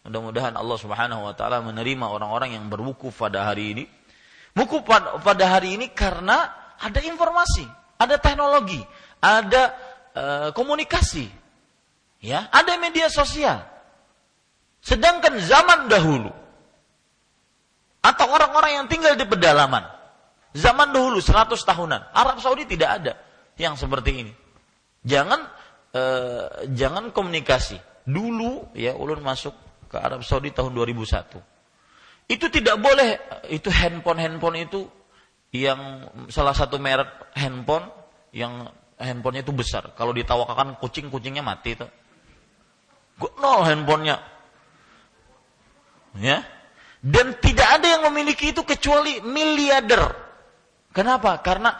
Mudah-mudahan 0.04 0.52
Allah 0.52 0.76
Subhanahu 0.76 1.24
wa 1.24 1.32
taala 1.32 1.64
menerima 1.64 2.04
orang-orang 2.04 2.52
yang 2.60 2.68
berwukuf 2.68 3.24
pada 3.24 3.48
hari 3.48 3.72
ini. 3.72 3.84
Wukuf 4.52 4.84
pada 5.24 5.44
hari 5.48 5.80
ini 5.80 5.96
karena 5.96 6.44
ada 6.76 7.00
informasi, 7.00 7.64
ada 7.96 8.20
teknologi, 8.20 8.84
ada 9.24 9.72
uh, 10.12 10.48
komunikasi. 10.52 11.26
Ya, 12.20 12.52
ada 12.52 12.76
media 12.76 13.08
sosial. 13.08 13.64
Sedangkan 14.84 15.40
zaman 15.40 15.88
dahulu 15.88 16.28
atau 18.04 18.26
orang-orang 18.28 18.84
yang 18.84 18.86
tinggal 18.86 19.16
di 19.16 19.24
pedalaman 19.24 19.88
zaman 20.52 20.92
dahulu 20.92 21.24
100 21.24 21.56
tahunan 21.56 22.12
Arab 22.12 22.38
Saudi 22.44 22.68
tidak 22.68 22.90
ada 23.00 23.12
yang 23.56 23.78
seperti 23.78 24.10
ini. 24.26 24.32
Jangan 25.04 25.40
uh, 25.94 26.46
jangan 26.74 27.14
komunikasi. 27.14 27.78
Dulu 28.04 28.76
ya 28.76 28.92
ulun 28.92 29.24
masuk 29.24 29.54
ke 29.88 29.96
Arab 29.96 30.26
Saudi 30.26 30.52
tahun 30.52 30.74
2001. 30.76 31.40
Itu 32.24 32.48
tidak 32.48 32.80
boleh, 32.80 33.20
itu 33.52 33.68
handphone-handphone 33.68 34.64
itu 34.64 34.88
yang 35.52 36.08
salah 36.32 36.56
satu 36.56 36.80
merek 36.80 37.30
handphone 37.36 37.86
yang 38.32 38.64
handphonenya 38.96 39.44
itu 39.44 39.52
besar. 39.52 39.92
Kalau 39.94 40.16
ditawakan 40.16 40.80
kucing, 40.80 41.12
kucingnya 41.12 41.44
mati 41.44 41.76
itu. 41.76 41.86
Nol 43.38 43.60
handphonenya. 43.62 44.16
Ya. 46.18 46.42
Dan 47.04 47.36
tidak 47.36 47.68
ada 47.68 47.86
yang 48.00 48.02
memiliki 48.08 48.56
itu 48.56 48.64
kecuali 48.64 49.20
miliarder. 49.20 50.08
Kenapa? 50.88 51.36
Karena 51.44 51.76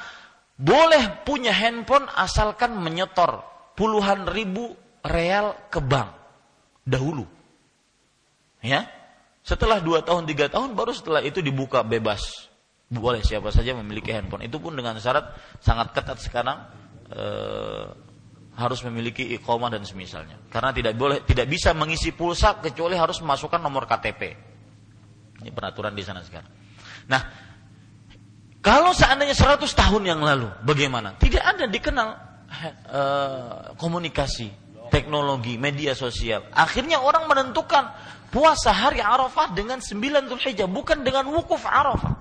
boleh 0.52 1.24
punya 1.24 1.56
handphone 1.56 2.04
asalkan 2.12 2.76
menyetor 2.76 3.40
puluhan 3.72 4.28
ribu 4.28 4.76
real 5.00 5.56
ke 5.72 5.80
bank 5.80 6.12
dahulu. 6.84 7.24
Ya, 8.60 8.84
setelah 9.40 9.80
dua 9.80 10.04
tahun 10.04 10.28
tiga 10.28 10.52
tahun 10.52 10.76
baru 10.76 10.92
setelah 10.92 11.20
itu 11.20 11.40
dibuka 11.44 11.84
bebas 11.84 12.48
boleh 12.88 13.20
siapa 13.20 13.52
saja 13.52 13.76
memiliki 13.76 14.12
handphone 14.12 14.44
itu 14.48 14.56
pun 14.60 14.72
dengan 14.72 14.96
syarat 14.96 15.36
sangat 15.60 15.92
ketat 15.92 16.16
sekarang 16.20 16.64
e, 17.10 17.24
harus 18.54 18.80
memiliki 18.86 19.34
iqomah 19.36 19.68
dan 19.68 19.82
semisalnya 19.82 20.38
karena 20.48 20.70
tidak 20.70 20.94
boleh 20.94 21.20
tidak 21.26 21.50
bisa 21.50 21.74
mengisi 21.74 22.14
pulsa 22.14 22.56
kecuali 22.62 22.94
harus 22.94 23.18
memasukkan 23.20 23.60
nomor 23.60 23.84
KTP 23.84 24.22
ini 25.42 25.50
peraturan 25.50 25.96
di 25.96 26.04
sana 26.04 26.22
sekarang 26.22 26.50
nah 27.08 27.22
kalau 28.64 28.96
seandainya 28.96 29.36
100 29.36 29.60
tahun 29.64 30.02
yang 30.08 30.20
lalu 30.20 30.48
bagaimana 30.62 31.16
tidak 31.20 31.44
ada 31.44 31.64
dikenal 31.68 32.08
e, 32.88 33.02
komunikasi 33.76 34.48
teknologi 34.88 35.60
media 35.60 35.92
sosial 35.92 36.48
akhirnya 36.54 37.02
orang 37.02 37.28
menentukan 37.28 37.92
puasa 38.34 38.74
hari 38.74 38.98
Arafah 38.98 39.54
dengan 39.54 39.78
9 39.78 40.26
Zulhijjah, 40.26 40.66
bukan 40.66 41.06
dengan 41.06 41.30
wukuf 41.30 41.62
Arafah. 41.62 42.18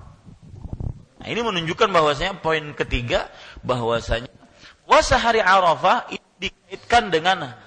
Nah, 1.18 1.26
ini 1.26 1.42
menunjukkan 1.42 1.90
bahwasanya 1.90 2.38
poin 2.38 2.62
ketiga 2.78 3.34
bahwasanya 3.66 4.30
puasa 4.86 5.18
hari 5.18 5.42
Arafah 5.42 6.06
dikaitkan 6.38 7.10
dengan 7.10 7.58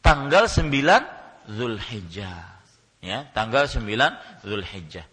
tanggal 0.00 0.48
9 0.48 1.52
Zulhijjah. 1.52 2.49
Ya, 3.00 3.24
tanggal 3.32 3.64
9 3.64 3.88
Zulhijjah. 4.44 5.08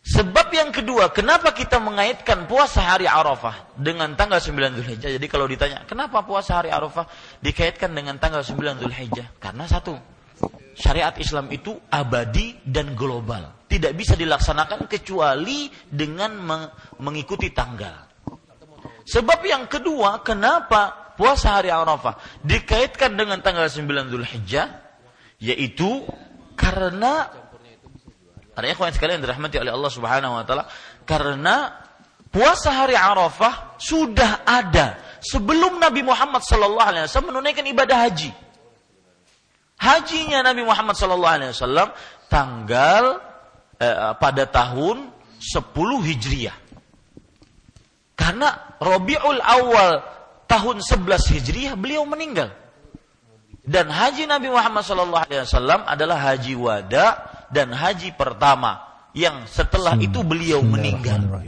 Sebab 0.00 0.48
yang 0.50 0.72
kedua, 0.72 1.12
kenapa 1.12 1.52
kita 1.52 1.76
mengaitkan 1.78 2.48
puasa 2.48 2.82
hari 2.82 3.04
Arafah 3.06 3.70
dengan 3.78 4.16
tanggal 4.18 4.42
9 4.42 4.80
Zulhijjah? 4.80 5.10
Jadi 5.14 5.26
kalau 5.30 5.46
ditanya, 5.46 5.86
kenapa 5.86 6.26
puasa 6.26 6.58
hari 6.58 6.74
Arafah 6.74 7.06
dikaitkan 7.38 7.92
dengan 7.94 8.18
tanggal 8.18 8.42
9 8.42 8.82
Zulhijjah? 8.82 9.30
Karena 9.38 9.68
satu, 9.68 9.94
syariat 10.74 11.14
Islam 11.20 11.52
itu 11.54 11.76
abadi 11.92 12.58
dan 12.66 12.98
global. 12.98 13.62
Tidak 13.70 13.94
bisa 13.94 14.18
dilaksanakan 14.18 14.90
kecuali 14.90 15.70
dengan 15.86 16.42
mengikuti 16.98 17.54
tanggal. 17.54 18.10
Sebab 19.06 19.38
yang 19.46 19.70
kedua, 19.70 20.24
kenapa 20.26 21.14
puasa 21.14 21.60
hari 21.60 21.70
Arafah 21.70 22.18
dikaitkan 22.42 23.14
dengan 23.14 23.38
tanggal 23.44 23.70
9 23.70 23.84
Zulhijjah? 24.10 24.66
Yaitu 25.40 26.04
karena 26.60 27.32
para 28.52 28.66
ikhwan 28.68 28.92
sekalian 28.92 29.24
dirahmati 29.24 29.56
oleh 29.56 29.72
Allah 29.72 29.88
Subhanahu 29.88 30.36
wa 30.36 30.44
taala, 30.44 30.68
karena 31.08 31.80
puasa 32.28 32.68
hari 32.68 32.92
Arafah 32.92 33.80
sudah 33.80 34.44
ada 34.44 35.00
sebelum 35.24 35.80
Nabi 35.80 36.04
Muhammad 36.04 36.44
sallallahu 36.44 36.84
alaihi 36.84 37.08
wasallam 37.08 37.32
menunaikan 37.32 37.64
ibadah 37.64 37.96
haji 38.04 38.30
hajinya 39.80 40.44
Nabi 40.44 40.62
Muhammad 40.62 40.94
SAW 40.94 41.96
tanggal 42.28 43.04
eh, 43.80 44.12
pada 44.20 44.44
tahun 44.44 45.08
10 45.40 45.72
Hijriah. 46.04 46.56
Karena 48.12 48.76
Robiul 48.76 49.40
Awal 49.40 50.04
tahun 50.44 50.84
11 50.84 51.32
Hijriah 51.32 51.72
beliau 51.80 52.04
meninggal. 52.04 52.52
Dan 53.60 53.92
haji 53.92 54.24
Nabi 54.24 54.48
Muhammad 54.48 54.82
SAW 54.82 55.84
adalah 55.84 56.18
haji 56.32 56.56
wada 56.56 57.20
dan 57.52 57.76
haji 57.76 58.16
pertama 58.16 58.80
yang 59.12 59.44
setelah 59.44 60.00
itu 60.00 60.24
beliau 60.24 60.64
meninggal. 60.64 61.44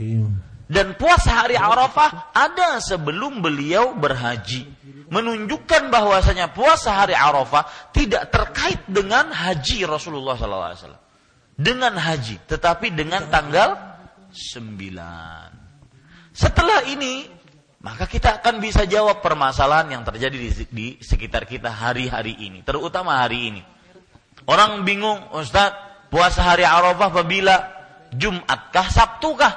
Dan 0.69 0.97
puasa 0.97 1.45
hari 1.45 1.59
Arafah 1.59 2.33
ada 2.33 2.79
sebelum 2.79 3.43
beliau 3.43 3.93
berhaji 3.93 4.65
menunjukkan 5.13 5.93
bahwasanya 5.93 6.49
puasa 6.49 6.97
hari 6.97 7.13
Arafah 7.13 7.93
tidak 7.93 8.33
terkait 8.33 8.81
dengan 8.89 9.29
haji 9.29 9.85
Rasulullah 9.85 10.33
SAW. 10.33 10.97
Dengan 11.53 11.93
haji, 11.93 12.41
tetapi 12.49 12.97
dengan 12.97 13.29
tanggal 13.29 13.77
9. 14.33 16.33
Setelah 16.33 16.89
ini, 16.89 17.29
maka 17.83 18.07
kita 18.07 18.39
akan 18.39 18.63
bisa 18.63 18.87
jawab 18.87 19.19
permasalahan 19.19 19.99
yang 19.99 20.03
terjadi 20.07 20.37
di, 20.39 20.49
di 20.71 20.87
sekitar 21.03 21.43
kita 21.43 21.67
hari-hari 21.67 22.31
ini, 22.31 22.63
terutama 22.63 23.19
hari 23.19 23.51
ini. 23.51 23.61
Orang 24.47 24.87
bingung, 24.87 25.19
Ustaz, 25.35 25.75
puasa 26.07 26.47
hari 26.47 26.63
Arafah 26.63 27.11
apabila 27.11 27.55
Jumatkah, 28.15 28.87
Sabtukah? 28.87 29.53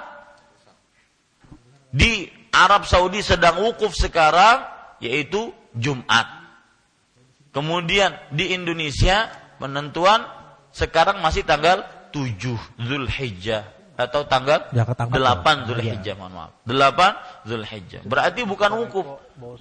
Di 1.94 2.26
Arab 2.50 2.82
Saudi 2.90 3.22
sedang 3.22 3.62
wukuf 3.62 3.94
sekarang, 3.94 4.66
yaitu 4.98 5.54
Jumat. 5.70 6.26
Kemudian 7.54 8.10
di 8.34 8.50
Indonesia 8.58 9.30
penentuan 9.62 10.26
sekarang 10.74 11.22
masih 11.22 11.46
tanggal 11.46 11.86
7 12.10 12.36
Zulhijjah 12.82 13.75
atau 13.96 14.28
tanggal 14.28 14.68
8 14.70 15.66
Zulhijjah, 15.66 16.14
mohon 16.20 16.32
maaf. 16.36 16.52
8 16.68 17.48
Zulhijjah. 17.48 18.04
Berarti 18.04 18.44
bukan 18.44 18.70
wukuf. 18.84 19.06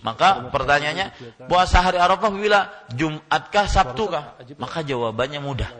Maka 0.03 0.51
pertanyaannya, 0.51 1.15
puasa 1.47 1.79
hari 1.79 1.97
Arafah 1.97 2.31
bila 2.31 2.67
Jumatkah 2.91 3.65
Sabtukah? 3.71 4.35
Maka 4.59 4.83
jawabannya 4.83 5.39
mudah. 5.39 5.71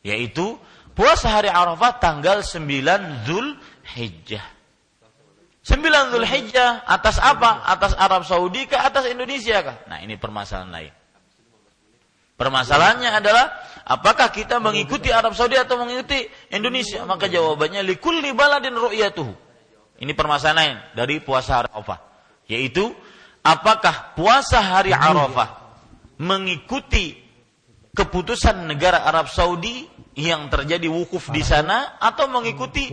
Yaitu 0.00 0.56
puasa 0.96 1.28
hari 1.28 1.52
Arafah 1.52 2.00
tanggal 2.00 2.40
9 2.40 3.28
Zulhijjah. 3.28 4.44
Sembilan 5.60 6.16
Zulhijjah 6.16 6.88
atas 6.88 7.20
apa? 7.20 7.68
Atas 7.68 7.92
Arab 7.92 8.24
Saudi 8.24 8.64
ke 8.64 8.74
atas 8.74 9.04
Indonesia 9.04 9.60
kah? 9.60 9.76
Nah, 9.86 10.00
ini 10.00 10.16
permasalahan 10.16 10.72
lain. 10.72 10.92
Permasalahannya 12.40 13.10
adalah 13.20 13.52
apakah 13.84 14.32
kita 14.32 14.56
mengikuti 14.64 15.12
Arab 15.12 15.36
Saudi 15.36 15.60
atau 15.60 15.76
mengikuti 15.76 16.24
Indonesia? 16.48 17.04
Maka 17.04 17.28
jawabannya 17.28 17.84
likulli 17.84 18.32
baladin 18.32 18.80
ru'yatuhu. 18.80 19.32
Ini 20.00 20.16
permasalahan 20.16 20.96
dari 20.96 21.20
puasa 21.20 21.60
Arafah, 21.60 22.00
yaitu 22.48 22.88
apakah 23.44 24.16
puasa 24.16 24.56
hari 24.56 24.96
Arafah 24.96 25.76
mengikuti 26.16 27.20
keputusan 27.92 28.64
negara 28.64 29.04
Arab 29.04 29.28
Saudi 29.28 29.84
yang 30.16 30.48
terjadi 30.48 30.88
wukuf 30.88 31.28
di 31.28 31.44
sana 31.44 32.00
atau 32.00 32.24
mengikuti 32.32 32.88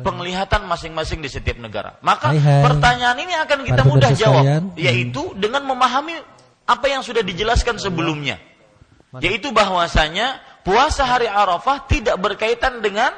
penglihatan 0.00 0.64
masing-masing 0.64 1.20
di 1.20 1.28
setiap 1.28 1.60
negara. 1.60 2.00
Maka 2.00 2.32
hai, 2.32 2.40
hai. 2.40 2.62
pertanyaan 2.64 3.18
ini 3.20 3.34
akan 3.36 3.58
kita 3.60 3.82
mudah 3.84 4.10
jawab, 4.16 4.44
yaitu 4.80 5.36
dengan 5.36 5.68
memahami 5.68 6.16
apa 6.64 6.86
yang 6.88 7.04
sudah 7.04 7.20
dijelaskan 7.20 7.76
sebelumnya, 7.76 8.40
yaitu 9.18 9.50
bahwasanya 9.50 10.38
puasa 10.62 11.02
hari 11.02 11.26
Arafah 11.26 11.90
tidak 11.90 12.14
berkaitan 12.22 12.78
dengan 12.78 13.10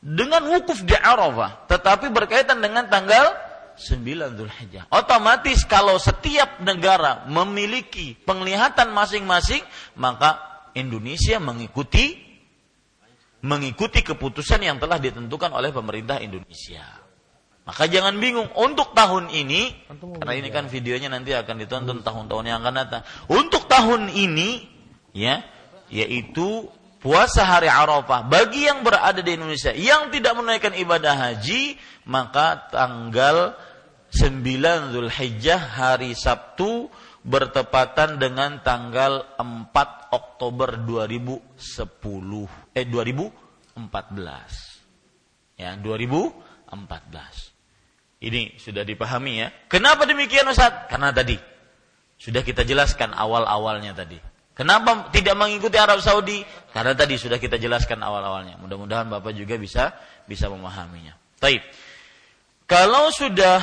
dengan 0.00 0.44
wukuf 0.48 0.84
di 0.84 0.96
Arafah, 0.96 1.64
tetapi 1.68 2.12
berkaitan 2.12 2.60
dengan 2.60 2.88
tanggal 2.88 3.36
9 3.80 4.36
Zulhijjah. 4.36 4.84
Otomatis 4.92 5.64
kalau 5.64 5.96
setiap 5.96 6.60
negara 6.60 7.24
memiliki 7.28 8.16
penglihatan 8.28 8.92
masing-masing, 8.92 9.64
maka 9.96 10.36
Indonesia 10.76 11.40
mengikuti 11.40 12.28
mengikuti 13.40 14.04
keputusan 14.04 14.60
yang 14.60 14.76
telah 14.76 15.00
ditentukan 15.00 15.48
oleh 15.56 15.72
pemerintah 15.72 16.20
Indonesia. 16.20 16.99
Maka 17.68 17.86
jangan 17.86 18.18
bingung 18.18 18.48
untuk 18.56 18.96
tahun 18.96 19.30
ini 19.30 19.86
karena 20.18 20.34
ini 20.34 20.48
kan 20.48 20.66
videonya 20.66 21.12
nanti 21.12 21.36
akan 21.36 21.60
ditonton 21.60 22.02
tahun-tahun 22.02 22.44
yang 22.48 22.58
akan 22.64 22.74
datang. 22.74 23.02
Untuk 23.28 23.68
tahun 23.68 24.10
ini 24.10 24.64
ya 25.14 25.44
yaitu 25.92 26.66
puasa 27.00 27.44
hari 27.44 27.68
Arafah 27.68 28.22
bagi 28.28 28.64
yang 28.68 28.84
berada 28.84 29.22
di 29.24 29.32
Indonesia 29.34 29.72
yang 29.72 30.10
tidak 30.12 30.36
menunaikan 30.36 30.74
ibadah 30.76 31.16
haji 31.16 31.78
maka 32.06 32.68
tanggal 32.70 33.56
9 34.10 34.92
Zulhijjah 34.92 35.60
hari 35.80 36.14
Sabtu 36.18 36.90
bertepatan 37.22 38.18
dengan 38.20 38.60
tanggal 38.64 39.24
4 39.36 40.12
Oktober 40.12 40.76
2010 40.82 41.40
eh 42.74 42.84
2014 42.88 45.60
ya 45.60 45.76
2014 45.76 47.49
ini 48.20 48.56
sudah 48.60 48.84
dipahami 48.84 49.44
ya 49.44 49.48
kenapa 49.66 50.04
demikian 50.04 50.48
Ustaz 50.48 50.86
karena 50.92 51.10
tadi 51.12 51.40
sudah 52.20 52.44
kita 52.44 52.62
jelaskan 52.68 53.16
awal-awalnya 53.16 53.96
tadi 53.96 54.20
Kenapa 54.60 55.08
tidak 55.08 55.40
mengikuti 55.40 55.80
Arab 55.80 56.04
Saudi? 56.04 56.44
Karena 56.68 56.92
tadi 56.92 57.16
sudah 57.16 57.40
kita 57.40 57.56
jelaskan 57.56 57.96
awal-awalnya. 58.04 58.60
Mudah-mudahan 58.60 59.08
Bapak 59.08 59.32
juga 59.32 59.56
bisa 59.56 59.96
bisa 60.28 60.52
memahaminya. 60.52 61.16
Taib. 61.40 61.64
Kalau 62.68 63.08
sudah 63.08 63.56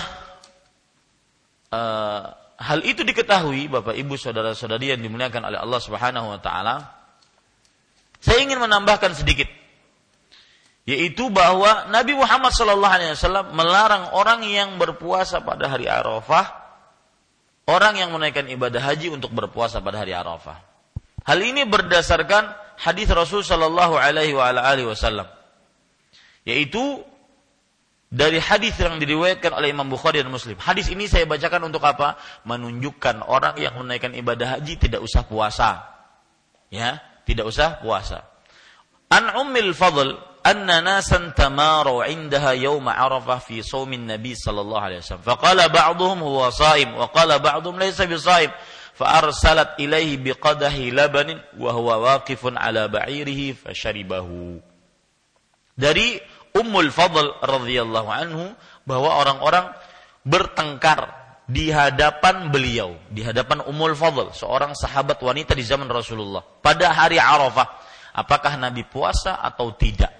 uh, 1.69 2.33
hal 2.57 2.79
itu 2.81 3.05
diketahui, 3.05 3.69
Bapak 3.69 3.93
Ibu 3.93 4.17
saudara-saudari 4.17 4.89
yang 4.89 5.05
dimuliakan 5.05 5.45
oleh 5.45 5.61
Allah 5.61 5.77
Subhanahu 5.77 6.33
wa 6.33 6.39
taala, 6.41 6.75
saya 8.17 8.41
ingin 8.41 8.57
menambahkan 8.57 9.13
sedikit 9.13 9.45
yaitu 10.87 11.27
bahwa 11.27 11.91
Nabi 11.91 12.15
Muhammad 12.15 12.55
wasallam 12.55 13.51
melarang 13.51 14.15
orang 14.15 14.47
yang 14.47 14.79
berpuasa 14.79 15.43
pada 15.43 15.67
hari 15.67 15.91
Arafah 15.91 16.67
orang 17.67 17.99
yang 17.99 18.09
menaikkan 18.15 18.47
ibadah 18.47 18.79
haji 18.79 19.11
untuk 19.11 19.35
berpuasa 19.35 19.83
pada 19.83 20.01
hari 20.01 20.15
Arafah. 20.15 20.63
Hal 21.27 21.43
ini 21.43 21.67
berdasarkan 21.67 22.55
hadis 22.79 23.11
Rasul 23.11 23.43
Shallallahu 23.43 23.99
Alaihi 23.99 24.31
Wasallam, 24.87 25.27
yaitu 26.47 27.03
dari 28.07 28.39
hadis 28.39 28.79
yang 28.79 28.95
diriwayatkan 28.95 29.51
oleh 29.51 29.75
Imam 29.75 29.91
Bukhari 29.91 30.23
dan 30.23 30.31
Muslim. 30.31 30.55
Hadis 30.55 30.87
ini 30.87 31.11
saya 31.11 31.27
bacakan 31.27 31.67
untuk 31.67 31.83
apa? 31.83 32.15
Menunjukkan 32.47 33.27
orang 33.27 33.59
yang 33.59 33.75
menaikkan 33.75 34.15
ibadah 34.15 34.55
haji 34.55 34.79
tidak 34.79 35.03
usah 35.03 35.27
puasa, 35.27 35.83
ya, 36.71 37.03
tidak 37.27 37.51
usah 37.51 37.83
puasa. 37.83 38.23
An 39.11 39.27
Ummil 39.35 39.75
Fadl 39.75 40.15
anna 40.47 40.79
nasan 40.79 41.35
tamaru 41.35 42.07
indaha 42.07 42.55
yawma 42.55 42.95
Arafah 42.95 43.43
fi 43.43 43.59
صوم 43.59 43.91
Nabi 44.07 44.31
sallallahu 44.31 44.79
alaihi 44.79 45.03
wasallam. 45.03 45.27
Faqala 45.27 45.67
ba'dhum 45.67 46.23
huwa 46.23 46.47
shaim 46.47 46.95
wa 46.95 47.11
qala 47.11 47.43
ba'dhum 47.43 47.75
laysa 47.75 48.07
bi 48.07 48.15
shaim. 48.15 48.47
Faarsalat 48.95 49.77
ilaihi 49.77 50.17
biqadahi 50.17 50.89
labanin 50.95 51.37
wa 51.59 51.69
huwa 51.75 52.01
waqifun 52.15 52.55
ala 52.55 52.87
ba'irihi 52.87 53.59
fasharibahu. 53.59 54.57
Dari 55.77 56.17
Ummul 56.57 56.89
Fadl 56.89 57.37
radhiyallahu 57.45 58.09
anhu 58.09 58.49
bahwa 58.89 59.21
orang-orang 59.21 59.69
bertengkar 60.25 61.13
di 61.45 61.69
hadapan 61.69 62.49
beliau, 62.49 62.97
di 63.13 63.21
hadapan 63.21 63.61
Ummul 63.69 63.93
Fadl, 63.93 64.33
seorang 64.33 64.73
sahabat 64.73 65.21
wanita 65.21 65.53
di 65.53 65.61
zaman 65.61 65.85
Rasulullah 65.85 66.41
pada 66.41 66.89
hari 66.89 67.21
Arafah. 67.21 67.85
Apakah 68.17 68.57
Nabi 68.57 68.81
puasa 68.81 69.37
atau 69.37 69.77
tidak? 69.77 70.16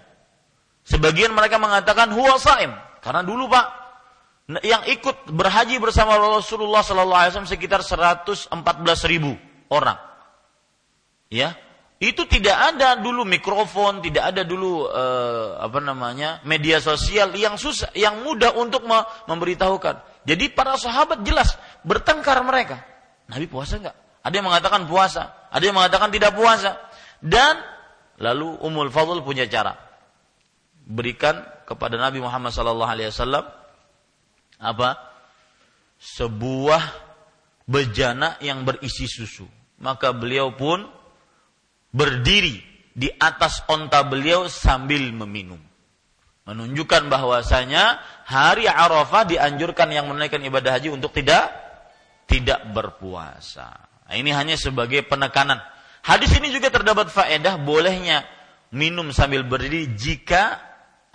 Sebagian 0.88 1.36
mereka 1.36 1.60
mengatakan 1.60 2.16
huwa 2.16 2.40
saim, 2.40 2.72
karena 3.04 3.20
dulu 3.20 3.52
Pak 3.52 3.68
yang 4.64 4.88
ikut 4.88 5.28
berhaji 5.36 5.76
bersama 5.84 6.16
Rasulullah 6.16 6.80
Sallallahu 6.80 7.20
Alaihi 7.20 7.52
sekitar 7.52 7.84
114 7.84 8.48
ribu 9.12 9.36
orang. 9.68 10.00
Ya, 11.28 11.60
itu 12.00 12.24
tidak 12.32 12.56
ada 12.56 12.96
dulu 13.04 13.28
mikrofon, 13.28 14.00
tidak 14.00 14.32
ada 14.32 14.48
dulu 14.48 14.88
eh, 14.88 15.48
apa 15.60 15.84
namanya 15.84 16.40
media 16.48 16.80
sosial 16.80 17.36
yang 17.36 17.60
susah, 17.60 17.92
yang 17.92 18.24
mudah 18.24 18.56
untuk 18.56 18.88
memberitahukan. 19.28 20.24
Jadi 20.24 20.56
para 20.56 20.80
sahabat 20.80 21.28
jelas 21.28 21.60
bertengkar 21.84 22.40
mereka. 22.48 22.80
Nabi 23.28 23.52
puasa 23.52 23.84
enggak? 23.84 23.98
Ada 24.24 24.34
yang 24.40 24.48
mengatakan 24.48 24.88
puasa, 24.88 25.36
ada 25.52 25.64
yang 25.64 25.76
mengatakan 25.76 26.08
tidak 26.16 26.32
puasa. 26.32 26.80
Dan 27.20 27.60
lalu 28.24 28.56
Umul 28.64 28.88
Fadl 28.88 29.20
punya 29.26 29.44
cara. 29.52 29.87
Berikan 30.88 31.44
kepada 31.68 32.00
Nabi 32.00 32.24
Muhammad 32.24 32.56
sallallahu 32.56 32.88
alaihi 32.88 33.12
wasallam 33.12 33.44
apa? 34.64 34.96
Sebuah 36.00 36.82
bejana 37.68 38.40
yang 38.40 38.64
berisi 38.64 39.06
susu. 39.06 39.46
Maka 39.78 40.16
beliau 40.16 40.56
pun 40.56 40.88
berdiri 41.92 42.64
di 42.98 43.12
atas 43.20 43.62
onta 43.70 44.02
beliau 44.08 44.50
sambil 44.50 45.14
meminum. 45.14 45.62
Menunjukkan 46.48 47.12
bahwasanya 47.12 48.00
hari 48.24 48.66
Arafah 48.66 49.28
dianjurkan 49.28 49.92
yang 49.92 50.08
menunaikan 50.08 50.40
ibadah 50.42 50.80
haji 50.80 50.96
untuk 50.96 51.12
tidak 51.12 51.52
tidak 52.26 52.64
berpuasa. 52.72 53.68
Nah, 54.08 54.16
ini 54.16 54.32
hanya 54.32 54.56
sebagai 54.56 55.04
penekanan. 55.04 55.60
Hadis 56.02 56.32
ini 56.40 56.48
juga 56.50 56.72
terdapat 56.72 57.12
faedah 57.12 57.60
bolehnya 57.60 58.24
minum 58.72 59.12
sambil 59.12 59.44
berdiri 59.44 59.92
jika 59.96 60.60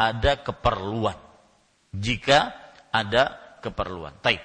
ada 0.02 0.42
keperluan. 0.42 1.14
Jika 1.94 2.50
ada 2.90 3.38
keperluan. 3.62 4.18
Taib. 4.18 4.42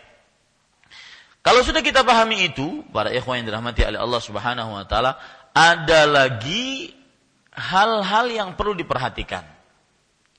Kalau 1.41 1.63
sudah 1.63 1.79
kita 1.81 2.03
pahami 2.03 2.51
itu, 2.51 2.83
para 2.91 3.09
ikhwan 3.09 3.41
yang 3.41 3.47
dirahmati 3.49 3.81
oleh 3.87 3.97
Allah 3.97 4.21
Subhanahu 4.21 4.77
wa 4.77 4.83
taala, 4.83 5.15
ada 5.55 6.03
lagi 6.05 6.91
hal-hal 7.55 8.27
yang 8.29 8.49
perlu 8.53 8.77
diperhatikan. 8.77 9.47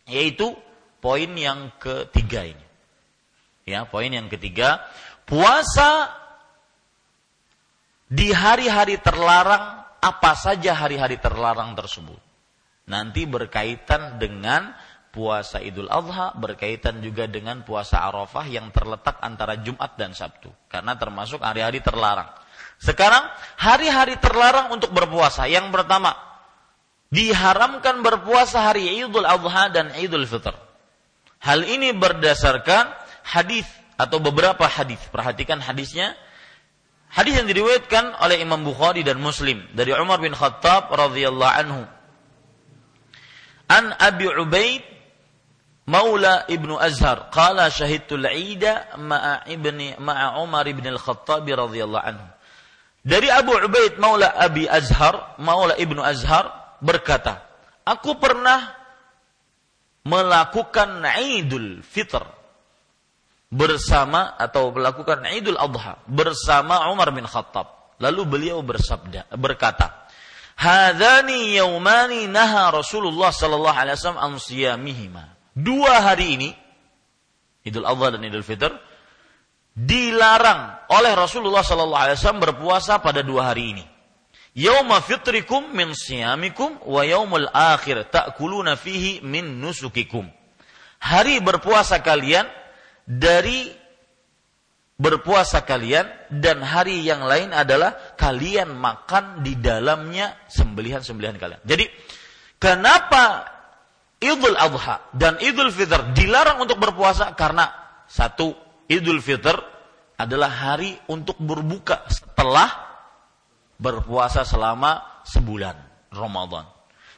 Yaitu 0.05 0.53
poin 1.03 1.33
yang 1.33 1.73
ketiga 1.81 2.45
ini. 2.47 2.67
Ya, 3.65 3.85
poin 3.85 4.09
yang 4.09 4.33
ketiga, 4.33 4.85
puasa 5.29 6.09
di 8.09 8.33
hari-hari 8.33 8.97
terlarang 9.01 9.85
apa 10.01 10.33
saja 10.39 10.73
hari-hari 10.73 11.21
terlarang 11.21 11.77
tersebut. 11.77 12.21
Nanti 12.89 13.29
berkaitan 13.29 14.17
dengan 14.17 14.73
puasa 15.09 15.59
Idul 15.59 15.89
Adha 15.89 16.37
berkaitan 16.37 17.01
juga 17.01 17.27
dengan 17.27 17.65
puasa 17.65 18.05
Arafah 18.05 18.47
yang 18.47 18.69
terletak 18.71 19.19
antara 19.25 19.59
Jumat 19.61 19.97
dan 19.97 20.13
Sabtu 20.13 20.53
karena 20.69 20.95
termasuk 20.95 21.41
hari-hari 21.41 21.81
terlarang. 21.81 22.29
Sekarang 22.79 23.27
hari-hari 23.59 24.21
terlarang 24.23 24.71
untuk 24.71 24.95
berpuasa. 24.95 25.51
Yang 25.51 25.75
pertama, 25.75 26.15
diharamkan 27.11 28.07
berpuasa 28.07 28.71
hari 28.71 29.03
Idul 29.03 29.27
Adha 29.27 29.67
dan 29.75 29.91
Idul 29.99 30.29
Fitr. 30.29 30.55
Hal 31.43 31.67
ini 31.67 31.91
berdasarkan 31.95 32.95
hadis 33.27 33.67
atau 33.99 34.23
beberapa 34.23 34.67
hadis. 34.71 35.03
Perhatikan 35.11 35.59
hadisnya. 35.59 36.15
Hadis 37.09 37.41
yang 37.41 37.49
diriwayatkan 37.49 38.21
oleh 38.21 38.45
Imam 38.45 38.61
Bukhari 38.63 39.01
dan 39.01 39.17
Muslim 39.17 39.65
dari 39.73 39.97
Umar 39.97 40.21
bin 40.21 40.37
Khattab 40.37 40.93
radhiyallahu 40.93 41.55
anhu. 41.57 41.83
An 43.69 43.97
Abi 43.97 44.29
Ubaid 44.29 44.98
Maula 45.89 46.45
ibnu 46.53 46.77
Azhar 46.77 47.33
qala 47.33 47.73
syahidtul 47.73 48.29
Ida 48.29 48.93
ma'a 49.01 49.49
ibni 49.49 49.97
ma'a 49.97 50.37
Umar 50.45 50.69
ibn 50.69 50.85
al-Khattab 50.85 51.49
radhiyallahu 51.49 52.05
anhu. 52.05 52.27
Dari 53.01 53.33
Abu 53.33 53.57
Ubaid 53.57 53.97
Maula 53.97 54.37
Abi 54.37 54.69
Azhar, 54.69 55.41
Maula 55.41 55.81
ibnu 55.81 56.05
Azhar 56.05 56.77
berkata, 56.85 57.41
aku 57.89 58.21
pernah 58.21 58.69
melakukan 60.05 61.01
Idul 61.25 61.81
Fitr 61.81 62.21
bersama 63.49 64.37
atau 64.37 64.69
melakukan 64.77 65.25
Idul 65.33 65.57
Adha 65.57 66.05
bersama 66.05 66.85
Umar 66.93 67.09
bin 67.17 67.25
Khattab. 67.25 67.97
Lalu 67.97 68.23
beliau 68.29 68.61
bersabda 68.61 69.33
berkata, 69.41 70.07
"Hadzani 70.61 71.57
yaumani 71.57 72.29
naha 72.29 72.71
Rasulullah 72.77 73.33
sallallahu 73.33 73.75
alaihi 73.75 73.97
wasallam 73.97 74.21
an 74.21 74.33
siyamihima." 74.37 75.38
Dua 75.59 76.07
hari 76.07 76.39
ini, 76.39 76.51
Idul 77.67 77.85
Adha 77.85 78.15
dan 78.15 78.23
Idul 78.23 78.47
Fitr, 78.47 78.71
dilarang 79.75 80.91
oleh 80.91 81.13
Rasulullah 81.15 81.63
Sallallahu 81.63 82.05
Alaihi 82.11 82.17
Wasallam 82.19 82.43
berpuasa 82.43 82.99
pada 83.03 83.23
dua 83.27 83.51
hari 83.51 83.79
ini. 83.79 83.85
Yauma 84.59 84.99
fitrikum 84.99 85.71
min 85.71 85.95
siyamikum 85.95 86.83
wa 86.83 87.03
yaumul 87.07 87.47
akhir 87.55 88.11
ta'kuluna 88.11 88.75
fihi 88.75 89.23
min 89.23 89.63
nusukikum. 89.63 90.27
Hari 90.99 91.39
berpuasa 91.39 92.03
kalian 92.03 92.43
dari 93.07 93.71
berpuasa 94.99 95.63
kalian 95.63 96.11
dan 96.43 96.59
hari 96.59 97.07
yang 97.07 97.23
lain 97.23 97.55
adalah 97.55 98.19
kalian 98.19 98.75
makan 98.75 99.47
di 99.47 99.55
dalamnya 99.55 100.35
sembelihan-sembelihan 100.51 101.39
kalian. 101.39 101.63
Jadi 101.63 101.87
kenapa 102.59 103.47
Idul 104.19 104.59
Adha 104.59 105.15
dan 105.15 105.39
Idul 105.39 105.71
Fitr 105.71 106.11
dilarang 106.11 106.59
untuk 106.59 106.83
berpuasa 106.83 107.35
karena 107.39 107.71
satu 108.11 108.51
Idul 108.91 109.23
Fitr 109.23 109.55
adalah 110.19 110.51
hari 110.51 110.99
untuk 111.07 111.39
berbuka 111.39 112.03
setelah 112.11 112.67
berpuasa 113.79 114.43
selama 114.43 115.23
sebulan. 115.23 115.89
Ramadan. 116.09 116.65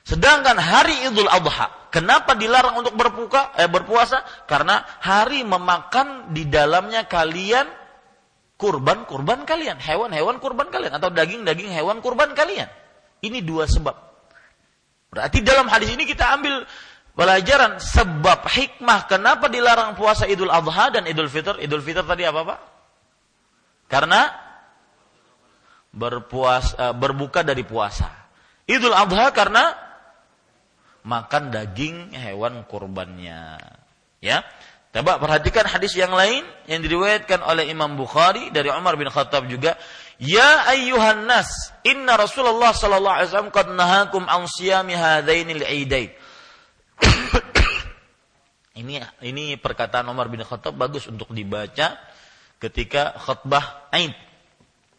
Sedangkan 0.02 0.58
hari 0.58 1.06
Idul 1.06 1.30
Adha, 1.30 1.88
kenapa 1.94 2.34
dilarang 2.34 2.82
untuk 2.82 2.98
berbuka 2.98 3.54
eh, 3.54 3.70
berpuasa? 3.70 4.26
Karena 4.50 4.82
hari 4.98 5.46
memakan 5.46 6.34
di 6.34 6.50
dalamnya 6.50 7.06
kalian 7.06 7.70
kurban-kurban 8.58 9.46
kalian, 9.46 9.78
hewan-hewan 9.78 10.36
kurban 10.42 10.68
kalian 10.68 10.92
atau 10.98 11.08
daging-daging 11.08 11.70
hewan 11.72 12.02
kurban 12.02 12.34
kalian. 12.34 12.68
Ini 13.22 13.40
dua 13.46 13.70
sebab. 13.70 13.96
Berarti 15.10 15.42
dalam 15.42 15.66
hadis 15.66 15.90
ini 15.94 16.06
kita 16.06 16.38
ambil 16.38 16.66
pelajaran 17.14 17.78
sebab 17.78 18.46
hikmah 18.46 19.06
kenapa 19.10 19.50
dilarang 19.50 19.98
puasa 19.98 20.26
Idul 20.26 20.50
Adha 20.50 20.94
dan 20.94 21.04
Idul 21.06 21.30
Fitr. 21.30 21.58
Idul 21.58 21.82
Fitr 21.82 22.06
tadi 22.06 22.24
apa, 22.26 22.40
Pak? 22.42 22.60
Karena 23.90 24.30
berpuasa 25.90 26.94
berbuka 26.94 27.42
dari 27.42 27.66
puasa. 27.66 28.06
Idul 28.70 28.94
Adha 28.94 29.34
karena 29.34 29.74
makan 31.02 31.50
daging 31.50 32.14
hewan 32.14 32.62
kurbannya. 32.68 33.58
Ya. 34.22 34.46
Coba 34.90 35.22
perhatikan 35.22 35.70
hadis 35.70 35.94
yang 35.94 36.10
lain 36.10 36.42
yang 36.66 36.82
diriwayatkan 36.82 37.46
oleh 37.46 37.70
Imam 37.70 37.94
Bukhari 37.94 38.50
dari 38.50 38.74
Umar 38.74 38.98
bin 38.98 39.06
Khattab 39.06 39.46
juga. 39.46 39.78
Ya 40.18 40.66
ayyuhan 40.66 41.30
nas, 41.30 41.70
inna 41.86 42.18
Rasulullah 42.18 42.74
sallallahu 42.74 43.16
alaihi 43.22 43.28
wasallam 43.30 43.54
qad 43.54 43.70
nahakum 43.70 44.26
an 44.26 44.50
siyami 44.50 44.98
hadainil 44.98 45.62
idain. 45.62 46.10
Ini 48.80 49.00
ini 49.26 49.44
perkataan 49.60 50.08
Umar 50.08 50.32
bin 50.32 50.40
Khattab 50.44 50.76
bagus 50.76 51.06
untuk 51.06 51.32
dibaca 51.34 51.98
ketika 52.60 53.16
khutbah 53.20 53.88
Aid 53.92 54.14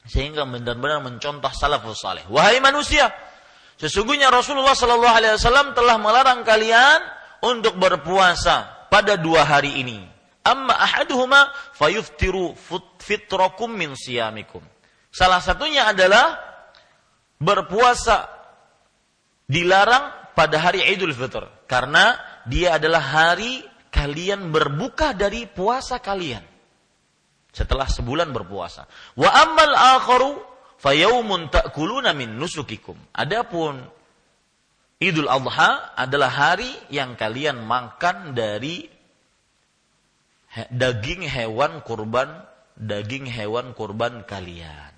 sehingga 0.05 0.45
benar-benar 0.49 1.01
mencontoh 1.05 1.53
salafus 1.53 2.01
saleh. 2.01 2.25
Wahai 2.29 2.57
manusia, 2.57 3.13
Sesungguhnya 3.81 4.29
Rasulullah 4.29 4.77
Shallallahu 4.77 5.15
Alaihi 5.17 5.33
Wasallam 5.41 5.73
telah 5.73 5.97
melarang 5.97 6.45
kalian 6.45 7.01
untuk 7.41 7.81
berpuasa 7.81 8.85
pada 8.93 9.17
dua 9.17 9.41
hari 9.41 9.81
ini. 9.81 10.05
Amma 10.45 10.77
ahaduhuma 10.77 11.49
fayuftiru 11.73 12.53
fitrakum 13.01 13.73
min 13.73 13.97
siyamikum. 13.97 14.61
Salah 15.09 15.41
satunya 15.41 15.89
adalah 15.89 16.37
berpuasa 17.41 18.29
dilarang 19.49 20.20
pada 20.41 20.57
hari 20.57 20.81
Idul 20.89 21.13
Fitr 21.13 21.45
karena 21.69 22.17
dia 22.49 22.81
adalah 22.81 22.97
hari 22.97 23.61
kalian 23.93 24.49
berbuka 24.49 25.13
dari 25.13 25.45
puasa 25.45 26.01
kalian 26.01 26.41
setelah 27.53 27.85
sebulan 27.85 28.33
berpuasa. 28.33 28.89
Wa 29.13 29.29
ammal 29.29 29.77
akharu 29.77 30.41
fayaumun 30.81 31.53
ta'kuluna 31.53 32.17
min 32.17 32.41
nusukikum. 32.41 32.97
Adapun 33.13 33.85
Idul 34.97 35.29
Adha 35.29 35.93
adalah 35.93 36.33
hari 36.33 36.73
yang 36.89 37.13
kalian 37.13 37.61
makan 37.61 38.33
dari 38.33 38.89
daging 40.73 41.21
hewan 41.21 41.85
kurban, 41.85 42.33
daging 42.81 43.29
hewan 43.29 43.77
kurban 43.77 44.25
kalian. 44.25 44.89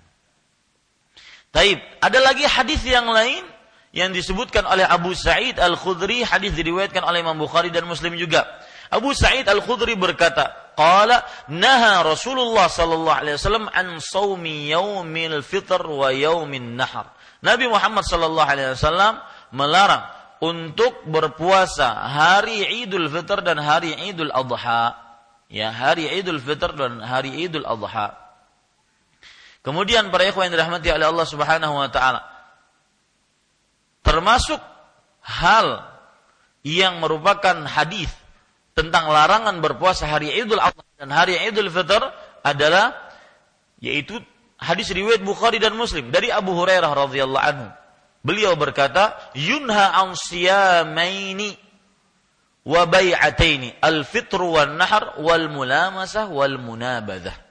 Taib, 1.51 1.83
ada 1.99 2.19
lagi 2.23 2.47
hadis 2.47 2.79
yang 2.87 3.11
lain 3.11 3.52
yang 3.93 4.09
disebutkan 4.09 4.65
oleh 4.65 4.81
Abu 4.81 5.13
Sa'id 5.13 5.61
Al-Khudri, 5.61 6.25
hadis 6.25 6.57
diriwayatkan 6.57 7.05
oleh 7.05 7.21
Imam 7.21 7.37
Bukhari 7.37 7.69
dan 7.69 7.85
Muslim 7.85 8.17
juga. 8.17 8.49
Abu 8.89 9.13
Sa'id 9.13 9.45
Al-Khudri 9.45 9.93
berkata, 9.93 10.73
qala 10.73 11.21
naha 11.53 12.01
Rasulullah 12.01 12.65
sallallahu 12.65 13.13
alaihi 13.21 13.37
wasallam 13.37 13.69
an 13.69 14.01
saumi 14.01 14.73
yaumil 14.73 15.45
fitr 15.45 15.85
wa 15.85 16.09
yaumin 16.09 16.73
nahar. 16.73 17.13
Nabi 17.45 17.69
Muhammad 17.69 18.01
sallallahu 18.01 18.49
alaihi 18.49 18.73
wasallam 18.73 19.21
melarang 19.53 20.09
untuk 20.41 21.05
berpuasa 21.05 21.93
hari 22.09 22.83
Idul 22.83 23.13
Fitr 23.13 23.45
dan 23.45 23.61
hari 23.61 23.93
Idul 24.09 24.33
Adha. 24.33 24.97
Ya, 25.53 25.69
hari 25.69 26.09
Idul 26.09 26.41
Fitr 26.41 26.73
dan 26.73 26.97
hari 26.97 27.45
Idul 27.45 27.63
Adha. 27.63 28.17
Kemudian 29.61 30.09
para 30.09 30.25
ikhwan 30.27 30.49
yang 30.49 30.59
dirahmati 30.59 30.89
oleh 30.91 31.07
Allah 31.07 31.27
Subhanahu 31.29 31.77
wa 31.77 31.87
taala 31.93 32.32
termasuk 34.14 34.61
hal 35.26 35.82
yang 36.61 37.01
merupakan 37.01 37.66
hadis 37.66 38.14
tentang 38.78 39.09
larangan 39.09 39.57
berpuasa 39.57 40.05
hari 40.05 40.30
Idul 40.38 40.61
Adha 40.61 40.86
dan 41.01 41.09
hari 41.09 41.41
Idul 41.41 41.74
Fitr 41.74 42.14
adalah 42.45 42.93
yaitu 43.82 44.22
hadis 44.61 44.93
riwayat 44.93 45.26
Bukhari 45.26 45.57
dan 45.57 45.74
Muslim 45.74 46.14
dari 46.14 46.30
Abu 46.30 46.53
Hurairah 46.53 46.93
radhiyallahu 46.93 47.41
anhu. 47.41 47.68
Beliau 48.24 48.55
berkata, 48.55 49.20
"Yunha 49.36 49.99
an 49.99 50.16
siyamaini 50.16 51.59
wa 52.64 52.88
bai'ataini, 52.88 53.84
al-fitr 53.84 54.39
wan 54.39 54.80
nahr 54.80 55.20
wal 55.20 55.51
mulamasah 55.51 56.32
wal 56.32 56.55
munabadah." 56.55 57.42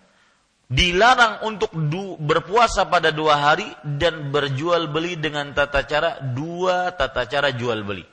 Dilarang 0.73 1.45
untuk 1.45 1.68
du, 1.77 2.16
berpuasa 2.16 2.89
pada 2.89 3.12
dua 3.12 3.37
hari 3.37 3.68
dan 3.85 4.33
berjual 4.33 4.89
beli 4.89 5.20
dengan 5.20 5.53
tata 5.53 5.85
cara 5.85 6.16
dua 6.33 6.97
tata 6.97 7.29
cara 7.29 7.53
jual 7.53 7.85
beli. 7.85 8.09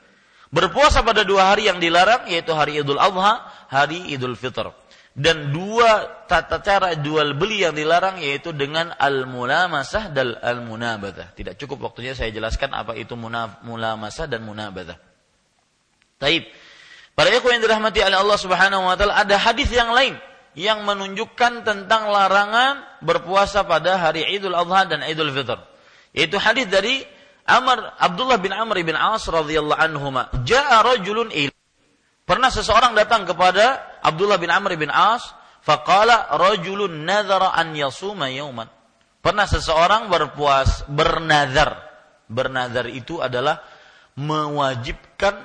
Berpuasa 0.52 1.00
pada 1.00 1.24
dua 1.24 1.48
hari 1.48 1.72
yang 1.72 1.80
dilarang 1.80 2.28
yaitu 2.28 2.52
hari 2.52 2.76
Idul 2.76 3.00
Adha, 3.00 3.48
hari 3.72 4.12
Idul 4.12 4.36
Fitr. 4.36 4.76
Dan 5.16 5.56
dua 5.56 6.04
tata 6.28 6.60
cara 6.60 6.92
jual 7.00 7.32
beli 7.32 7.64
yang 7.64 7.72
dilarang 7.72 8.20
yaitu 8.20 8.52
dengan 8.52 8.92
al-mulamasah 8.92 10.12
dan 10.12 10.36
al-munabadah. 10.36 11.32
Tidak 11.32 11.56
cukup 11.56 11.88
waktunya 11.88 12.12
saya 12.12 12.28
jelaskan 12.28 12.76
apa 12.76 12.92
itu 12.92 13.16
mulamasah 13.16 14.28
dan 14.28 14.44
munabadah. 14.44 15.00
Taib. 16.20 16.44
Para 17.16 17.32
ikhwan 17.32 17.56
yang 17.56 17.64
dirahmati 17.64 18.04
oleh 18.04 18.20
Allah 18.20 18.36
Subhanahu 18.36 18.84
wa 18.84 18.94
taala 19.00 19.16
ada 19.16 19.40
hadis 19.40 19.72
yang 19.72 19.96
lain 19.96 20.20
yang 20.58 20.82
menunjukkan 20.82 21.62
tentang 21.62 22.10
larangan 22.10 22.82
berpuasa 23.04 23.62
pada 23.62 23.96
hari 23.98 24.26
Idul 24.34 24.56
Adha 24.56 24.86
dan 24.90 25.00
Idul 25.06 25.30
Fitr. 25.30 25.58
Yaitu 26.10 26.36
hadis 26.42 26.66
dari 26.66 27.06
Amr 27.46 27.94
Abdullah 27.98 28.38
bin 28.38 28.50
Amr 28.50 28.82
bin 28.82 28.98
As 28.98 29.26
radhiyallahu 29.26 29.78
anhuma 29.78 30.30
jaa 30.42 30.82
rajulun 30.82 31.30
il 31.34 31.50
Pernah 32.26 32.46
seseorang 32.46 32.94
datang 32.94 33.26
kepada 33.26 33.98
Abdullah 34.06 34.38
bin 34.38 34.54
Amr 34.54 34.78
bin 34.78 34.86
As 34.86 35.34
faqala 35.66 36.30
rajulun 36.38 37.02
nadhara 37.02 37.50
an 37.58 37.74
yasuma 37.74 38.30
yauman. 38.30 38.70
Pernah 39.18 39.50
seseorang 39.50 40.06
berpuas 40.06 40.86
bernazar. 40.86 41.90
Bernazar 42.30 42.86
itu 42.86 43.18
adalah 43.18 43.58
mewajibkan 44.14 45.42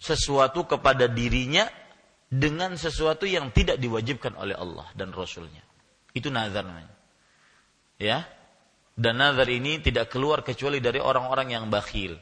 sesuatu 0.00 0.64
kepada 0.64 1.04
dirinya 1.04 1.68
dengan 2.28 2.76
sesuatu 2.76 3.24
yang 3.24 3.48
tidak 3.56 3.80
diwajibkan 3.80 4.36
oleh 4.36 4.52
Allah 4.52 4.88
dan 4.92 5.12
Rasulnya. 5.16 5.64
Itu 6.12 6.28
nazar 6.28 6.68
namanya. 6.68 6.94
Ya, 7.98 8.28
dan 8.98 9.22
nazar 9.22 9.46
ini 9.46 9.78
tidak 9.78 10.10
keluar 10.10 10.42
kecuali 10.42 10.82
dari 10.82 10.98
orang-orang 10.98 11.54
yang 11.54 11.64
bakhil. 11.70 12.18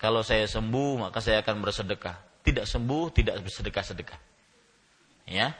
Kalau 0.00 0.24
saya 0.24 0.48
sembuh, 0.48 1.08
maka 1.08 1.20
saya 1.20 1.40
akan 1.40 1.60
bersedekah. 1.60 2.40
Tidak 2.44 2.64
sembuh, 2.68 3.04
tidak 3.12 3.40
bersedekah-sedekah. 3.40 4.20
Ya. 5.28 5.56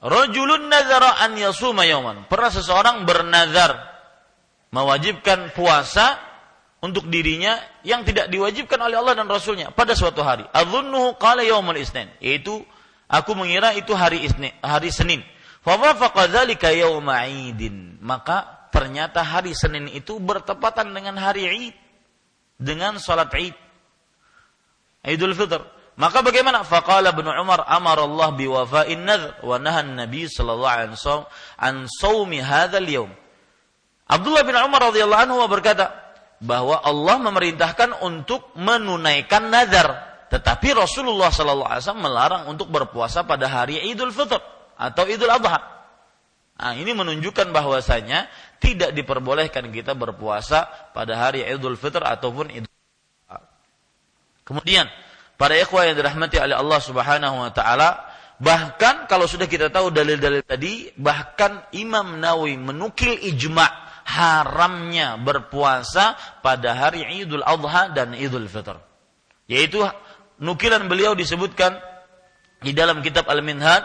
Rajulun 0.00 0.68
nazara 0.68 1.20
an 1.24 1.36
yasuma 1.36 1.84
yawman. 1.84 2.24
Pernah 2.28 2.50
seseorang 2.52 3.04
bernazar 3.04 3.76
mewajibkan 4.72 5.52
puasa 5.52 6.31
untuk 6.82 7.06
dirinya 7.06 7.62
yang 7.86 8.02
tidak 8.02 8.26
diwajibkan 8.26 8.74
oleh 8.82 8.98
Allah 8.98 9.14
dan 9.14 9.30
Rasulnya 9.30 9.70
pada 9.70 9.94
suatu 9.94 10.26
hari. 10.26 10.42
Adzunnuhu 10.50 11.14
qala 11.14 11.46
yawmul 11.46 11.78
isnin. 11.78 12.10
Yaitu 12.18 12.58
aku 13.06 13.38
mengira 13.38 13.70
itu 13.78 13.94
hari 13.94 14.26
Isnin, 14.26 14.50
hari 14.58 14.90
Senin. 14.90 15.22
Fawafaqa 15.62 16.26
dzalika 16.26 16.74
yauma 16.74 17.22
idin. 17.30 18.02
Maka 18.02 18.66
ternyata 18.74 19.22
hari 19.22 19.54
Senin 19.54 19.86
itu 19.86 20.18
bertepatan 20.18 20.90
dengan 20.90 21.14
hari 21.22 21.70
Id. 21.70 21.76
Dengan 22.58 22.98
salat 22.98 23.30
Id. 23.30 23.54
Idul 25.06 25.38
Fitr. 25.38 25.62
Maka 25.94 26.18
bagaimana? 26.24 26.66
Faqala 26.66 27.14
Ibnu 27.14 27.30
Umar 27.30 27.62
amara 27.68 28.02
Allah 28.02 28.34
biwafa'in 28.34 29.06
nadhr 29.06 29.38
wa 29.46 29.60
nahan 29.60 29.94
Nabi 29.94 30.24
sallallahu 30.26 30.72
alaihi 30.72 30.96
wasallam 30.98 31.30
an 31.62 31.74
saumi 31.86 32.42
hadzal 32.42 32.88
yaum. 32.90 33.12
Abdullah 34.08 34.42
bin 34.42 34.56
Umar 34.58 34.90
radhiyallahu 34.90 35.22
anhu 35.30 35.46
berkata 35.46 36.01
bahwa 36.42 36.82
Allah 36.82 37.22
memerintahkan 37.22 38.02
untuk 38.02 38.50
menunaikan 38.58 39.46
nazar, 39.46 39.94
tetapi 40.26 40.74
Rasulullah 40.74 41.30
sallallahu 41.30 41.70
alaihi 41.70 41.84
wasallam 41.86 42.04
melarang 42.10 42.42
untuk 42.50 42.66
berpuasa 42.66 43.22
pada 43.22 43.46
hari 43.46 43.78
Idul 43.86 44.10
Fitr 44.10 44.42
atau 44.74 45.06
Idul 45.06 45.30
Adha. 45.30 45.62
Nah, 46.58 46.74
ini 46.74 46.90
menunjukkan 46.98 47.54
bahwasanya 47.54 48.26
tidak 48.58 48.90
diperbolehkan 48.90 49.70
kita 49.70 49.94
berpuasa 49.94 50.66
pada 50.90 51.14
hari 51.14 51.46
Idul 51.46 51.78
Fitr 51.78 52.02
ataupun 52.02 52.50
Idul 52.50 52.74
Adha. 53.30 53.46
Kemudian, 54.42 54.90
para 55.38 55.54
ikhwah 55.54 55.86
yang 55.86 55.94
dirahmati 55.94 56.42
oleh 56.42 56.58
Allah 56.58 56.80
Subhanahu 56.82 57.38
wa 57.38 57.50
taala, 57.54 58.02
bahkan 58.42 59.06
kalau 59.06 59.30
sudah 59.30 59.46
kita 59.46 59.70
tahu 59.70 59.94
dalil-dalil 59.94 60.42
tadi, 60.42 60.90
bahkan 60.98 61.70
Imam 61.70 62.18
Nawawi 62.18 62.58
menukil 62.58 63.14
ijma' 63.14 63.81
haramnya 64.04 65.16
berpuasa 65.20 66.18
pada 66.44 66.74
hari 66.74 67.06
Idul 67.22 67.42
Adha 67.42 67.90
dan 67.92 68.14
Idul 68.14 68.46
Fitr. 68.50 68.78
Yaitu 69.46 69.82
nukilan 70.38 70.86
beliau 70.86 71.12
disebutkan 71.14 71.78
di 72.62 72.70
dalam 72.74 73.02
kitab 73.02 73.26
Al-Minhaj 73.26 73.82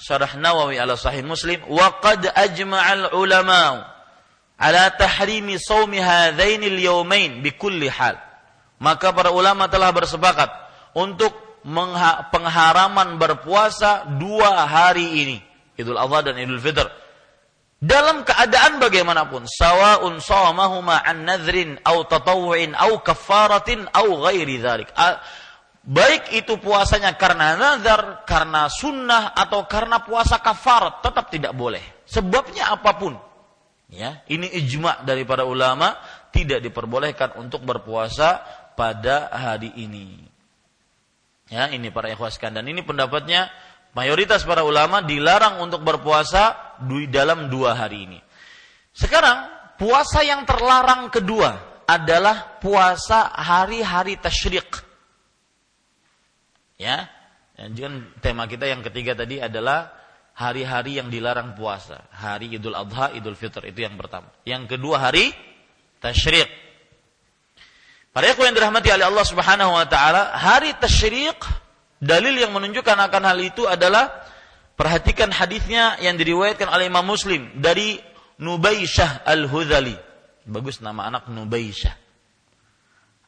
Syarah 0.00 0.32
Nawawi 0.36 0.80
ala 0.80 0.96
Sahih 0.96 1.20
Muslim 1.20 1.60
wa 1.68 2.00
qad 2.00 2.24
ajma'al 2.24 3.12
ulama 3.12 3.84
ala 4.56 4.92
tahrimi 4.96 5.60
shaumi 5.60 6.00
hadaini 6.00 6.72
al-yawmain 6.72 7.44
bi 7.44 7.52
kulli 7.56 7.88
hal. 7.88 8.16
Maka 8.80 9.12
para 9.12 9.28
ulama 9.28 9.68
telah 9.68 9.92
bersepakat 9.92 10.48
untuk 10.96 11.36
pengharaman 12.32 13.20
berpuasa 13.20 14.08
dua 14.16 14.64
hari 14.64 15.20
ini, 15.20 15.36
Idul 15.76 16.00
Adha 16.00 16.32
dan 16.32 16.40
Idul 16.40 16.60
Fitr. 16.60 16.88
Dalam 17.80 18.28
keadaan 18.28 18.76
bagaimanapun, 18.76 19.48
sawaun 19.48 20.20
sawmahuma 20.20 21.00
an 21.00 21.24
nadhrin 21.24 21.80
au 21.80 22.04
tatawwu'in 22.04 22.76
au 22.76 23.00
kaffaratin 23.00 23.88
au 23.96 24.20
ghairi 24.20 24.60
dzalik. 24.60 24.92
Baik 25.80 26.28
itu 26.36 26.60
puasanya 26.60 27.16
karena 27.16 27.56
nazar, 27.56 28.28
karena 28.28 28.68
sunnah 28.68 29.32
atau 29.32 29.64
karena 29.64 30.04
puasa 30.04 30.36
kafarat 30.44 31.00
tetap 31.00 31.32
tidak 31.32 31.56
boleh. 31.56 31.80
Sebabnya 32.04 32.68
apa 32.68 33.00
pun. 33.00 33.16
Ya, 33.88 34.22
ini 34.28 34.46
ijma 34.60 35.02
dari 35.02 35.24
para 35.24 35.48
ulama 35.48 35.96
tidak 36.36 36.60
diperbolehkan 36.60 37.34
untuk 37.40 37.64
berpuasa 37.64 38.44
pada 38.76 39.32
hari 39.32 39.72
ini. 39.80 40.20
Ya, 41.50 41.66
ini 41.72 41.88
para 41.90 42.12
ikhwas 42.12 42.38
dan 42.38 42.62
ini 42.62 42.84
pendapatnya 42.86 43.50
mayoritas 43.94 44.46
para 44.46 44.62
ulama 44.62 45.02
dilarang 45.02 45.62
untuk 45.62 45.82
berpuasa 45.82 46.76
di 46.82 47.10
dalam 47.10 47.50
dua 47.50 47.76
hari 47.76 48.06
ini. 48.06 48.18
Sekarang 48.90 49.48
puasa 49.78 50.20
yang 50.26 50.44
terlarang 50.44 51.08
kedua 51.08 51.82
adalah 51.88 52.60
puasa 52.62 53.34
hari-hari 53.34 54.14
tasyrik. 54.20 54.68
Ya, 56.80 57.12
dan 57.58 57.76
tema 58.24 58.48
kita 58.48 58.64
yang 58.64 58.80
ketiga 58.80 59.12
tadi 59.12 59.36
adalah 59.36 59.92
hari-hari 60.32 60.96
yang 60.96 61.12
dilarang 61.12 61.52
puasa. 61.52 62.08
Hari 62.08 62.56
Idul 62.56 62.72
Adha, 62.72 63.12
Idul 63.12 63.36
Fitr 63.36 63.68
itu 63.68 63.84
yang 63.84 64.00
pertama. 64.00 64.32
Yang 64.48 64.76
kedua 64.78 64.96
hari 64.96 65.34
tasyrik. 66.00 66.48
Para 68.10 68.26
yang 68.26 68.56
dirahmati 68.56 68.90
oleh 68.90 69.06
Allah 69.06 69.26
Subhanahu 69.28 69.70
wa 69.76 69.86
taala, 69.86 70.34
hari 70.34 70.74
tasyriq 70.74 71.38
dalil 72.00 72.34
yang 72.34 72.50
menunjukkan 72.50 72.96
akan 72.96 73.22
hal 73.28 73.38
itu 73.38 73.68
adalah 73.68 74.24
perhatikan 74.74 75.30
hadisnya 75.30 76.00
yang 76.00 76.16
diriwayatkan 76.16 76.66
oleh 76.66 76.88
Imam 76.88 77.04
Muslim 77.04 77.60
dari 77.60 78.00
Nubaisyah 78.40 79.28
Al-Hudzali. 79.28 79.94
Bagus 80.48 80.80
nama 80.80 81.12
anak 81.12 81.28
Nubaisyah. 81.28 81.94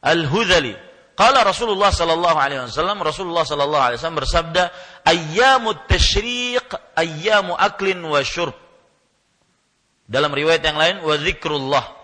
Al-Hudzali. 0.03 0.73
Qala 1.13 1.45
Rasulullah 1.45 1.93
sallallahu 1.93 2.37
alaihi 2.41 2.65
wasallam 2.65 2.97
Rasulullah 3.05 3.45
sallallahu 3.45 3.83
alaihi 3.85 4.01
wasallam 4.01 4.17
bersabda 4.17 4.63
ayyamut 5.05 5.85
tasyriq 5.85 6.65
ayyamu 6.97 7.53
aklin 7.53 8.01
wa 8.01 8.17
syurb. 8.25 8.57
Dalam 10.09 10.33
riwayat 10.33 10.65
yang 10.65 10.75
lain 10.75 11.05
wa 11.05 11.13
dzikrullah 11.15 12.03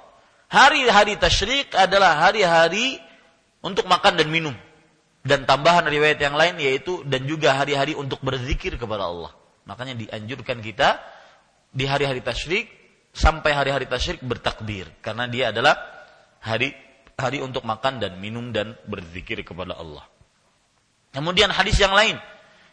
Hari-hari 0.49 1.13
tasyrik 1.22 1.78
adalah 1.78 2.26
hari-hari 2.26 2.97
untuk 3.61 3.86
makan 3.86 4.17
dan 4.17 4.34
minum. 4.34 4.57
Dan 5.30 5.46
tambahan 5.46 5.86
riwayat 5.86 6.18
yang 6.18 6.34
lain 6.34 6.58
yaitu 6.58 7.06
dan 7.06 7.30
juga 7.30 7.54
hari-hari 7.54 7.94
untuk 7.94 8.18
berzikir 8.26 8.82
kepada 8.82 9.06
Allah. 9.06 9.30
Makanya 9.70 9.94
dianjurkan 9.94 10.58
kita 10.58 10.98
di 11.70 11.86
hari-hari 11.86 12.26
tasyrik 12.26 12.66
sampai 13.14 13.54
hari-hari 13.54 13.86
tasyrik 13.86 14.26
bertakbir 14.26 14.90
karena 15.06 15.30
dia 15.30 15.54
adalah 15.54 15.78
hari 16.42 16.74
hari 17.14 17.46
untuk 17.46 17.62
makan 17.62 18.02
dan 18.02 18.18
minum 18.18 18.50
dan 18.50 18.74
berzikir 18.90 19.46
kepada 19.46 19.78
Allah. 19.78 20.02
Kemudian 21.14 21.54
hadis 21.54 21.78
yang 21.78 21.94
lain 21.94 22.18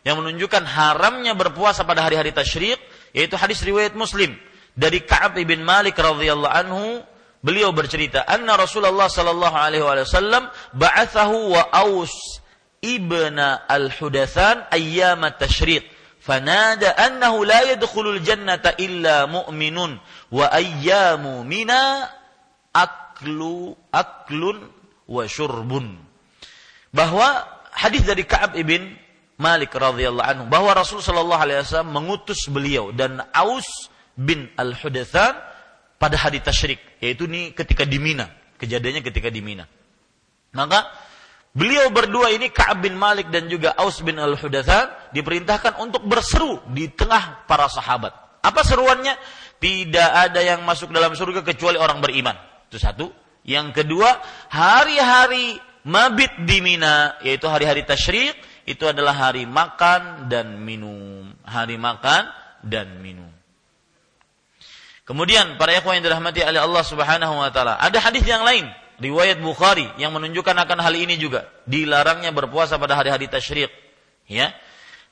yang 0.08 0.16
menunjukkan 0.16 0.64
haramnya 0.64 1.36
berpuasa 1.36 1.84
pada 1.84 2.08
hari-hari 2.08 2.32
tasyrik 2.32 2.80
yaitu 3.12 3.36
hadis 3.36 3.60
riwayat 3.60 3.92
Muslim 3.92 4.32
dari 4.72 5.04
Ka'ab 5.04 5.36
bin 5.36 5.60
Malik 5.60 6.00
radhiyallahu 6.00 6.56
anhu 6.56 7.04
Beliau 7.46 7.70
bercerita, 7.70 8.26
anna 8.26 8.58
Rasulullah 8.58 9.06
sallallahu 9.06 9.54
alaihi 9.54 9.84
wasallam 9.84 10.50
ba'athahu 10.74 11.54
wa 11.54 11.62
Aus 11.70 12.42
ibna 12.86 13.66
al-Hudatsan 13.66 14.70
ayyam 14.70 15.26
at-tashriq. 15.26 15.82
Fanada 16.22 16.94
annahu 16.94 17.46
la 17.46 17.62
yadkhulul 17.74 18.22
jannata 18.22 18.74
illa 18.78 19.26
mu'minun 19.30 19.98
wa 20.30 20.46
ayyamu 20.50 21.46
mina 21.46 22.10
aklu 22.74 23.74
aklun 23.94 24.58
wa 25.06 25.22
syurbun. 25.26 25.98
Bahwa 26.90 27.46
hadis 27.70 28.02
dari 28.02 28.26
Ka'ab 28.26 28.58
ibn 28.58 28.94
Malik 29.36 29.76
radhiyallahu 29.76 30.26
anhu 30.26 30.44
bahwa 30.48 30.72
Rasul 30.72 31.04
sallallahu 31.04 31.42
alaihi 31.44 31.60
wasallam 31.60 31.92
mengutus 31.92 32.48
beliau 32.48 32.88
dan 32.90 33.20
Aus 33.36 33.92
bin 34.16 34.48
Al-Hudatsan 34.56 35.36
pada 36.00 36.16
hari 36.16 36.40
tasyrik, 36.40 36.80
yaitu 37.04 37.28
ini 37.28 37.52
ketika 37.52 37.84
di 37.84 38.00
Mina, 38.00 38.32
kejadiannya 38.56 39.04
ketika 39.04 39.28
di 39.28 39.44
Mina. 39.44 39.68
Maka 40.56 40.88
beliau 41.56 41.88
berdua 41.88 42.28
ini 42.36 42.52
Ka'ab 42.52 42.84
bin 42.84 43.00
Malik 43.00 43.32
dan 43.32 43.48
juga 43.48 43.72
Aus 43.80 44.04
bin 44.04 44.20
Al-Hudatsan 44.20 45.16
diperintahkan 45.16 45.80
untuk 45.80 46.04
berseru 46.04 46.60
di 46.68 46.92
tengah 46.92 47.48
para 47.48 47.66
sahabat. 47.72 48.12
Apa 48.44 48.60
seruannya? 48.60 49.16
Tidak 49.56 50.10
ada 50.12 50.44
yang 50.44 50.60
masuk 50.68 50.92
dalam 50.92 51.16
surga 51.16 51.40
kecuali 51.40 51.80
orang 51.80 52.04
beriman. 52.04 52.36
Itu 52.68 52.76
satu. 52.76 53.08
Yang 53.40 53.82
kedua, 53.82 54.20
hari-hari 54.52 55.56
mabit 55.88 56.44
di 56.44 56.60
Mina, 56.60 57.16
yaitu 57.24 57.48
hari-hari 57.48 57.88
tasyrik, 57.88 58.36
itu 58.68 58.84
adalah 58.84 59.16
hari 59.16 59.48
makan 59.48 60.28
dan 60.28 60.60
minum. 60.60 61.32
Hari 61.40 61.80
makan 61.80 62.28
dan 62.60 63.00
minum. 63.00 63.32
Kemudian 65.06 65.54
para 65.54 65.70
ikhwan 65.72 66.02
yang 66.02 66.10
dirahmati 66.10 66.42
oleh 66.42 66.58
Allah 66.58 66.82
Subhanahu 66.82 67.38
wa 67.38 67.50
taala, 67.54 67.78
ada 67.78 67.96
hadis 68.02 68.26
yang 68.26 68.42
lain 68.42 68.66
riwayat 69.00 69.38
Bukhari 69.40 69.86
yang 70.00 70.14
menunjukkan 70.16 70.56
akan 70.56 70.78
hal 70.80 70.94
ini 70.96 71.20
juga 71.20 71.48
dilarangnya 71.68 72.32
berpuasa 72.32 72.80
pada 72.80 72.96
hari-hari 72.96 73.28
tasyrik 73.28 73.70
ya 74.28 74.52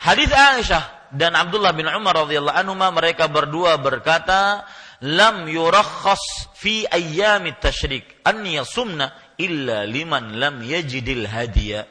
hadis 0.01 0.31
Aisyah 0.33 1.13
dan 1.15 1.39
Abdullah 1.39 1.77
bin 1.77 1.87
Umar 1.87 2.27
radhiyallahu 2.27 2.57
anhu 2.57 2.75
mereka 2.75 3.31
berdua 3.31 3.79
berkata 3.79 4.65
lam 5.05 5.47
yurakhas 5.47 6.51
fi 6.57 6.89
ayyami 6.89 7.55
tasyrik 7.61 8.25
an 8.25 8.43
yasumna 8.43 9.13
illa 9.37 9.85
liman 9.85 10.39
lam 10.41 10.65
yajidil 10.65 11.29
hadiya 11.29 11.87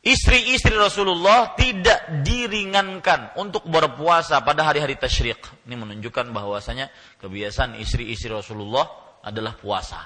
Istri-istri 0.00 0.80
Rasulullah 0.80 1.52
tidak 1.60 2.24
diringankan 2.24 3.36
untuk 3.36 3.68
berpuasa 3.68 4.40
pada 4.40 4.64
hari-hari 4.64 4.96
tasyrik. 4.96 5.44
Ini 5.68 5.76
menunjukkan 5.76 6.32
bahwasanya 6.32 6.88
kebiasaan 7.20 7.76
istri-istri 7.76 8.32
Rasulullah 8.32 8.88
adalah 9.20 9.60
puasa. 9.60 10.00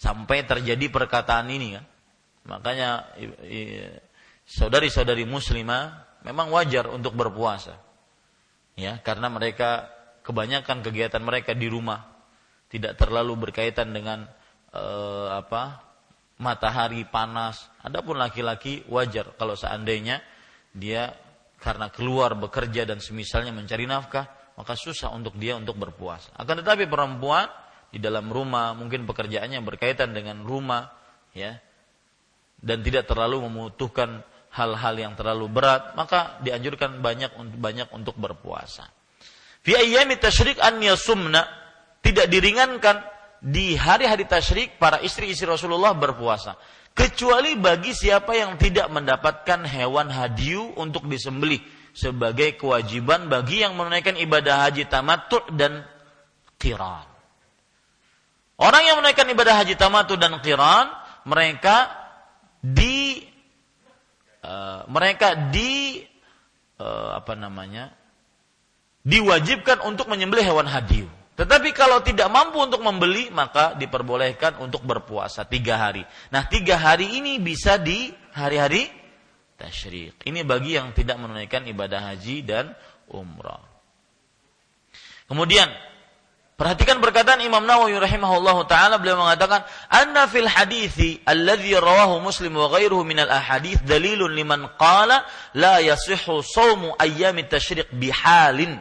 Sampai 0.00 0.48
terjadi 0.48 0.88
perkataan 0.88 1.52
ini 1.52 1.76
kan. 1.76 1.84
Makanya 2.48 3.12
saudari-saudari 4.48 5.28
muslimah 5.28 6.08
memang 6.24 6.48
wajar 6.56 6.88
untuk 6.88 7.12
berpuasa. 7.12 7.76
Ya, 8.80 8.96
karena 9.04 9.28
mereka 9.28 9.92
kebanyakan 10.24 10.80
kegiatan 10.80 11.20
mereka 11.20 11.52
di 11.52 11.68
rumah 11.68 12.08
tidak 12.72 12.96
terlalu 12.96 13.50
berkaitan 13.50 13.92
dengan 13.92 14.24
uh, 14.72 15.36
apa 15.36 15.84
matahari 16.40 17.04
panas. 17.04 17.68
Adapun 17.84 18.16
laki-laki 18.16 18.88
wajar 18.88 19.36
kalau 19.36 19.52
seandainya 19.52 20.24
dia 20.72 21.12
karena 21.60 21.92
keluar 21.92 22.32
bekerja 22.40 22.88
dan 22.88 23.04
semisalnya 23.04 23.52
mencari 23.52 23.84
nafkah, 23.84 24.24
maka 24.56 24.72
susah 24.72 25.12
untuk 25.12 25.36
dia 25.36 25.60
untuk 25.60 25.76
berpuasa. 25.76 26.32
Akan 26.40 26.56
tetapi 26.64 26.88
perempuan 26.88 27.52
di 27.90 27.98
dalam 27.98 28.30
rumah 28.30 28.72
mungkin 28.74 29.04
pekerjaannya 29.04 29.60
berkaitan 29.66 30.14
dengan 30.14 30.46
rumah, 30.46 30.90
ya, 31.34 31.58
dan 32.62 32.82
tidak 32.86 33.10
terlalu 33.10 33.42
membutuhkan 33.50 34.22
hal-hal 34.54 34.94
yang 34.98 35.12
terlalu 35.14 35.46
berat, 35.50 35.94
maka 35.94 36.38
dianjurkan 36.42 37.02
banyak 37.02 37.34
untuk 37.38 37.58
banyak 37.58 37.88
untuk 37.94 38.14
berpuasa. 38.18 38.86
Fi 39.60 39.76
ayyami 39.76 40.16
tasyrik 40.16 40.58
an 40.58 40.80
yasumna 40.80 41.44
tidak 42.00 42.32
diringankan 42.32 43.04
di 43.40 43.76
hari-hari 43.76 44.24
tasyrik 44.24 44.76
para 44.76 45.00
istri-istri 45.00 45.48
Rasulullah 45.48 45.92
berpuasa. 45.96 46.56
Kecuali 46.90 47.54
bagi 47.56 47.94
siapa 47.94 48.34
yang 48.34 48.58
tidak 48.58 48.90
mendapatkan 48.90 49.62
hewan 49.64 50.10
hadiu 50.10 50.74
untuk 50.76 51.06
disembelih 51.06 51.62
sebagai 51.94 52.58
kewajiban 52.58 53.30
bagi 53.30 53.62
yang 53.62 53.78
menunaikan 53.78 54.18
ibadah 54.18 54.68
haji 54.68 54.86
tamattu 54.90 55.38
dan 55.54 55.86
qiran. 56.60 57.09
Orang 58.60 58.84
yang 58.84 59.00
menunaikan 59.00 59.24
ibadah 59.32 59.56
haji 59.56 59.72
tamattu 59.80 60.20
dan 60.20 60.36
qiran, 60.44 60.92
mereka 61.24 61.96
di 62.60 63.24
uh, 64.44 64.84
mereka 64.84 65.48
di 65.48 66.04
uh, 66.76 67.16
apa 67.16 67.32
namanya? 67.40 67.96
diwajibkan 69.00 69.80
untuk 69.88 70.12
menyembelih 70.12 70.44
hewan 70.44 70.68
hadiu 70.68 71.08
Tetapi 71.40 71.72
kalau 71.72 72.04
tidak 72.04 72.28
mampu 72.28 72.60
untuk 72.60 72.84
membeli, 72.84 73.32
maka 73.32 73.72
diperbolehkan 73.72 74.60
untuk 74.60 74.84
berpuasa 74.84 75.48
tiga 75.48 75.80
hari. 75.80 76.04
Nah, 76.28 76.44
tiga 76.44 76.76
hari 76.76 77.16
ini 77.16 77.40
bisa 77.40 77.80
di 77.80 78.12
hari-hari 78.36 78.92
tasyrik. 79.56 80.20
Ini 80.20 80.44
bagi 80.44 80.76
yang 80.76 80.92
tidak 80.92 81.16
menunaikan 81.16 81.64
ibadah 81.64 82.12
haji 82.12 82.44
dan 82.44 82.76
umrah. 83.08 83.64
Kemudian 85.32 85.72
Perhatikan 86.60 87.00
perkataan 87.00 87.40
Imam 87.40 87.64
Nawawi 87.64 87.96
rahimahullah 87.96 88.68
taala 88.68 89.00
beliau 89.00 89.16
mengatakan 89.16 89.64
anna 89.88 90.28
fil 90.28 90.44
hadithi 90.44 91.16
alladhi 91.24 91.72
rawahu 91.72 92.20
Muslim 92.20 92.52
wa 92.52 92.68
ghairuhu 92.68 93.00
min 93.00 93.16
al 93.16 93.32
ahadith 93.32 93.80
dalilun 93.88 94.28
liman 94.28 94.68
qala 94.76 95.24
la 95.56 95.80
yasihhu 95.80 96.44
shaumu 96.44 96.92
ayyamit 97.00 97.48
tasyriq 97.48 97.88
bihalin. 97.96 98.76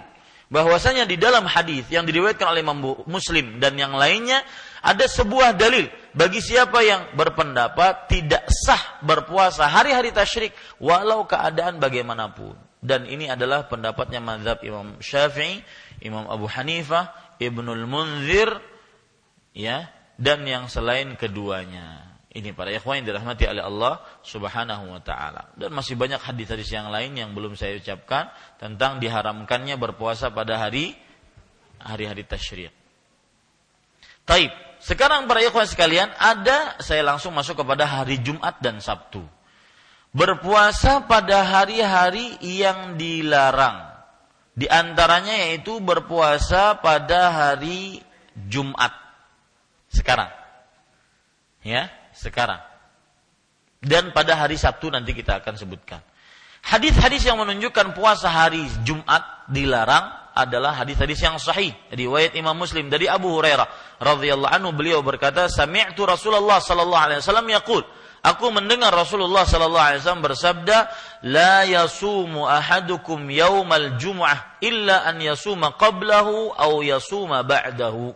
Bahwasanya 0.52 1.08
di 1.08 1.16
dalam 1.16 1.48
hadis 1.48 1.88
yang 1.88 2.04
diriwayatkan 2.04 2.52
oleh 2.52 2.68
Imam 2.68 2.84
Muslim 3.08 3.64
dan 3.64 3.80
yang 3.80 3.96
lainnya 3.96 4.44
ada 4.84 5.08
sebuah 5.08 5.56
dalil 5.56 5.88
bagi 6.12 6.44
siapa 6.44 6.84
yang 6.84 7.16
berpendapat 7.16 8.12
tidak 8.12 8.44
sah 8.52 9.00
berpuasa 9.08 9.72
hari-hari 9.72 10.12
tasyrik 10.12 10.52
walau 10.84 11.24
keadaan 11.24 11.80
bagaimanapun. 11.80 12.60
Dan 12.84 13.08
ini 13.08 13.32
adalah 13.32 13.72
pendapatnya 13.72 14.20
mazhab 14.20 14.60
Imam 14.68 15.00
Syafi'i, 15.00 15.64
Imam 16.04 16.28
Abu 16.28 16.48
Hanifah, 16.48 17.29
Ibnul 17.40 17.88
Munzir 17.88 18.52
ya 19.56 19.88
dan 20.20 20.44
yang 20.44 20.68
selain 20.68 21.16
keduanya. 21.16 22.06
Ini 22.30 22.54
para 22.54 22.70
ikhwan 22.70 23.02
yang 23.02 23.16
dirahmati 23.16 23.50
oleh 23.50 23.64
Allah 23.66 24.06
Subhanahu 24.22 24.94
wa 24.94 25.02
taala. 25.02 25.50
Dan 25.58 25.74
masih 25.74 25.98
banyak 25.98 26.22
hadis-hadis 26.22 26.70
yang 26.70 26.94
lain 26.94 27.18
yang 27.18 27.34
belum 27.34 27.58
saya 27.58 27.80
ucapkan 27.82 28.30
tentang 28.62 29.02
diharamkannya 29.02 29.74
berpuasa 29.82 30.30
pada 30.30 30.62
hari 30.62 30.94
hari-hari 31.82 32.28
tasyrik. 32.28 32.76
Taib. 34.30 34.54
Sekarang 34.80 35.26
para 35.28 35.42
ikhwan 35.42 35.68
sekalian, 35.68 36.08
ada 36.16 36.78
saya 36.80 37.04
langsung 37.04 37.34
masuk 37.34 37.66
kepada 37.66 37.84
hari 37.84 38.22
Jumat 38.22 38.62
dan 38.62 38.80
Sabtu. 38.80 39.26
Berpuasa 40.14 41.04
pada 41.10 41.44
hari-hari 41.44 42.38
yang 42.46 42.96
dilarang 42.96 43.89
di 44.54 44.66
antaranya 44.68 45.36
yaitu 45.50 45.80
berpuasa 45.80 46.78
pada 46.80 47.32
hari 47.32 48.02
Jumat. 48.48 48.92
Sekarang. 49.90 50.30
Ya, 51.66 51.92
sekarang. 52.16 52.62
Dan 53.80 54.12
pada 54.12 54.36
hari 54.36 54.60
Sabtu 54.60 54.92
nanti 54.92 55.16
kita 55.16 55.40
akan 55.40 55.56
sebutkan. 55.56 56.04
Hadis-hadis 56.60 57.24
yang 57.24 57.40
menunjukkan 57.40 57.96
puasa 57.96 58.28
hari 58.28 58.68
Jumat 58.84 59.48
dilarang 59.48 60.12
adalah 60.36 60.76
hadis-hadis 60.76 61.20
yang 61.24 61.36
sahih 61.40 61.72
riwayat 61.92 62.36
Imam 62.36 62.56
Muslim 62.56 62.92
dari 62.92 63.08
Abu 63.08 63.32
Hurairah 63.32 64.00
radhiyallahu 64.00 64.52
anhu 64.52 64.72
beliau 64.76 65.04
berkata 65.04 65.52
sami'tu 65.52 66.04
Rasulullah 66.08 66.64
sallallahu 66.64 67.04
alaihi 67.10 67.20
wasallam 67.20 67.48
yaqul 67.52 67.84
Aku 68.20 68.52
mendengar 68.52 68.92
Rasulullah 68.92 69.48
sallallahu 69.48 69.86
alaihi 69.94 70.02
wasallam 70.04 70.26
bersabda, 70.28 70.78
"La 71.24 71.64
yasumu 71.64 72.44
ahadukum 72.44 73.32
yaumal 73.32 73.96
jum'ah 73.96 74.60
illa 74.60 75.08
an 75.08 75.24
yasuma 75.24 75.80
qablahu 75.80 76.52
aw 76.52 76.72
yasuma 76.84 77.48
ba'dahu." 77.48 78.12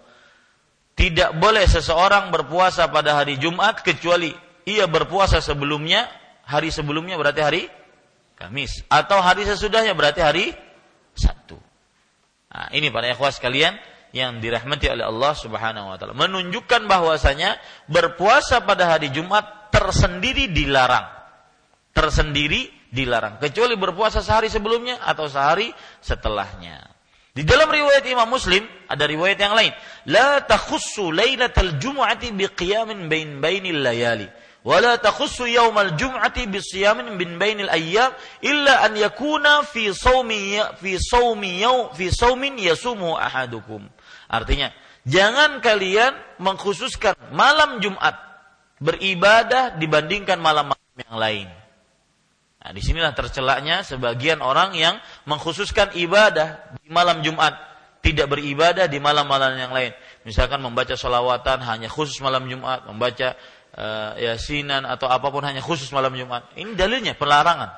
Tidak 0.94 1.40
boleh 1.40 1.66
seseorang 1.66 2.30
berpuasa 2.30 2.92
pada 2.92 3.16
hari 3.18 3.40
Jumat 3.40 3.82
kecuali 3.82 4.30
ia 4.68 4.86
berpuasa 4.86 5.40
sebelumnya, 5.40 6.06
hari 6.46 6.70
sebelumnya 6.70 7.16
berarti 7.16 7.42
hari 7.42 7.64
Kamis 8.34 8.84
atau 8.92 9.24
hari 9.24 9.48
sesudahnya 9.48 9.96
berarti 9.96 10.20
hari 10.20 10.46
Sabtu. 11.16 11.56
Nah, 12.52 12.68
ini 12.76 12.92
para 12.92 13.08
ikhwas 13.08 13.40
sekalian 13.40 13.78
yang 14.12 14.44
dirahmati 14.44 14.92
oleh 14.92 15.06
Allah 15.08 15.34
Subhanahu 15.34 15.90
wa 15.94 15.98
taala 15.98 16.14
menunjukkan 16.14 16.86
bahwasanya 16.86 17.58
berpuasa 17.88 18.62
pada 18.62 18.90
hari 18.90 19.10
Jumat 19.16 19.63
tersendiri 19.74 20.54
dilarang. 20.54 21.10
Tersendiri 21.90 22.70
dilarang. 22.94 23.42
Kecuali 23.42 23.74
berpuasa 23.74 24.22
sehari 24.22 24.54
sebelumnya 24.54 25.02
atau 25.02 25.26
sehari 25.26 25.74
setelahnya. 25.98 26.94
Di 27.34 27.42
dalam 27.42 27.66
riwayat 27.66 28.06
Imam 28.06 28.30
Muslim 28.30 28.62
ada 28.86 29.10
riwayat 29.10 29.42
yang 29.42 29.58
lain, 29.58 29.74
la 30.06 30.46
takhussu 30.46 31.10
lailatal 31.10 31.82
jum'ati 31.82 32.30
biqiyamin 32.30 33.10
bain 33.10 33.42
bainil 33.42 33.82
layali 33.82 34.30
wa 34.64 34.78
la 34.78 35.02
takhussu 35.02 35.50
yaumal 35.50 35.98
jum'ati 35.98 36.48
bisiyamin 36.48 37.18
bin 37.20 37.36
bainil 37.42 37.74
ayyam 37.74 38.14
illa 38.40 38.86
an 38.86 38.96
yakuna 38.96 39.66
fi 39.68 39.92
في 39.92 40.56
ya, 40.56 40.78
fi 40.78 41.02
saumi 41.02 41.66
yau 41.66 41.90
fi 41.98 42.14
saumin 42.14 42.56
yasumu 42.62 43.18
ahadukum. 43.18 43.84
Artinya, 44.30 44.72
jangan 45.04 45.60
kalian 45.60 46.16
mengkhususkan 46.40 47.18
malam 47.36 47.82
Jumat 47.84 48.33
beribadah 48.82 49.78
dibandingkan 49.78 50.38
malam-malam 50.42 50.98
yang 50.98 51.18
lain. 51.18 51.48
Nah, 52.64 52.72
di 52.72 52.80
sinilah 52.80 53.12
tercelaknya 53.12 53.84
sebagian 53.84 54.40
orang 54.40 54.72
yang 54.74 54.96
mengkhususkan 55.28 55.92
ibadah 56.00 56.80
di 56.80 56.88
malam 56.88 57.20
Jumat, 57.20 57.60
tidak 58.00 58.32
beribadah 58.32 58.88
di 58.88 59.04
malam-malam 59.04 59.60
yang 59.60 59.76
lain. 59.76 59.92
Misalkan 60.24 60.64
membaca 60.64 60.96
sholawatan 60.96 61.60
hanya 61.60 61.92
khusus 61.92 62.16
malam 62.24 62.48
Jumat, 62.48 62.88
membaca 62.88 63.36
uh, 63.76 64.16
yasinan 64.16 64.88
atau 64.88 65.12
apa 65.12 65.28
pun 65.28 65.44
hanya 65.44 65.60
khusus 65.60 65.92
malam 65.92 66.16
Jumat. 66.16 66.48
Ini 66.56 66.72
dalilnya 66.76 67.20
pelarangan. 67.20 67.72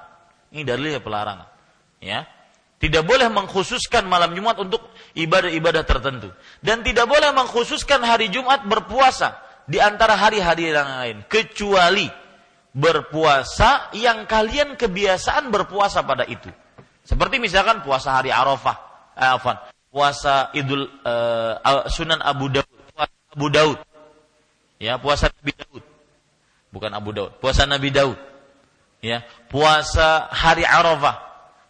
Ini 0.54 0.62
dalilnya 0.62 1.02
pelarangan. 1.02 1.50
Ya, 1.98 2.30
tidak 2.78 3.08
boleh 3.08 3.32
mengkhususkan 3.32 4.06
malam 4.06 4.36
Jumat 4.38 4.60
untuk 4.62 4.86
ibadah-ibadah 5.18 5.88
tertentu 5.88 6.30
dan 6.60 6.84
tidak 6.86 7.08
boleh 7.08 7.32
mengkhususkan 7.34 8.04
hari 8.04 8.30
Jumat 8.30 8.68
berpuasa 8.68 9.45
di 9.66 9.82
antara 9.82 10.13
hari-hari 10.13 10.70
yang 10.70 10.86
lain 10.86 11.18
kecuali 11.26 12.05
berpuasa 12.76 13.89
yang 13.95 14.28
kalian 14.30 14.76
kebiasaan 14.76 15.49
berpuasa 15.49 16.03
pada 16.03 16.28
itu. 16.28 16.51
Seperti 17.05 17.39
misalkan 17.39 17.86
puasa 17.86 18.18
hari 18.18 18.34
Arafah, 18.34 18.78
eh, 19.16 19.30
afan, 19.30 19.55
puasa 19.89 20.51
Idul 20.51 20.86
eh, 20.86 21.53
Sunan 21.89 22.20
Abu 22.20 22.51
Daud, 22.51 22.68
puasa 22.91 23.16
Abu 23.32 23.47
Daud. 23.47 23.80
Ya, 24.76 24.99
puasa 24.99 25.32
Nabi 25.32 25.53
Daud. 25.55 25.84
Bukan 26.76 26.91
Abu 26.91 27.09
Daud, 27.16 27.32
puasa 27.39 27.63
Nabi 27.63 27.89
Daud. 27.95 28.20
Ya, 28.99 29.24
puasa 29.47 30.28
hari 30.34 30.66
Arafah, 30.68 31.22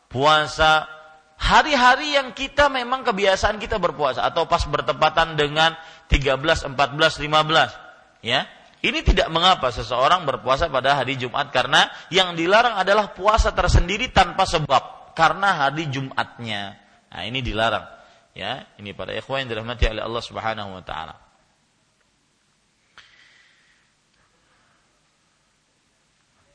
puasa 0.09 0.87
hari-hari 1.35 2.15
yang 2.15 2.31
kita 2.31 2.71
memang 2.71 3.03
kebiasaan 3.03 3.59
kita 3.59 3.75
berpuasa 3.77 4.23
atau 4.23 4.47
pas 4.47 4.63
bertepatan 4.63 5.35
dengan 5.35 5.75
13, 6.07 6.73
14, 6.73 6.73
15 6.73 7.84
Ya, 8.25 8.49
ini 8.81 9.05
tidak 9.05 9.29
mengapa 9.29 9.69
seseorang 9.69 10.25
berpuasa 10.25 10.65
pada 10.65 10.97
hari 10.97 11.13
Jumat 11.13 11.53
karena 11.53 11.93
yang 12.09 12.33
dilarang 12.33 12.73
adalah 12.73 13.13
puasa 13.13 13.53
tersendiri 13.53 14.09
tanpa 14.09 14.49
sebab 14.49 15.13
karena 15.13 15.69
hari 15.69 15.85
Jumatnya. 15.93 16.73
Nah, 17.13 17.21
ini 17.21 17.45
dilarang. 17.45 17.85
Ya, 18.33 18.65
ini 18.81 18.97
pada 18.97 19.13
ikhwan 19.13 19.45
yang 19.45 19.53
dirahmati 19.53 19.85
oleh 19.93 20.01
Allah 20.01 20.23
Subhanahu 20.25 20.73
wa 20.73 20.81
taala. 20.81 21.15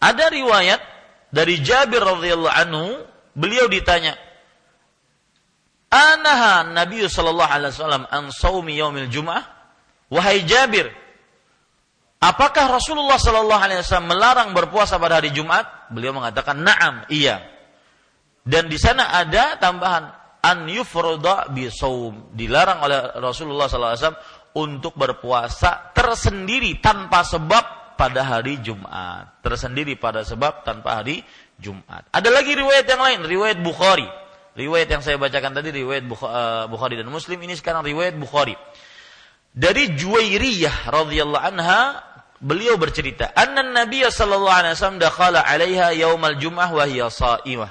Ada 0.00 0.26
riwayat 0.26 0.80
dari 1.30 1.62
Jabir 1.62 2.02
radhiyallahu 2.02 2.56
anhu, 2.66 2.98
beliau 3.38 3.70
ditanya, 3.70 4.18
"Anaha 5.86 6.66
Nabi 6.66 7.06
sallallahu 7.06 7.46
alaihi 7.46 7.72
wasallam 7.72 8.04
an 8.10 8.34
saumi 8.34 8.74
yaumil 8.74 9.06
Jum'ah?" 9.06 9.44
Wahai 10.10 10.42
Jabir, 10.42 10.90
Apakah 12.20 12.68
Rasulullah 12.68 13.16
Shallallahu 13.16 13.62
Alaihi 13.64 13.80
Wasallam 13.80 14.12
melarang 14.12 14.52
berpuasa 14.52 15.00
pada 15.00 15.24
hari 15.24 15.32
Jumat? 15.32 15.88
Beliau 15.88 16.12
mengatakan, 16.12 16.60
"Naam, 16.60 17.08
iya." 17.08 17.40
Dan 18.44 18.68
di 18.68 18.76
sana 18.76 19.08
ada 19.16 19.56
tambahan 19.56 20.04
an 20.44 20.68
yufroda 20.68 21.48
bisawm 21.48 22.36
dilarang 22.36 22.84
oleh 22.84 23.16
Rasulullah 23.20 23.72
Sallallahu 23.72 23.92
Alaihi 23.96 24.04
Wasallam 24.04 24.22
untuk 24.52 24.92
berpuasa 25.00 25.96
tersendiri 25.96 26.76
tanpa 26.84 27.24
sebab 27.24 27.96
pada 27.96 28.20
hari 28.24 28.60
Jumat. 28.60 29.40
Tersendiri 29.44 29.96
pada 30.00 30.24
sebab 30.24 30.64
tanpa 30.64 31.00
hari 31.00 31.20
Jumat. 31.60 32.08
Ada 32.12 32.32
lagi 32.32 32.56
riwayat 32.56 32.88
yang 32.88 33.00
lain, 33.04 33.20
riwayat 33.28 33.58
Bukhari. 33.60 34.08
Riwayat 34.56 34.88
yang 34.88 35.02
saya 35.04 35.16
bacakan 35.20 35.56
tadi 35.56 35.72
riwayat 35.72 36.04
eh, 36.04 36.64
Bukhari 36.66 36.96
dan 36.96 37.08
Muslim 37.12 37.40
ini 37.44 37.54
sekarang 37.56 37.84
riwayat 37.84 38.16
Bukhari. 38.16 38.56
Dari 39.50 39.98
Juwairiyah 39.98 40.88
radhiyallahu 40.88 41.44
anha 41.44 42.09
beliau 42.40 42.80
bercerita, 42.80 43.30
"Anna 43.36 43.62
Nabi 43.62 44.02
sallallahu 44.02 44.56
alaihi 44.56 44.74
wasallam 44.74 44.98
dakhala 44.98 45.44
'alaiha 45.44 45.92
yaumal 45.94 46.36
jum'ah 46.40 46.72
wa 46.72 46.84
hiya 46.88 47.12
sha'imah." 47.12 47.70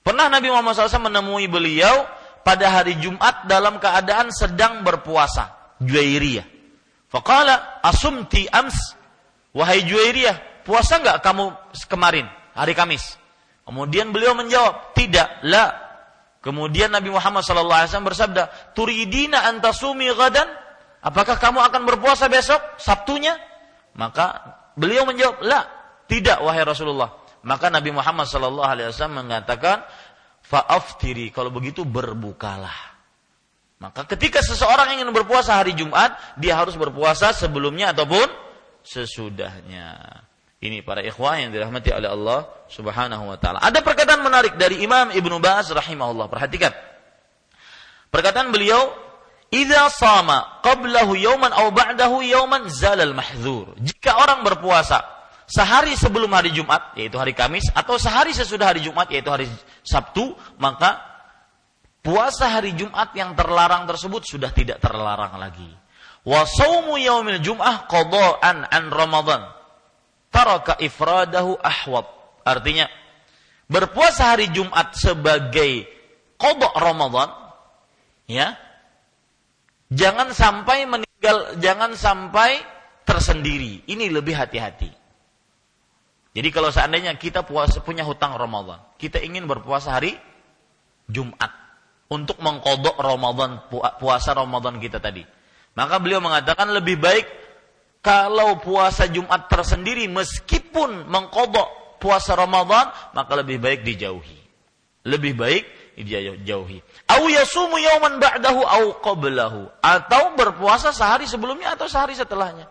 Pernah 0.00 0.32
Nabi 0.32 0.48
Muhammad 0.48 0.80
SAW 0.80 1.12
menemui 1.12 1.44
beliau 1.44 2.08
pada 2.40 2.72
hari 2.72 2.96
Jumat 2.96 3.44
dalam 3.44 3.76
keadaan 3.76 4.32
sedang 4.32 4.80
berpuasa. 4.80 5.76
Juwairiyah. 5.84 6.46
Faqala 7.12 7.82
asumti 7.84 8.48
ams. 8.48 8.96
Wahai 9.52 9.84
Juwairiyah, 9.84 10.64
puasa 10.64 11.02
enggak 11.02 11.20
kamu 11.26 11.52
kemarin, 11.90 12.24
hari 12.54 12.72
Kamis? 12.72 13.18
Kemudian 13.66 14.14
beliau 14.14 14.32
menjawab, 14.32 14.94
tidak, 14.94 15.26
la. 15.42 15.74
Kemudian 16.40 16.88
Nabi 16.88 17.12
Muhammad 17.12 17.44
SAW 17.44 18.06
bersabda, 18.06 18.72
Turidina 18.72 19.44
antasumi 19.50 20.08
gadan? 20.16 20.48
Apakah 21.04 21.36
kamu 21.36 21.60
akan 21.60 21.82
berpuasa 21.84 22.30
besok, 22.30 22.60
Sabtunya? 22.80 23.49
Maka 23.98 24.26
beliau 24.78 25.06
menjawab, 25.08 25.42
La, 25.42 25.66
tidak 26.06 26.42
wahai 26.42 26.62
Rasulullah. 26.62 27.20
Maka 27.40 27.72
Nabi 27.72 27.90
Muhammad 27.94 28.28
SAW 28.28 28.90
mengatakan, 29.10 29.82
Fa'aftiri, 30.44 31.30
kalau 31.30 31.54
begitu 31.54 31.86
berbukalah. 31.86 32.90
Maka 33.80 34.04
ketika 34.04 34.44
seseorang 34.44 34.98
ingin 34.98 35.08
berpuasa 35.14 35.56
hari 35.56 35.72
Jumat, 35.72 36.12
dia 36.36 36.58
harus 36.58 36.76
berpuasa 36.76 37.32
sebelumnya 37.32 37.96
ataupun 37.96 38.28
sesudahnya. 38.84 40.20
Ini 40.60 40.84
para 40.84 41.00
ikhwah 41.00 41.40
yang 41.40 41.56
dirahmati 41.56 41.88
oleh 41.88 42.12
Allah 42.12 42.44
Subhanahu 42.68 43.32
wa 43.32 43.40
taala. 43.40 43.64
Ada 43.64 43.80
perkataan 43.80 44.20
menarik 44.20 44.60
dari 44.60 44.84
Imam 44.84 45.08
Ibnu 45.08 45.40
Ba'as 45.40 45.72
rahimahullah. 45.72 46.28
Perhatikan. 46.28 46.68
Perkataan 48.12 48.52
beliau, 48.52 48.92
"Idza 49.50 49.90
sama 49.90 50.62
qablahu 50.62 51.18
yawman 51.18 51.50
aw 51.50 51.68
ba'dahu 51.74 52.22
yawman 52.22 52.70
zalal 52.70 53.12
mahdzur." 53.12 53.74
Jika 53.82 54.14
orang 54.16 54.46
berpuasa 54.46 55.02
sehari 55.50 55.98
sebelum 55.98 56.30
hari 56.30 56.54
Jumat, 56.54 56.94
yaitu 56.94 57.18
hari 57.18 57.34
Kamis, 57.34 57.66
atau 57.74 57.98
sehari 57.98 58.30
sesudah 58.30 58.70
hari 58.70 58.86
Jumat, 58.86 59.10
yaitu 59.10 59.26
hari 59.28 59.50
Sabtu, 59.82 60.38
maka 60.62 61.02
puasa 62.00 62.46
hari 62.46 62.78
Jumat 62.78 63.10
yang 63.18 63.34
terlarang 63.34 63.90
tersebut 63.90 64.22
sudah 64.22 64.54
tidak 64.54 64.78
terlarang 64.78 65.34
lagi. 65.34 65.66
Wa 66.22 66.46
saumu 66.46 67.00
yaumil 67.00 67.42
jum'ah 67.42 67.90
qada'an 67.90 68.68
an 68.70 68.84
Ramadan 68.92 69.42
taraka 70.30 70.78
ifradahu 70.78 71.58
ahwab. 71.58 72.06
Artinya 72.46 72.86
berpuasa 73.66 74.36
hari 74.36 74.48
Jumat 74.54 74.94
sebagai 74.94 75.84
kodok 76.38 76.72
Ramadan 76.78 77.30
ya 78.30 78.56
jangan 79.90 80.32
sampai 80.32 80.86
meninggal 80.86 81.58
jangan 81.58 81.92
sampai 81.98 82.62
tersendiri 83.04 83.84
ini 83.90 84.08
lebih 84.08 84.38
hati-hati 84.38 84.90
jadi 86.30 86.48
kalau 86.54 86.70
seandainya 86.70 87.12
kita 87.18 87.42
puasa 87.42 87.82
punya 87.82 88.06
hutang 88.06 88.38
Ramadan 88.38 88.78
kita 88.96 89.18
ingin 89.20 89.44
berpuasa 89.50 89.98
hari 89.98 90.14
Jumat 91.10 91.50
untuk 92.10 92.38
mengkodok 92.38 92.96
Ramadan 92.96 93.66
puasa 93.98 94.32
Ramadan 94.32 94.78
kita 94.78 95.02
tadi 95.02 95.26
maka 95.74 96.02
beliau 96.02 96.22
mengatakan 96.22 96.70
lebih 96.70 96.98
baik 96.98 97.26
kalau 98.00 98.56
puasa 98.58 99.06
Jumat 99.12 99.46
tersendiri 99.52 100.08
meskipun 100.08 101.04
mengkodok 101.06 102.00
puasa 102.00 102.32
Ramadan 102.32 102.88
maka 103.12 103.32
lebih 103.38 103.60
baik 103.60 103.84
dijauhi. 103.84 104.40
Lebih 105.04 105.32
baik 105.36 105.64
dijauhi. 106.00 106.80
Au 107.10 107.26
yasumu 107.26 107.76
yauman 107.82 108.22
ba'dahu 108.22 108.60
au 108.62 108.84
qablahu 109.02 109.66
atau 109.82 110.38
berpuasa 110.38 110.94
sehari 110.94 111.26
sebelumnya 111.26 111.74
atau 111.74 111.90
sehari 111.90 112.14
setelahnya. 112.14 112.70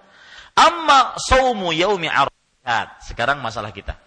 Amma 0.55 1.15
saumu 1.19 1.75
yaumi 1.75 2.07
Arafat. 2.07 3.03
Sekarang 3.03 3.43
masalah 3.43 3.75
kita. 3.75 3.99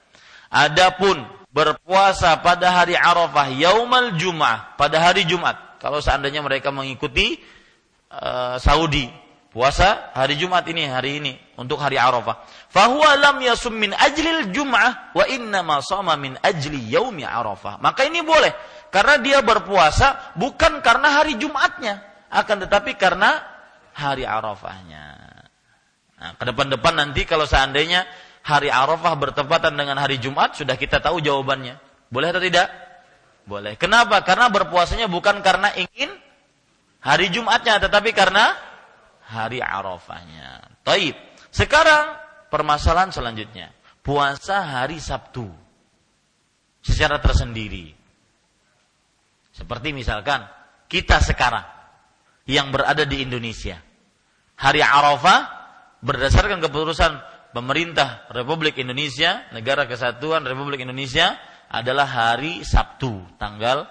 Adapun 0.48 1.20
berpuasa 1.52 2.40
pada 2.40 2.72
hari 2.72 2.96
Arafah 2.96 3.52
yaumal 3.52 4.16
Jum'ah 4.16 4.76
pada 4.80 5.00
hari 5.00 5.28
Jumat. 5.28 5.80
Kalau 5.80 6.00
seandainya 6.00 6.40
mereka 6.40 6.72
mengikuti 6.72 7.36
uh, 8.08 8.56
Saudi 8.56 9.21
puasa 9.53 10.11
hari 10.16 10.40
Jumat 10.40 10.64
ini 10.66 10.88
hari 10.88 11.20
ini 11.20 11.32
untuk 11.61 11.78
hari 11.78 12.00
Arafah. 12.00 12.42
Fahuwa 12.72 13.14
lam 13.20 13.36
yasum 13.44 13.76
min 13.76 13.92
ajlil 13.92 14.50
Jum'ah 14.50 15.12
wa 15.12 15.24
inna 15.28 15.61
ma 15.61 15.78
sama 15.84 16.16
min 16.16 16.34
ajli 16.40 16.88
yaumi 16.88 17.22
Arafah. 17.22 17.78
Maka 17.78 18.09
ini 18.09 18.24
boleh 18.24 18.50
karena 18.88 19.20
dia 19.20 19.38
berpuasa 19.44 20.34
bukan 20.34 20.80
karena 20.80 21.20
hari 21.20 21.36
Jumatnya, 21.36 22.00
akan 22.32 22.64
tetapi 22.66 22.96
karena 22.96 23.44
hari 23.92 24.24
Arafahnya. 24.24 25.20
Nah, 26.16 26.32
ke 26.40 26.44
depan-depan 26.48 26.94
nanti 26.96 27.28
kalau 27.28 27.44
seandainya 27.44 28.09
hari 28.42 28.72
Arafah 28.72 29.14
bertepatan 29.20 29.76
dengan 29.76 30.00
hari 30.00 30.16
Jumat 30.16 30.57
sudah 30.57 30.74
kita 30.80 30.98
tahu 30.98 31.20
jawabannya. 31.20 31.76
Boleh 32.09 32.28
atau 32.32 32.42
tidak? 32.42 32.68
Boleh. 33.44 33.76
Kenapa? 33.76 34.20
Karena 34.24 34.48
berpuasanya 34.48 35.12
bukan 35.12 35.44
karena 35.44 35.72
ingin 35.76 36.12
hari 37.05 37.28
Jumatnya 37.28 37.82
tetapi 37.82 38.14
karena 38.16 38.71
hari 39.32 39.64
Arafahnya. 39.64 40.76
Taib. 40.84 41.16
Sekarang 41.48 42.20
permasalahan 42.52 43.08
selanjutnya. 43.08 43.72
Puasa 44.04 44.60
hari 44.60 45.00
Sabtu. 45.00 45.48
Secara 46.84 47.16
tersendiri. 47.16 47.96
Seperti 49.56 49.96
misalkan 49.96 50.44
kita 50.92 51.24
sekarang 51.24 51.64
yang 52.44 52.68
berada 52.68 53.08
di 53.08 53.24
Indonesia. 53.24 53.80
Hari 54.60 54.84
Arafah 54.84 55.40
berdasarkan 56.04 56.60
keputusan 56.60 57.12
pemerintah 57.54 58.26
Republik 58.34 58.76
Indonesia, 58.82 59.46
Negara 59.54 59.86
Kesatuan 59.86 60.42
Republik 60.42 60.82
Indonesia 60.82 61.38
adalah 61.72 62.04
hari 62.04 62.66
Sabtu, 62.66 63.22
tanggal 63.40 63.88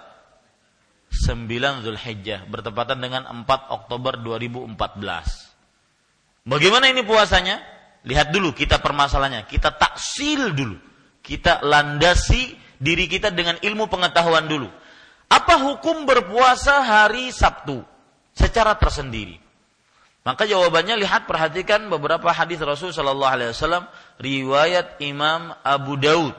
9 1.12 1.84
Zulhijjah 1.84 2.48
bertepatan 2.48 2.98
dengan 2.98 3.28
4 3.28 3.44
Oktober 3.68 4.16
2014. 4.16 6.48
Bagaimana 6.48 6.88
ini 6.88 7.04
puasanya? 7.04 7.60
Lihat 8.02 8.34
dulu 8.34 8.50
kita 8.50 8.82
permasalahannya, 8.82 9.46
kita 9.46 9.76
taksil 9.76 10.56
dulu. 10.56 10.74
Kita 11.22 11.62
landasi 11.62 12.58
diri 12.82 13.06
kita 13.06 13.30
dengan 13.30 13.62
ilmu 13.62 13.86
pengetahuan 13.86 14.50
dulu. 14.50 14.66
Apa 15.30 15.62
hukum 15.62 16.02
berpuasa 16.02 16.82
hari 16.82 17.30
Sabtu 17.30 17.86
secara 18.34 18.74
tersendiri? 18.74 19.38
Maka 20.22 20.46
jawabannya 20.46 20.98
lihat 20.98 21.30
perhatikan 21.30 21.90
beberapa 21.90 22.30
hadis 22.30 22.62
Rasul 22.62 22.94
Shallallahu 22.94 23.34
Alaihi 23.38 23.50
Wasallam 23.54 23.84
riwayat 24.18 24.98
Imam 25.02 25.54
Abu 25.62 25.98
Daud. 25.98 26.34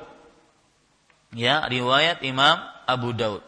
Ya, 1.36 1.64
riwayat 1.68 2.24
Imam 2.24 2.60
Abu 2.88 3.12
Daud. 3.16 3.44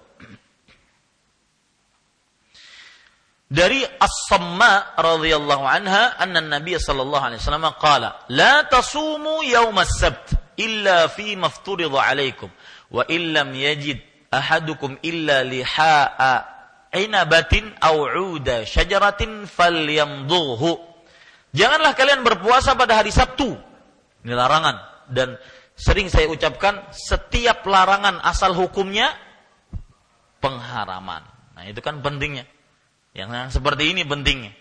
Dari 3.55 3.87
As-Samma 3.87 4.99
radhiyallahu 4.99 5.63
anha 5.63 6.19
anna 6.19 6.43
Nabi 6.43 6.75
sallallahu 6.75 7.23
alaihi 7.23 7.39
wasallam 7.39 7.71
qala 7.79 8.27
la 8.27 8.67
tasumu 8.67 9.39
yawm 9.47 9.79
as-sabt 9.79 10.35
illa 10.59 11.07
fi 11.07 11.39
mafturidha 11.39 12.03
alaikum 12.03 12.51
wa 12.91 13.07
illam 13.07 13.55
yajid 13.55 14.03
ahadukum 14.27 14.99
illa 14.99 15.47
liha'a 15.47 16.33
inabatin 16.91 17.71
aw 17.79 17.95
'uda 17.95 18.67
syajaratin 18.67 19.47
falyamdhuhu 19.47 20.95
Janganlah 21.55 21.95
kalian 21.95 22.19
berpuasa 22.27 22.75
pada 22.75 22.99
hari 22.99 23.15
Sabtu. 23.15 23.55
Ini 24.27 24.35
larangan 24.35 25.07
dan 25.07 25.39
sering 25.79 26.11
saya 26.11 26.27
ucapkan 26.27 26.83
setiap 26.91 27.63
larangan 27.63 28.19
asal 28.27 28.51
hukumnya 28.51 29.15
pengharaman. 30.43 31.23
Nah, 31.55 31.63
itu 31.63 31.79
kan 31.79 32.03
pentingnya. 32.03 32.43
Yang 33.15 33.55
seperti 33.55 33.95
ini 33.95 34.03
pentingnya. 34.03 34.51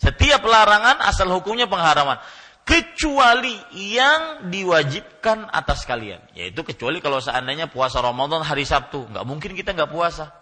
Setiap 0.00 0.42
larangan 0.42 0.98
asal 1.04 1.28
hukumnya 1.28 1.68
pengharaman. 1.68 2.16
Kecuali 2.64 3.52
yang 3.76 4.48
diwajibkan 4.48 5.52
atas 5.52 5.84
kalian. 5.84 6.24
Yaitu 6.32 6.64
kecuali 6.64 7.04
kalau 7.04 7.20
seandainya 7.20 7.68
puasa 7.68 8.00
Ramadan 8.00 8.40
hari 8.40 8.64
Sabtu. 8.64 9.12
Nggak 9.12 9.24
mungkin 9.28 9.52
kita 9.52 9.76
nggak 9.76 9.92
puasa. 9.92 10.32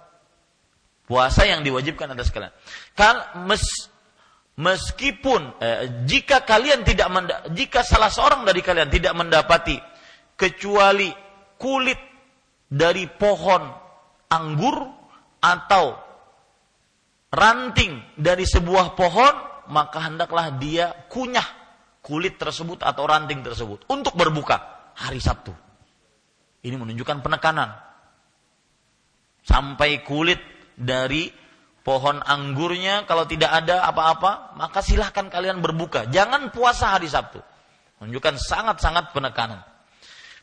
Puasa 1.10 1.42
yang 1.42 1.66
diwajibkan 1.66 2.14
atas 2.14 2.30
kalian. 2.30 2.54
Kal 2.94 3.42
mes, 3.50 3.90
meskipun 4.54 5.58
eh, 5.58 6.06
jika 6.06 6.46
kalian 6.46 6.86
tidak 6.86 7.10
jika 7.50 7.82
salah 7.82 8.14
seorang 8.14 8.46
dari 8.46 8.62
kalian 8.62 8.86
tidak 8.86 9.16
mendapati 9.18 9.74
kecuali 10.38 11.10
kulit 11.58 11.98
dari 12.70 13.10
pohon 13.10 13.66
anggur 14.30 14.76
atau 15.42 16.09
ranting 17.30 18.02
dari 18.18 18.42
sebuah 18.42 18.98
pohon, 18.98 19.34
maka 19.70 20.10
hendaklah 20.10 20.50
dia 20.58 20.90
kunyah 21.06 21.46
kulit 22.02 22.36
tersebut 22.36 22.82
atau 22.82 23.06
ranting 23.06 23.40
tersebut 23.46 23.86
untuk 23.86 24.18
berbuka 24.18 24.90
hari 24.98 25.22
Sabtu. 25.22 25.54
Ini 26.60 26.76
menunjukkan 26.76 27.24
penekanan. 27.24 27.72
Sampai 29.40 30.04
kulit 30.04 30.38
dari 30.76 31.32
pohon 31.80 32.20
anggurnya 32.20 33.08
kalau 33.08 33.24
tidak 33.24 33.64
ada 33.64 33.88
apa-apa, 33.88 34.58
maka 34.60 34.84
silahkan 34.84 35.32
kalian 35.32 35.64
berbuka. 35.64 36.10
Jangan 36.12 36.52
puasa 36.52 36.92
hari 36.92 37.08
Sabtu. 37.08 37.40
Menunjukkan 38.00 38.36
sangat-sangat 38.36 39.16
penekanan. 39.16 39.64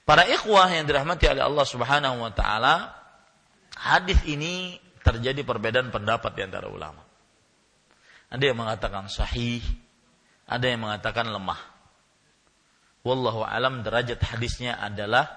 Para 0.07 0.23
ikhwah 0.23 0.71
yang 0.71 0.87
dirahmati 0.87 1.27
oleh 1.27 1.43
Allah 1.43 1.65
Subhanahu 1.67 2.23
wa 2.23 2.31
taala, 2.31 2.95
hadis 3.75 4.17
ini 4.23 4.79
terjadi 5.07 5.47
perbedaan 5.47 5.87
pendapat 5.87 6.35
di 6.35 6.43
antara 6.43 6.67
ulama. 6.67 6.99
Ada 8.27 8.43
yang 8.51 8.59
mengatakan 8.59 9.07
sahih, 9.07 9.63
ada 10.43 10.67
yang 10.67 10.83
mengatakan 10.83 11.31
lemah. 11.31 11.59
Wallahu 13.07 13.47
alam 13.47 13.87
derajat 13.87 14.19
hadisnya 14.19 14.75
adalah 14.75 15.31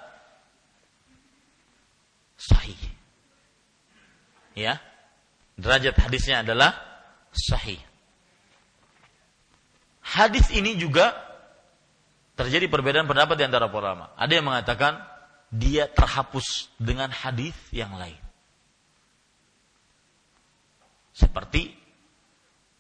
sahih. 2.34 2.78
ya. 4.58 4.82
Derajat 5.54 5.94
hadisnya 6.02 6.42
adalah 6.42 6.74
sahih. 7.30 7.78
Hadis 10.02 10.50
ini 10.50 10.74
juga 10.74 11.14
terjadi 12.34 12.66
perbedaan 12.66 13.06
pendapat 13.06 13.38
di 13.38 13.44
antara 13.46 13.70
ulama. 13.70 14.10
Ada 14.18 14.32
yang 14.40 14.50
mengatakan 14.50 14.98
dia 15.52 15.86
terhapus 15.86 16.72
dengan 16.80 17.12
hadis 17.14 17.54
yang 17.70 17.94
lain. 17.94 18.29
Seperti 21.20 21.68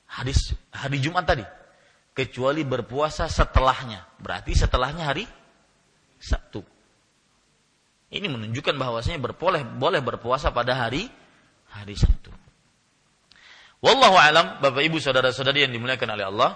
hadis 0.08 0.56
hari 0.72 0.96
Jumat 1.04 1.28
tadi. 1.28 1.44
Kecuali 2.16 2.64
berpuasa 2.64 3.28
setelahnya. 3.28 4.08
Berarti 4.16 4.56
setelahnya 4.56 5.04
hari 5.12 5.28
Sabtu. 6.16 6.64
Ini 8.10 8.26
menunjukkan 8.26 8.74
bahwasanya 8.74 9.20
berboleh 9.22 9.62
boleh 9.62 10.00
berpuasa 10.02 10.50
pada 10.50 10.74
hari 10.74 11.06
hari 11.70 11.94
Sabtu. 11.94 12.34
Wallahu 13.80 14.16
alam, 14.18 14.60
Bapak 14.60 14.82
Ibu 14.84 15.00
saudara-saudari 15.00 15.64
yang 15.64 15.72
dimuliakan 15.72 16.12
oleh 16.12 16.26
Allah, 16.28 16.50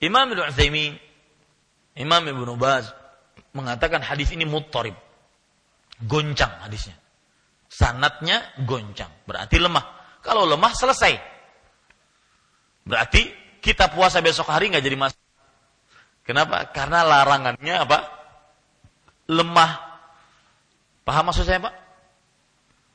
Imam 0.00 0.24
Ibnu 0.32 0.40
Utsaimin, 0.46 0.96
Imam 2.00 2.22
Ibnu 2.24 2.56
Baz 2.56 2.92
mengatakan 3.52 4.00
hadis 4.00 4.32
ini 4.32 4.48
muttarib. 4.48 4.96
Goncang 6.00 6.64
hadisnya. 6.64 6.96
Sanatnya 7.68 8.40
goncang, 8.64 9.10
berarti 9.28 9.56
lemah. 9.60 9.84
Kalau 10.26 10.42
lemah 10.42 10.74
selesai. 10.74 11.14
Berarti 12.82 13.30
kita 13.62 13.94
puasa 13.94 14.18
besok 14.18 14.50
hari 14.50 14.74
nggak 14.74 14.82
jadi 14.82 14.98
masalah. 14.98 15.26
Kenapa? 16.26 16.66
Karena 16.74 17.06
larangannya 17.06 17.86
apa? 17.86 17.98
Lemah. 19.30 19.70
Paham 21.06 21.30
maksud 21.30 21.46
saya, 21.46 21.62
Pak? 21.62 21.74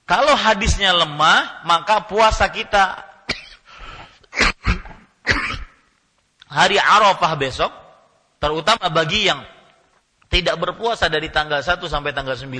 Kalau 0.03 0.35
hadisnya 0.35 0.91
lemah, 0.91 1.63
maka 1.63 2.03
puasa 2.03 2.51
kita 2.51 2.99
hari 6.59 6.75
Arafah 6.75 7.31
besok, 7.39 7.71
terutama 8.35 8.91
bagi 8.91 9.31
yang 9.31 9.39
tidak 10.27 10.59
berpuasa 10.59 11.07
dari 11.07 11.31
tanggal 11.31 11.63
1 11.63 11.79
sampai 11.87 12.11
tanggal 12.11 12.35
9, 12.35 12.51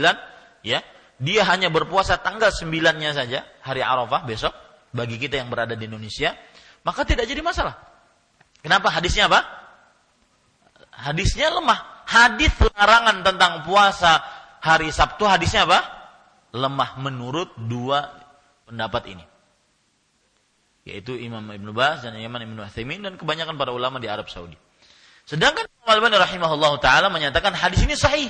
ya, 0.64 0.80
dia 1.22 1.46
hanya 1.46 1.70
berpuasa 1.70 2.18
tanggal 2.18 2.50
9-nya 2.50 3.14
saja, 3.14 3.46
hari 3.62 3.86
Arafah 3.86 4.26
besok, 4.26 4.54
bagi 4.90 5.22
kita 5.22 5.38
yang 5.38 5.54
berada 5.54 5.78
di 5.78 5.86
Indonesia, 5.86 6.34
maka 6.82 7.06
tidak 7.06 7.30
jadi 7.30 7.46
masalah. 7.46 7.78
Kenapa? 8.66 8.90
Hadisnya 8.90 9.30
apa? 9.30 9.46
Hadisnya 10.90 11.54
lemah. 11.54 12.10
Hadis 12.10 12.52
larangan 12.58 13.22
tentang 13.22 13.64
puasa 13.64 14.20
hari 14.66 14.90
Sabtu 14.90 15.30
hadisnya 15.30 15.70
apa? 15.70 15.80
Lemah 16.52 17.00
menurut 17.00 17.54
dua 17.56 18.12
pendapat 18.68 19.14
ini 19.14 19.24
yaitu 20.82 21.14
Imam 21.14 21.46
Ibn 21.46 21.68
Baz 21.78 22.02
dan 22.02 22.18
Imam 22.18 22.42
Ibn 22.42 22.66
Uthaymin 22.66 23.06
dan 23.06 23.14
kebanyakan 23.14 23.54
para 23.54 23.70
ulama 23.70 24.02
di 24.02 24.10
Arab 24.10 24.26
Saudi. 24.34 24.58
Sedangkan 25.30 25.70
Imam 25.70 25.86
Al-Albani 25.86 26.18
rahimahullah 26.18 26.74
taala 26.82 27.14
menyatakan 27.14 27.54
hadis 27.54 27.86
ini 27.86 27.94
sahih. 27.94 28.30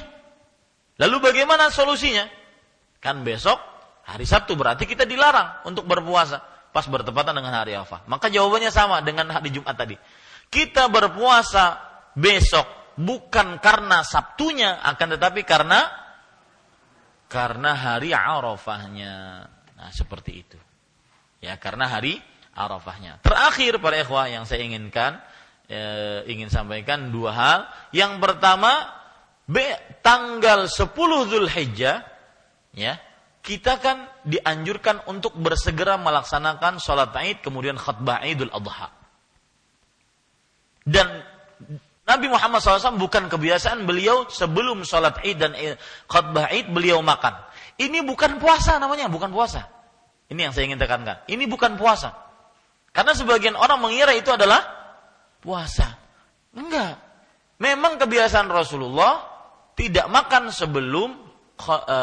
Lalu 0.99 1.31
bagaimana 1.31 1.71
solusinya? 1.71 2.27
Kan 3.01 3.25
besok 3.25 3.57
hari 4.05 4.29
Sabtu 4.29 4.53
berarti 4.53 4.85
kita 4.85 5.09
dilarang 5.09 5.65
untuk 5.65 5.89
berpuasa 5.89 6.37
pas 6.71 6.85
bertepatan 6.87 7.35
dengan 7.35 7.51
hari 7.51 7.75
Arafah. 7.75 8.07
Maka 8.07 8.29
jawabannya 8.29 8.71
sama 8.71 9.01
dengan 9.03 9.27
hari 9.33 9.51
Jumat 9.51 9.75
tadi. 9.75 9.97
Kita 10.47 10.87
berpuasa 10.87 11.81
besok 12.15 12.95
bukan 12.95 13.59
karena 13.59 14.05
Sabtunya 14.05 14.79
akan 14.85 15.07
tetapi 15.17 15.41
karena 15.43 15.89
karena 17.25 17.71
hari 17.73 18.13
Arafahnya. 18.13 19.47
Nah, 19.49 19.89
seperti 19.89 20.31
itu. 20.45 20.59
Ya, 21.41 21.57
karena 21.57 21.89
hari 21.89 22.21
Arafahnya. 22.53 23.17
Terakhir 23.25 23.81
para 23.81 23.97
ikhwah 23.97 24.29
yang 24.29 24.45
saya 24.45 24.61
inginkan 24.61 25.17
eh, 25.71 26.27
ingin 26.27 26.53
sampaikan 26.53 27.09
dua 27.09 27.31
hal. 27.33 27.59
Yang 27.95 28.19
pertama 28.19 28.91
B, 29.47 29.57
tanggal 30.05 30.69
10 30.69 30.91
Zulhijjah 31.27 32.10
ya, 32.75 32.99
kita 33.41 33.81
kan 33.81 34.05
dianjurkan 34.21 35.05
untuk 35.09 35.33
bersegera 35.37 35.97
melaksanakan 35.97 36.77
sholat 36.77 37.11
Id 37.15 37.41
kemudian 37.41 37.75
khutbah 37.75 38.21
Idul 38.21 38.53
Adha. 38.53 38.93
Dan 40.81 41.07
Nabi 42.05 42.27
Muhammad 42.27 42.59
SAW 42.59 42.97
bukan 42.97 43.29
kebiasaan 43.29 43.85
beliau 43.85 44.27
sebelum 44.29 44.83
sholat 44.85 45.21
Id 45.25 45.37
dan 45.37 45.51
khutbah 46.05 46.49
Id 46.53 46.69
beliau 46.69 46.99
makan. 47.01 47.33
Ini 47.81 48.05
bukan 48.05 48.37
puasa 48.37 48.77
namanya, 48.77 49.09
bukan 49.09 49.33
puasa. 49.33 49.65
Ini 50.29 50.47
yang 50.47 50.53
saya 50.53 50.69
ingin 50.69 50.79
tekankan. 50.79 51.25
Ini 51.27 51.43
bukan 51.49 51.75
puasa. 51.75 52.13
Karena 52.91 53.15
sebagian 53.15 53.55
orang 53.55 53.79
mengira 53.79 54.11
itu 54.11 54.31
adalah 54.31 54.63
puasa. 55.39 55.97
Enggak. 56.53 56.99
Memang 57.57 57.95
kebiasaan 57.97 58.51
Rasulullah 58.51 59.23
tidak 59.75 60.11
makan 60.11 60.51
sebelum 60.51 61.30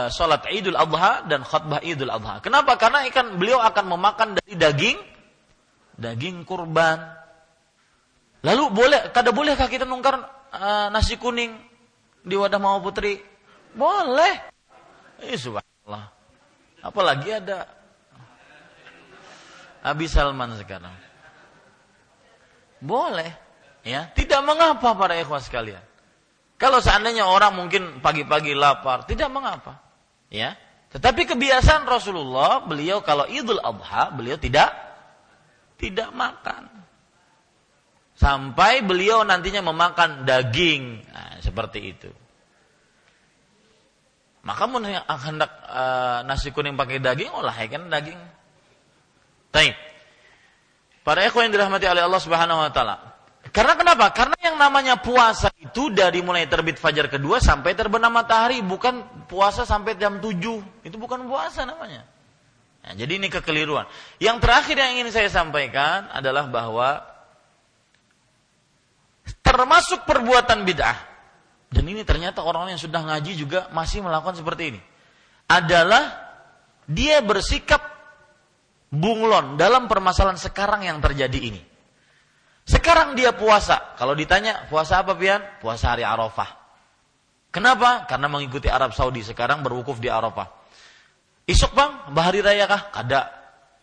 sholat 0.09 0.47
Idul 0.49 0.79
Adha 0.79 1.27
dan 1.27 1.43
khutbah 1.43 1.83
Idul 1.83 2.11
Adha. 2.11 2.39
Kenapa? 2.41 2.79
Karena 2.79 3.05
ikan 3.11 3.37
beliau 3.37 3.59
akan 3.61 3.85
memakan 3.99 4.29
dari 4.39 4.55
daging 4.55 4.99
daging 5.99 6.47
kurban. 6.47 7.03
Lalu 8.47 8.65
boleh, 8.71 9.01
kada 9.11 9.35
bolehkah 9.35 9.67
kita 9.67 9.83
nungkar 9.83 10.15
uh, 10.55 10.89
nasi 10.95 11.19
kuning 11.19 11.59
di 12.23 12.39
wadah 12.39 12.63
mau 12.63 12.79
putri? 12.79 13.19
Boleh. 13.75 14.47
Eh, 15.19 15.35
subhanallah. 15.35 16.15
Apalagi 16.79 17.35
ada 17.35 17.67
Abi 19.83 20.07
Salman 20.07 20.55
sekarang. 20.55 20.95
Boleh, 22.79 23.35
ya. 23.83 24.07
Tidak 24.15 24.39
mengapa 24.47 24.95
para 24.95 25.19
ikhwas 25.19 25.51
sekalian. 25.51 25.83
Kalau 26.59 26.83
seandainya 26.83 27.23
orang 27.23 27.55
mungkin 27.55 28.03
pagi-pagi 28.03 28.53
lapar, 28.53 29.07
tidak 29.07 29.31
mengapa. 29.31 29.79
Ya. 30.27 30.59
Tetapi 30.91 31.31
kebiasaan 31.31 31.87
Rasulullah, 31.87 32.67
beliau 32.67 32.99
kalau 33.07 33.25
Idul 33.31 33.63
Adha, 33.63 34.11
beliau 34.11 34.35
tidak 34.35 34.75
tidak 35.79 36.11
makan. 36.11 36.67
Sampai 38.19 38.83
beliau 38.83 39.23
nantinya 39.23 39.63
memakan 39.71 40.27
daging, 40.27 41.07
nah, 41.07 41.39
seperti 41.39 41.95
itu. 41.95 42.11
Maka 44.43 44.67
hendak 45.23 45.51
uh, 45.71 46.27
nasi 46.27 46.51
kuning 46.51 46.75
pakai 46.75 46.99
daging, 46.99 47.31
olah 47.31 47.55
kan 47.55 47.87
daging 47.87 48.19
Taib. 49.55 49.77
Para 51.07 51.25
ikhwan 51.25 51.49
yang 51.49 51.55
dirahmati 51.57 51.89
oleh 51.89 52.05
Allah 52.05 52.21
Subhanahu 52.21 52.59
wa 52.69 52.71
taala. 52.75 52.97
Karena 53.59 53.75
kenapa? 53.75 54.15
Karena 54.15 54.39
yang 54.39 54.55
namanya 54.55 55.03
puasa 55.03 55.51
itu 55.59 55.91
dari 55.91 56.23
mulai 56.23 56.47
terbit 56.47 56.79
fajar 56.79 57.11
kedua 57.11 57.43
sampai 57.43 57.75
terbenam 57.75 58.15
matahari, 58.15 58.63
bukan 58.63 59.27
puasa 59.27 59.67
sampai 59.67 59.99
jam 59.99 60.23
7. 60.23 60.87
Itu 60.87 60.95
bukan 60.95 61.27
puasa 61.27 61.67
namanya. 61.67 62.07
Nah, 62.87 62.95
jadi 62.95 63.19
ini 63.19 63.27
kekeliruan. 63.27 63.91
Yang 64.23 64.47
terakhir 64.47 64.79
yang 64.79 64.91
ingin 65.03 65.11
saya 65.11 65.27
sampaikan 65.27 66.07
adalah 66.15 66.47
bahwa 66.47 67.03
termasuk 69.43 70.07
perbuatan 70.07 70.63
bid'ah 70.63 70.99
dan 71.69 71.85
ini 71.85 72.07
ternyata 72.07 72.47
orang 72.47 72.71
yang 72.71 72.81
sudah 72.81 73.03
ngaji 73.11 73.33
juga 73.37 73.67
masih 73.75 74.07
melakukan 74.07 74.39
seperti 74.39 74.77
ini 74.77 74.81
adalah 75.51 76.15
dia 76.87 77.21
bersikap 77.27 77.83
bunglon 78.89 79.61
dalam 79.61 79.91
permasalahan 79.91 80.39
sekarang 80.41 80.87
yang 80.87 81.03
terjadi 81.03 81.39
ini. 81.43 81.68
Sekarang 82.69 83.17
dia 83.17 83.33
puasa. 83.33 83.97
Kalau 83.97 84.13
ditanya, 84.13 84.69
puasa 84.69 85.01
apa 85.01 85.17
Pian? 85.17 85.41
Puasa 85.65 85.97
hari 85.97 86.05
Arafah. 86.05 86.53
Kenapa? 87.49 88.05
Karena 88.05 88.29
mengikuti 88.29 88.69
Arab 88.69 88.93
Saudi 88.93 89.25
sekarang 89.25 89.65
berwukuf 89.65 89.97
di 89.97 90.13
Arafah. 90.13 90.53
Isuk 91.49 91.73
bang, 91.73 92.13
bahari 92.13 92.45
raya 92.45 92.69
kah? 92.69 92.93
Kada. 92.93 93.33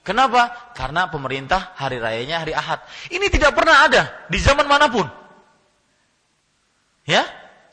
Kenapa? 0.05 0.69
Karena 0.77 1.09
pemerintah 1.09 1.73
hari 1.73 1.97
rayanya 1.97 2.45
hari 2.45 2.53
Ahad. 2.53 2.85
Ini 3.09 3.25
tidak 3.33 3.57
pernah 3.57 3.89
ada 3.89 4.29
di 4.29 4.37
zaman 4.37 4.69
mana 4.69 4.85
pun. 4.85 5.09
Ya, 7.09 7.25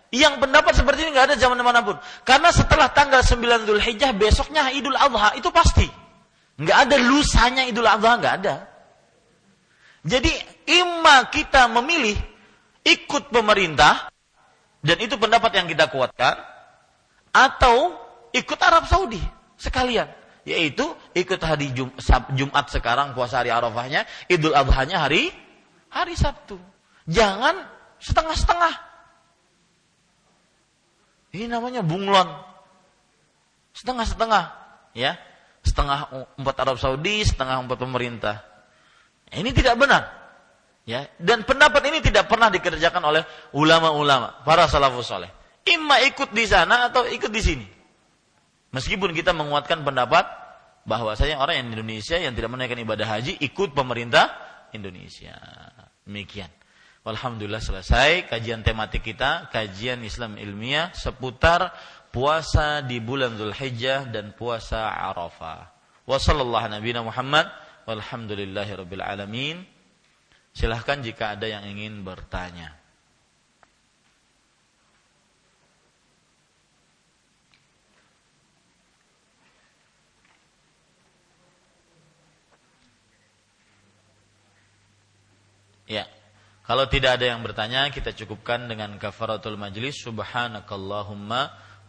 yang 0.08 0.40
pendapat 0.40 0.72
seperti 0.72 1.04
ini 1.04 1.12
nggak 1.12 1.28
ada 1.28 1.36
zaman 1.36 1.60
mana 1.60 1.84
pun. 1.84 2.00
Karena 2.24 2.48
setelah 2.48 2.88
tanggal 2.88 3.20
9 3.20 3.68
Dhul 3.68 3.84
Hijjah 3.84 4.16
besoknya 4.16 4.72
Idul 4.72 4.96
Adha 4.96 5.36
itu 5.36 5.52
pasti. 5.52 5.84
Nggak 6.56 6.78
ada 6.88 6.96
lusanya 6.96 7.68
Idul 7.68 7.84
Adha, 7.84 8.16
nggak 8.16 8.34
ada. 8.44 8.54
Jadi 10.08 10.32
imma 10.66 11.28
kita 11.30 11.70
memilih 11.70 12.16
ikut 12.82 13.30
pemerintah 13.30 14.10
dan 14.82 14.96
itu 14.98 15.14
pendapat 15.14 15.54
yang 15.54 15.66
kita 15.70 15.86
kuatkan 15.90 16.38
atau 17.30 17.94
ikut 18.34 18.58
Arab 18.58 18.86
Saudi 18.90 19.22
sekalian 19.54 20.10
yaitu 20.42 20.82
ikut 21.14 21.38
hari 21.38 21.70
Jum, 21.70 21.94
Jumat 22.34 22.66
sekarang 22.66 23.14
puasa 23.14 23.42
hari 23.42 23.54
Arafahnya, 23.54 24.06
Idul 24.26 24.54
Adha-nya 24.54 25.06
hari 25.06 25.30
hari 25.86 26.18
Sabtu. 26.18 26.58
Jangan 27.06 27.62
setengah-setengah. 28.02 28.74
Ini 31.32 31.46
namanya 31.48 31.80
bunglon. 31.80 32.28
Setengah-setengah, 33.72 34.44
ya. 34.92 35.16
Setengah 35.62 36.28
umat 36.42 36.56
Arab 36.58 36.76
Saudi, 36.82 37.22
setengah 37.22 37.62
umat 37.62 37.78
pemerintah. 37.78 38.42
Ini 39.30 39.54
tidak 39.54 39.78
benar. 39.78 40.21
Ya, 40.82 41.06
dan 41.22 41.46
pendapat 41.46 41.78
ini 41.86 42.02
tidak 42.02 42.26
pernah 42.26 42.50
dikerjakan 42.50 43.02
oleh 43.06 43.22
ulama-ulama, 43.54 44.42
para 44.42 44.66
salafus 44.66 45.06
soleh. 45.06 45.30
Imma 45.62 46.02
ikut 46.02 46.34
di 46.34 46.42
sana 46.42 46.90
atau 46.90 47.06
ikut 47.06 47.30
di 47.30 47.38
sini. 47.38 47.66
Meskipun 48.74 49.14
kita 49.14 49.30
menguatkan 49.30 49.86
pendapat 49.86 50.26
bahwasanya 50.82 51.38
orang 51.38 51.62
yang 51.62 51.68
Indonesia 51.78 52.18
yang 52.18 52.34
tidak 52.34 52.50
menaikkan 52.50 52.82
ibadah 52.82 53.06
haji 53.06 53.38
ikut 53.38 53.70
pemerintah 53.78 54.34
Indonesia. 54.74 55.38
Demikian. 56.02 56.50
Alhamdulillah 57.02 57.62
selesai 57.62 58.30
kajian 58.30 58.62
tematik 58.66 59.06
kita, 59.06 59.50
kajian 59.54 60.02
Islam 60.02 60.38
ilmiah 60.38 60.90
seputar 60.94 61.74
puasa 62.14 62.82
di 62.82 62.98
bulan 62.98 63.34
Zulhijjah 63.38 64.10
dan 64.10 64.34
puasa 64.34 64.90
Arafah. 64.90 65.66
Wassallallahu 66.06 66.70
nabiyana 66.74 67.06
Muhammad 67.06 67.46
walhamdulillahirabbil 67.86 69.02
alamin. 69.02 69.62
Silahkan 70.52 71.00
jika 71.00 71.32
ada 71.32 71.48
yang 71.48 71.64
ingin 71.64 72.04
bertanya. 72.04 72.76
Ya. 85.92 86.08
Kalau 86.64 86.88
tidak 86.88 87.20
ada 87.20 87.26
yang 87.28 87.44
bertanya, 87.44 87.90
kita 87.92 88.16
cukupkan 88.16 88.64
dengan 88.64 88.96
kafaratul 88.96 89.60
majlis. 89.60 90.00
Subhanakallahumma 90.00 91.40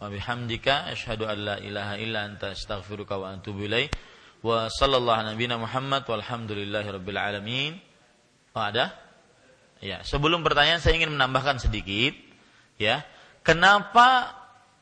wa 0.02 0.08
bihamdika 0.12 0.92
asyhadu 0.92 1.24
an 1.30 1.38
la 1.40 1.56
ilaha 1.64 1.96
illa 2.02 2.28
anta 2.28 2.52
astaghfiruka 2.52 3.16
wa 3.16 3.32
atubu 3.32 3.64
ilaik. 3.64 3.96
Wa 4.44 4.68
sallallahu 4.68 5.30
nabiyana 5.32 5.56
Muhammad 5.56 6.04
walhamdulillahi 6.04 6.90
rabbil 7.00 7.20
alamin. 7.22 7.93
Oh, 8.54 8.62
ada? 8.62 8.94
Ya, 9.82 10.06
sebelum 10.06 10.46
pertanyaan 10.46 10.80
saya 10.80 10.96
ingin 10.96 11.12
menambahkan 11.12 11.58
sedikit, 11.58 12.14
ya. 12.78 13.02
Kenapa 13.42 14.32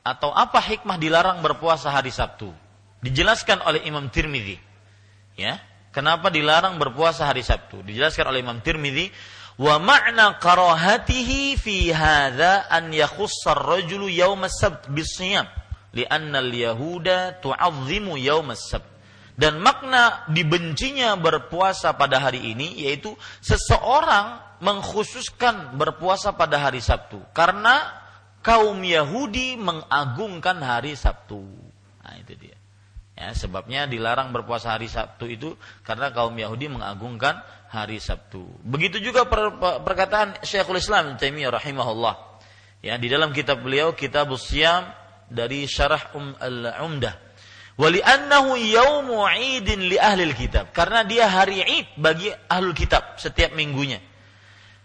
atau 0.06 0.30
apa 0.30 0.62
hikmah 0.62 1.00
dilarang 1.02 1.42
berpuasa 1.42 1.90
hari 1.90 2.14
Sabtu? 2.14 2.52
Dijelaskan 3.02 3.66
oleh 3.66 3.82
Imam 3.90 4.12
Tirmidzi. 4.12 4.60
Ya, 5.40 5.58
kenapa 5.96 6.30
dilarang 6.30 6.78
berpuasa 6.78 7.26
hari 7.26 7.42
Sabtu? 7.42 7.82
Dijelaskan 7.82 8.30
oleh 8.30 8.46
Imam 8.46 8.62
Tirmidzi, 8.62 9.10
wa 9.58 9.80
ma'na 9.82 10.38
karahatihi 10.38 11.58
fi 11.58 11.90
hadza 11.90 12.68
an 12.70 12.94
yakhussa 12.94 13.58
ar-rajulu 13.58 14.12
yawm 14.12 14.46
as-sabt 14.46 14.92
bis-siyam 14.92 15.48
li'anna 15.96 16.40
al-yahuda 16.44 17.42
tu'azzimu 17.44 18.16
yawm 18.20 18.54
as-sabt 18.54 18.88
dan 19.40 19.60
makna 19.64 20.28
dibencinya 20.28 21.16
berpuasa 21.16 21.96
pada 21.96 22.20
hari 22.20 22.52
ini 22.52 22.84
yaitu 22.84 23.16
seseorang 23.40 24.40
mengkhususkan 24.62 25.76
berpuasa 25.76 26.36
pada 26.36 26.62
hari 26.62 26.84
Sabtu 26.84 27.18
karena 27.34 28.02
kaum 28.46 28.78
Yahudi 28.82 29.58
mengagungkan 29.58 30.62
hari 30.62 30.98
Sabtu. 30.98 31.42
Nah, 32.02 32.16
itu 32.18 32.34
dia. 32.38 32.58
Ya, 33.18 33.38
sebabnya 33.38 33.86
dilarang 33.86 34.34
berpuasa 34.34 34.74
hari 34.74 34.90
Sabtu 34.90 35.30
itu 35.30 35.54
karena 35.86 36.10
kaum 36.10 36.34
Yahudi 36.34 36.74
mengagungkan 36.74 37.42
hari 37.70 38.02
Sabtu. 38.02 38.42
Begitu 38.66 38.98
juga 38.98 39.30
per, 39.30 39.62
per, 39.62 39.86
perkataan 39.86 40.42
Syekhul 40.42 40.82
Islam 40.82 41.16
Taimiyah 41.22 41.54
rahimahullah. 41.54 42.16
Ya, 42.82 42.98
di 42.98 43.14
dalam 43.14 43.30
kitab 43.30 43.62
beliau 43.62 43.94
Kitab 43.94 44.34
Usyam 44.34 44.90
dari 45.30 45.70
Syarah 45.70 46.18
Um 46.18 46.34
Al-Umdah 46.34 47.31
Wali 47.82 47.98
annahu 47.98 48.54
yaumu 48.62 49.26
idin 49.34 49.90
li 49.90 49.98
ahli 49.98 50.30
kitab. 50.38 50.70
Karena 50.70 51.02
dia 51.02 51.26
hari 51.26 51.66
id 51.66 51.98
bagi 51.98 52.30
ahli 52.30 52.78
kitab 52.78 53.18
setiap 53.18 53.58
minggunya. 53.58 53.98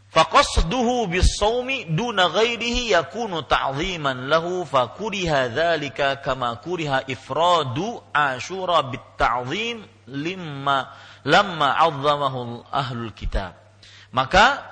Faqasduhu 0.09 1.05
bis-sawmi 1.13 1.93
duna 1.93 2.33
ghairihi 2.33 2.97
yakunu 2.97 3.45
ta'ziman 3.45 4.33
lahu 4.33 4.65
fakuriha 4.65 5.53
dzalika 5.53 6.25
kama 6.25 6.57
kuriha 6.65 7.05
ifradu 7.05 8.01
Ashura 8.17 8.81
bit-ta'zim 8.89 9.85
limma 10.09 10.89
lamma 11.29 11.77
'azzamahu 11.77 12.65
ahlul 12.73 13.13
kitab. 13.13 13.61
Maka 14.09 14.65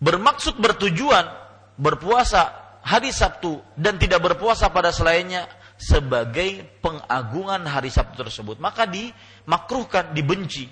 bermaksud 0.00 0.56
bertujuan 0.56 1.28
berpuasa 1.76 2.56
hari 2.80 3.12
Sabtu 3.12 3.60
dan 3.76 4.00
tidak 4.00 4.24
berpuasa 4.24 4.72
pada 4.72 4.96
selainnya 4.96 5.44
sebagai 5.76 6.64
pengagungan 6.80 7.64
hari 7.68 7.92
Sabtu 7.92 8.24
tersebut, 8.24 8.56
maka 8.60 8.88
dimakruhkan, 8.88 10.16
dibenci. 10.16 10.68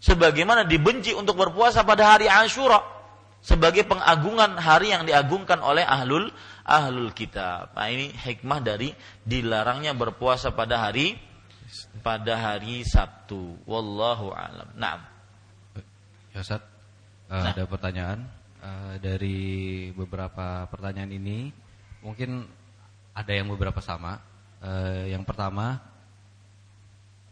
Sebagaimana 0.00 0.64
dibenci 0.68 1.16
untuk 1.16 1.40
berpuasa 1.40 1.84
pada 1.84 2.16
hari 2.16 2.28
Ashura 2.28 2.96
sebagai 3.46 3.86
pengagungan 3.86 4.58
hari 4.58 4.90
yang 4.90 5.06
diagungkan 5.06 5.62
oleh 5.62 5.86
ahlul 5.86 6.34
ahlul 6.66 7.14
kitab. 7.14 7.72
Nah, 7.78 7.88
ini 7.88 8.10
hikmah 8.10 8.58
dari 8.58 8.90
dilarangnya 9.22 9.94
berpuasa 9.94 10.50
pada 10.50 10.82
hari 10.82 11.14
pada 12.02 12.34
hari 12.34 12.82
Sabtu. 12.82 13.62
Wallahu 13.64 14.34
alam. 14.34 14.68
Naam. 14.74 15.00
Ya 16.34 16.42
Ustaz, 16.42 16.60
uh, 17.30 17.40
nah. 17.40 17.54
ada 17.54 17.64
pertanyaan 17.64 18.18
uh, 18.60 18.94
dari 18.98 19.88
beberapa 19.94 20.66
pertanyaan 20.68 21.14
ini. 21.14 21.54
Mungkin 22.04 22.44
ada 23.16 23.32
yang 23.32 23.48
beberapa 23.48 23.78
sama. 23.80 24.20
Uh, 24.60 25.04
yang 25.12 25.22
pertama, 25.22 25.80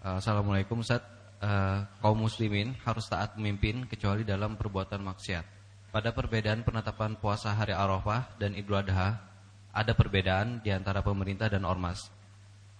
uh, 0.04 0.20
Assalamualaikum 0.20 0.84
Ustaz. 0.84 1.00
Uh, 1.44 1.84
kaum 2.00 2.24
muslimin 2.24 2.72
harus 2.88 3.04
taat 3.04 3.36
memimpin 3.36 3.84
kecuali 3.84 4.24
dalam 4.24 4.56
perbuatan 4.56 5.04
maksiat. 5.04 5.44
Pada 5.92 6.08
perbedaan 6.16 6.64
penetapan 6.64 7.20
puasa 7.20 7.52
hari 7.52 7.76
Arafah 7.76 8.32
dan 8.40 8.56
Idul 8.56 8.80
Adha, 8.80 9.20
ada 9.68 9.92
perbedaan 9.92 10.64
di 10.64 10.72
antara 10.72 11.04
pemerintah 11.04 11.52
dan 11.52 11.68
ormas. 11.68 12.08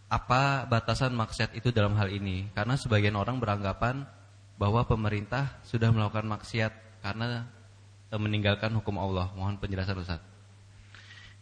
Apa 0.09 0.65
batasan 0.65 1.13
maksiat 1.13 1.53
itu 1.53 1.69
dalam 1.77 1.93
hal 2.01 2.09
ini? 2.09 2.49
Karena 2.57 2.81
sebagian 2.81 3.21
orang 3.21 3.37
beranggapan 3.37 4.09
bahwa 4.57 4.87
pemerintah 4.89 5.61
sudah 5.67 5.93
melakukan 5.93 6.25
maksiat 6.25 6.73
karena 7.05 7.45
meninggalkan 8.09 8.73
hukum 8.81 8.97
Allah. 8.97 9.29
Mohon 9.37 9.61
penjelasan 9.61 10.01
Ustaz. 10.01 10.23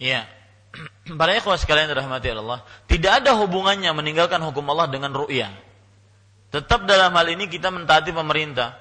Iya, 0.02 0.26
para 1.20 1.36
ikhwah 1.36 1.56
sekalian 1.60 1.92
dirahmati 1.92 2.32
Allah, 2.32 2.64
tidak 2.88 3.24
ada 3.24 3.36
hubungannya 3.36 3.92
meninggalkan 3.92 4.40
hukum 4.40 4.64
Allah 4.72 4.88
dengan 4.88 5.12
ru'yah. 5.12 5.52
Tetap 6.52 6.84
dalam 6.84 7.16
hal 7.16 7.26
ini 7.32 7.48
kita 7.48 7.72
mentaati 7.72 8.12
pemerintah. 8.12 8.76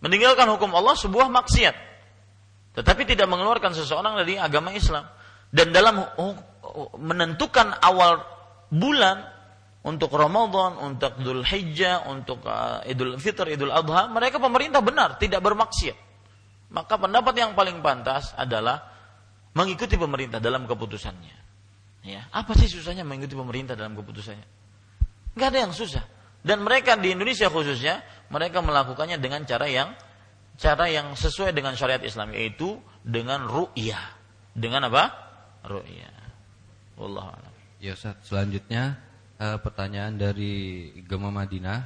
Meninggalkan 0.00 0.48
hukum 0.48 0.72
Allah 0.72 0.96
sebuah 0.96 1.28
maksiat. 1.28 1.76
Tetapi 2.72 3.04
tidak 3.04 3.28
mengeluarkan 3.28 3.76
seseorang 3.76 4.16
dari 4.24 4.40
agama 4.40 4.72
Islam. 4.72 5.04
Dan 5.52 5.76
dalam 5.76 6.00
menentukan 6.96 7.76
awal 7.84 8.24
bulan 8.72 9.20
untuk 9.84 10.14
Ramadan, 10.16 10.80
untuk 10.80 11.20
Idul 11.20 11.44
Hijjah, 11.44 12.08
untuk 12.08 12.40
uh, 12.48 12.80
Idul 12.88 13.20
Fitr, 13.20 13.52
Idul 13.52 13.68
Adha, 13.68 14.08
mereka 14.08 14.40
pemerintah 14.40 14.80
benar, 14.80 15.20
tidak 15.20 15.44
bermaksiat. 15.44 15.98
Maka 16.72 16.96
pendapat 16.96 17.36
yang 17.36 17.52
paling 17.52 17.84
pantas 17.84 18.32
adalah 18.40 18.91
mengikuti 19.52 19.96
pemerintah 19.96 20.40
dalam 20.40 20.64
keputusannya. 20.64 21.36
Ya, 22.02 22.26
apa 22.34 22.58
sih 22.58 22.66
susahnya 22.66 23.06
mengikuti 23.06 23.38
pemerintah 23.38 23.78
dalam 23.78 23.94
keputusannya? 23.94 24.46
Gak 25.38 25.48
ada 25.54 25.58
yang 25.68 25.72
susah. 25.72 26.02
Dan 26.42 26.66
mereka 26.66 26.98
di 26.98 27.14
Indonesia 27.14 27.46
khususnya, 27.46 28.02
mereka 28.26 28.58
melakukannya 28.58 29.22
dengan 29.22 29.46
cara 29.46 29.70
yang 29.70 29.94
cara 30.58 30.90
yang 30.90 31.14
sesuai 31.14 31.54
dengan 31.56 31.78
syariat 31.78 32.02
Islam 32.02 32.34
yaitu 32.34 32.76
dengan 33.06 33.46
ru'yah. 33.46 34.18
Dengan 34.52 34.90
apa? 34.90 35.08
Ru'yah. 35.64 36.16
Wallahu 36.98 37.30
a'lam. 37.30 37.52
Ya 37.78 37.94
Ustaz, 37.94 38.18
selanjutnya 38.26 38.98
uh, 39.38 39.58
pertanyaan 39.62 40.18
dari 40.18 40.90
Gema 41.06 41.30
Madinah. 41.30 41.80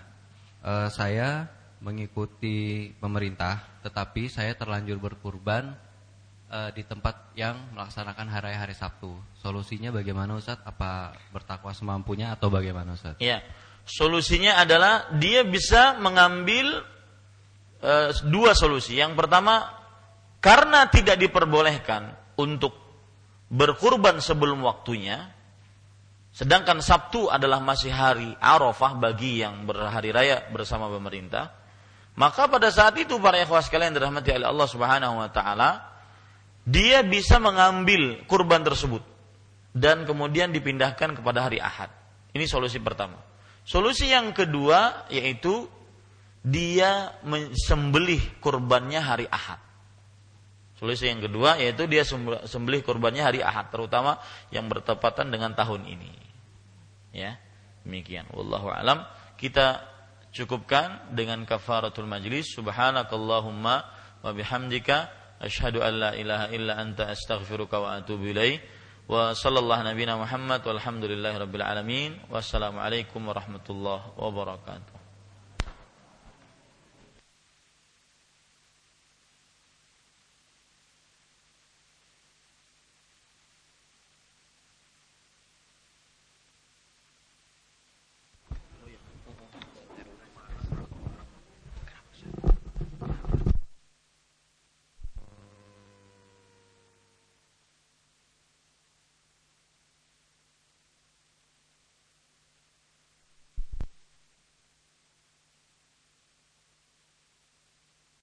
Uh, 0.66 0.88
saya 0.90 1.46
mengikuti 1.78 2.90
pemerintah, 2.98 3.80
tetapi 3.86 4.26
saya 4.26 4.56
terlanjur 4.56 4.98
berkurban 4.98 5.76
uh, 6.50 6.70
di 6.74 6.82
tempat 6.86 7.34
yang 7.38 7.74
melaksanakan 7.74 8.26
hari 8.30 8.54
hari 8.54 8.74
Sabtu. 8.74 9.14
Solusinya 9.40 9.90
bagaimana 9.94 10.38
Ustaz? 10.38 10.58
Apa 10.62 11.14
bertakwa 11.30 11.74
semampunya 11.74 12.34
atau 12.34 12.50
bagaimana 12.50 12.94
Ustaz? 12.94 13.18
Ya. 13.22 13.42
Solusinya 13.86 14.58
adalah 14.58 15.14
dia 15.14 15.46
bisa 15.46 15.94
mengambil 16.02 16.82
uh, 17.82 18.10
dua 18.26 18.54
solusi. 18.58 18.98
Yang 18.98 19.14
pertama, 19.14 19.62
karena 20.42 20.90
tidak 20.90 21.22
diperbolehkan 21.22 22.14
untuk 22.34 22.74
berkurban 23.46 24.18
sebelum 24.18 24.66
waktunya, 24.66 25.30
sedangkan 26.34 26.82
Sabtu 26.82 27.30
adalah 27.30 27.62
masih 27.62 27.94
hari 27.94 28.34
Arafah 28.42 28.98
bagi 28.98 29.38
yang 29.38 29.70
berhari 29.70 30.10
raya 30.10 30.42
bersama 30.50 30.90
pemerintah, 30.90 31.54
maka 32.18 32.50
pada 32.50 32.72
saat 32.74 32.98
itu 32.98 33.22
para 33.22 33.38
ikhwah 33.38 33.62
sekalian 33.62 33.94
dirahmati 33.94 34.34
oleh 34.34 34.48
Allah 34.50 34.68
Subhanahu 34.68 35.14
wa 35.22 35.30
taala, 35.30 35.95
dia 36.66 37.06
bisa 37.06 37.38
mengambil 37.38 38.26
kurban 38.26 38.66
tersebut 38.66 39.00
dan 39.70 40.02
kemudian 40.02 40.50
dipindahkan 40.50 41.14
kepada 41.14 41.46
hari 41.46 41.62
Ahad. 41.62 41.94
Ini 42.34 42.44
solusi 42.50 42.82
pertama. 42.82 43.22
Solusi 43.62 44.10
yang 44.10 44.34
kedua 44.34 45.06
yaitu 45.08 45.70
dia 46.42 47.14
sembelih 47.54 48.42
kurbannya 48.42 48.98
hari 48.98 49.30
Ahad. 49.30 49.62
Solusi 50.76 51.08
yang 51.08 51.22
kedua 51.22 51.56
yaitu 51.56 51.86
dia 51.86 52.04
sembelih 52.46 52.82
kurbannya 52.84 53.24
hari 53.24 53.40
Ahad, 53.40 53.72
terutama 53.72 54.20
yang 54.50 54.66
bertepatan 54.68 55.30
dengan 55.32 55.56
tahun 55.56 55.86
ini. 55.88 56.12
Ya, 57.16 57.40
demikian. 57.86 58.28
Wallahu 58.34 58.68
alam. 58.68 59.06
Kita 59.40 59.80
cukupkan 60.36 61.16
dengan 61.16 61.48
kafaratul 61.48 62.04
majlis. 62.04 62.52
Subhanakallahumma 62.52 63.74
wa 64.20 64.30
bihamdika 64.36 65.08
asyhadu 65.40 65.82
an 65.82 65.92
la 66.00 66.10
ilaha 66.16 66.48
illa 66.52 66.76
anta 66.80 67.08
astaghfiruka 67.12 67.80
wa 67.80 67.96
atubu 67.96 68.32
ilaik. 68.32 68.60
Wa 69.06 69.34
sallallahu 69.36 69.86
nabiyana 69.86 70.18
Muhammad 70.18 70.66
walhamdulillahi 70.66 71.38
rabbil 71.38 71.62
alamin. 71.62 72.18
Wassalamualaikum 72.32 73.22
warahmatullahi 73.22 74.16
wabarakatuh. 74.18 74.95